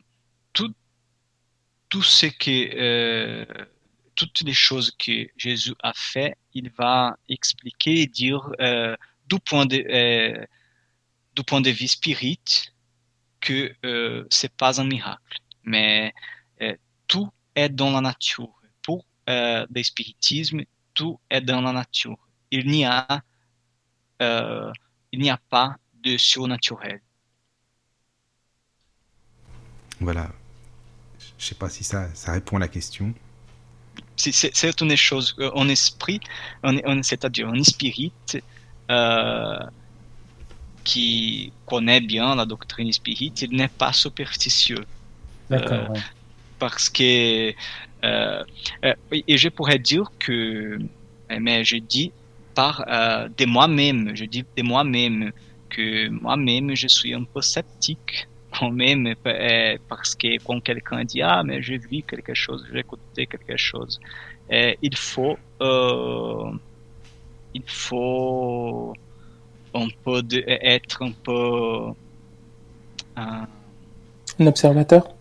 [0.53, 3.45] tout, ce que, euh,
[4.17, 8.51] toutes les choses que Jésus a fait, il va expliquer et dire
[9.29, 9.79] du point de
[11.37, 12.41] du point de vue spirit
[13.41, 16.13] que euh, c'est pas un miracle mais
[16.63, 16.75] euh,
[17.07, 18.53] tout est dans la nature.
[18.83, 20.63] Pour euh, le spiritisme,
[20.95, 22.19] tout est dans la nature.
[22.51, 23.23] Il n'y a,
[24.23, 24.71] euh,
[25.13, 27.01] il n'y a pas de surnaturel.
[30.01, 30.31] Voilà.
[31.39, 33.15] Je sais pas si ça, ça répond à la question.
[34.17, 35.37] C'est une chose.
[35.55, 36.21] En esprit,
[37.03, 38.13] c'est-à-dire en spirit,
[38.91, 39.59] euh,
[40.85, 44.85] qui connaît bien la doctrine spirit, il n'est pas superstitieux.
[45.51, 45.91] D'accord.
[45.91, 46.01] Euh,
[46.59, 47.51] parce que
[48.05, 48.45] euh,
[48.85, 50.79] euh, et je pourrais dire que,
[51.31, 52.13] mais je dis
[52.55, 55.33] par de moi-même, je dis de moi-même
[55.69, 59.15] que moi-même je suis un peu sceptique quand même
[59.89, 64.01] parce que quand quelqu'un dit ah mais j'ai vu quelque chose, j'ai écouté quelque chose,
[64.51, 65.37] il faut
[67.55, 68.95] il faut
[69.75, 71.93] un peu de, être un peu
[73.17, 73.47] un
[74.47, 75.14] observateur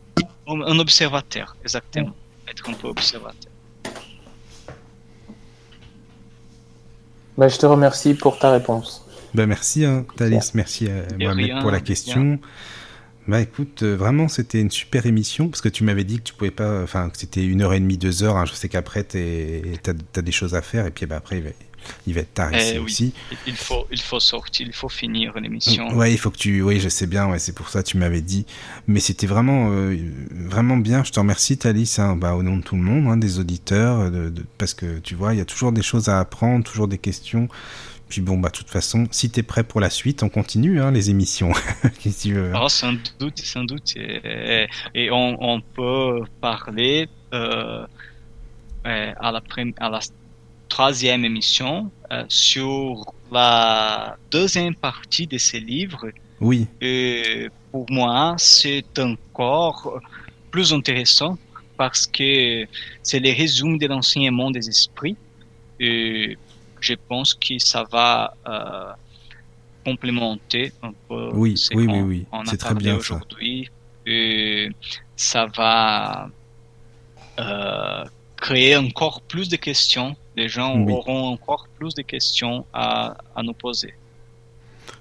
[0.48, 2.14] un observateur, exactement.
[2.48, 3.52] Être un peu observateur.
[7.38, 9.06] Bah, je te remercie pour ta réponse.
[9.34, 10.52] Bah, merci, hein, Thalys.
[10.54, 12.40] Merci à Mohamed pour la question.
[13.26, 16.34] Bah écoute, euh, vraiment c'était une super émission parce que tu m'avais dit que tu
[16.34, 18.36] pouvais pas, enfin que c'était une heure et demie, deux heures.
[18.36, 18.46] Hein.
[18.46, 19.18] je sais qu'après tu
[19.88, 21.50] as, des choses à faire et puis bah, après il va
[22.18, 23.14] être tard ici aussi.
[23.48, 25.96] Il faut, il faut sortir, il faut finir l'émission.
[25.96, 27.98] Ouais, il faut que tu, oui, je sais bien, ouais, c'est pour ça que tu
[27.98, 28.46] m'avais dit.
[28.88, 29.98] Mais c'était vraiment, euh,
[30.32, 31.04] vraiment bien.
[31.04, 34.12] Je te remercie, Thalys, hein, bah, au nom de tout le monde, hein, des auditeurs,
[34.12, 36.98] de, parce que tu vois, il y a toujours des choses à apprendre, toujours des
[36.98, 37.48] questions.
[38.10, 40.80] Puis bon, bah, de toute façon, si tu es prêt pour la suite, on continue
[40.82, 41.52] hein, les émissions.
[42.22, 42.54] tu veux?
[42.56, 43.96] Oh, sans doute, sans doute.
[43.96, 47.88] Et, et on, on, peut parler euh,
[48.84, 49.42] à la,
[49.80, 50.00] à la
[50.74, 56.08] troisième émission euh, sur la deuxième partie de ces livres.
[56.42, 56.66] Oui.
[56.82, 60.02] Et pour moi, c'est encore
[60.50, 61.38] plus intéressant
[61.78, 62.66] parce que
[63.04, 65.16] c'est le résumé de l'enseignement des esprits.
[65.80, 66.40] Et
[66.80, 68.94] je pense que ça va euh,
[69.86, 72.26] complémenter un peu oui, ce oui, oui, oui.
[72.46, 73.70] C'est très bien aujourd'hui.
[74.08, 74.70] Et
[75.16, 76.32] ça va
[77.40, 78.04] euh,
[78.38, 83.54] créer encore plus de questions les gens auront encore plus de questions à, à nous
[83.54, 83.94] poser.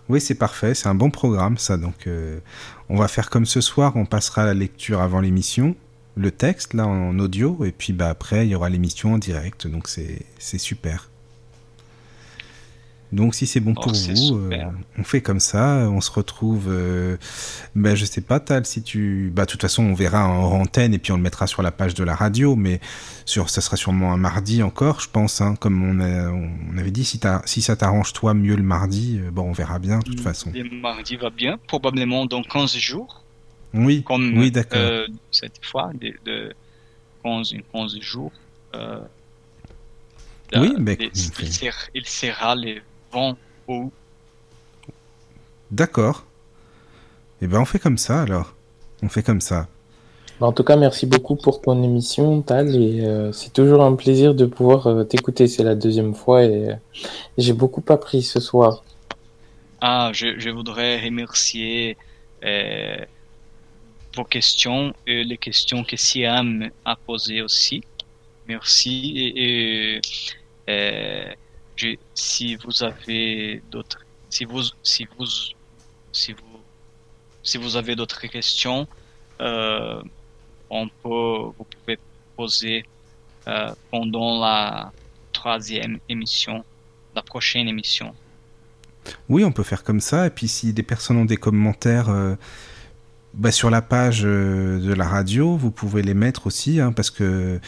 [0.08, 1.76] Oui, c'est parfait, c'est un bon programme ça.
[1.76, 2.40] Donc, euh,
[2.88, 5.74] on va faire comme ce soir, on passera la lecture avant l'émission,
[6.16, 9.66] le texte là en audio, et puis bah après il y aura l'émission en direct.
[9.66, 11.08] Donc c'est super.
[13.12, 14.64] Donc si c'est bon oh, pour vous, euh,
[14.98, 16.68] on fait comme ça, on se retrouve.
[16.70, 17.18] Euh,
[17.74, 20.94] ben je sais pas, Tal, si tu, bah de toute façon on verra en antenne
[20.94, 22.80] et puis on le mettra sur la page de la radio, mais
[23.26, 27.04] sur, ça sera sûrement un mardi encore, je pense, hein, comme on, on avait dit.
[27.04, 30.20] Si, si ça t'arrange toi mieux le mardi, euh, bon on verra bien de toute
[30.20, 30.50] façon.
[30.54, 33.22] Le mardi va bien, probablement dans 15 jours.
[33.74, 34.04] Oui.
[34.08, 34.78] oui, d'accord.
[34.80, 36.54] Euh, cette fois de, de
[37.24, 38.32] 15, 15 jours.
[40.54, 42.54] oui, mais il, sera, il sera
[45.70, 46.24] D'accord.
[47.40, 48.54] Et eh ben on fait comme ça alors.
[49.02, 49.68] On fait comme ça.
[50.42, 52.74] Bah, en tout cas, merci beaucoup pour ton émission, Tal.
[52.74, 55.46] Et euh, c'est toujours un plaisir de pouvoir euh, t'écouter.
[55.46, 56.74] C'est la deuxième fois et, euh,
[57.38, 58.84] j'ai beaucoup appris ce soir.
[59.80, 61.96] Ah, je, voudrais remercier
[64.16, 67.82] vos questions et les questions que Siam a posées aussi.
[68.48, 69.32] Merci.
[69.36, 70.00] et
[72.14, 75.26] si vous avez d'autres, si vous, si vous,
[76.12, 76.60] si vous,
[77.42, 78.86] si vous avez d'autres questions,
[79.40, 80.02] euh,
[80.70, 81.98] on peut, vous pouvez
[82.36, 82.84] poser
[83.48, 84.92] euh, pendant la
[85.32, 86.64] troisième émission,
[87.14, 88.14] la prochaine émission.
[89.28, 90.26] Oui, on peut faire comme ça.
[90.26, 92.36] Et puis si des personnes ont des commentaires, euh,
[93.34, 97.60] bah, sur la page de la radio, vous pouvez les mettre aussi, hein, parce que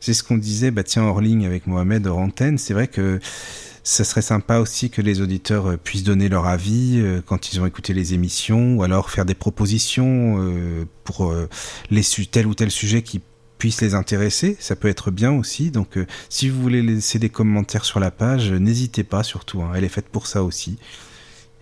[0.00, 3.20] c'est ce qu'on disait, bah tiens, hors ligne avec Mohamed, hors antenne, c'est vrai que
[3.84, 7.60] ça serait sympa aussi que les auditeurs euh, puissent donner leur avis euh, quand ils
[7.60, 11.34] ont écouté les émissions, ou alors faire des propositions euh, pour
[12.30, 13.20] tel ou tel sujet qui
[13.58, 14.56] puisse les intéresser.
[14.60, 15.70] Ça peut être bien aussi.
[15.70, 19.62] Donc, si vous voulez laisser des commentaires sur la page, n'hésitez pas surtout.
[19.62, 19.72] Hein.
[19.74, 20.78] Elle est faite pour ça aussi.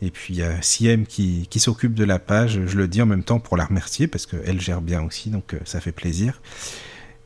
[0.02, 3.02] Et puis il y a Siem qui, qui s'occupe de la page, je le dis
[3.02, 6.40] en même temps pour la remercier parce qu'elle gère bien aussi, donc ça fait plaisir.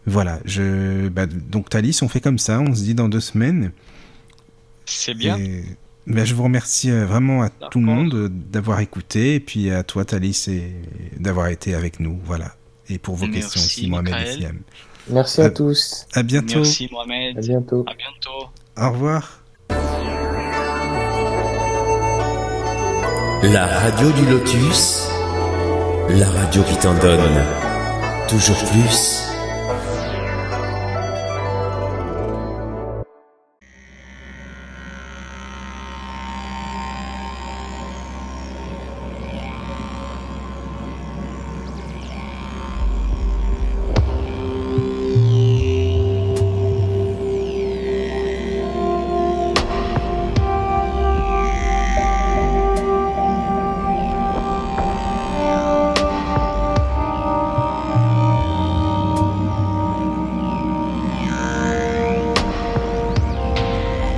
[0.06, 3.72] Voilà, je, bah, donc Thalys, on fait comme ça, on se dit dans deux semaines.
[4.84, 5.38] C'est bien.
[6.06, 9.70] Ben, je vous remercie euh, vraiment à tout le monde euh, d'avoir écouté et puis
[9.70, 10.50] à toi Thalys
[11.18, 12.20] d'avoir été avec nous.
[12.24, 12.54] Voilà.
[12.90, 14.60] Et pour vos questions aussi, Mohamed et Siam.
[15.08, 16.06] Merci à, tous.
[16.12, 16.56] À bientôt.
[16.56, 17.38] Merci Mohamed.
[17.38, 17.84] À bientôt.
[17.86, 18.50] À bientôt.
[18.76, 19.40] Au revoir.
[23.52, 25.06] La radio du Lotus,
[26.08, 27.44] la radio qui t'en donne
[28.26, 29.33] toujours plus.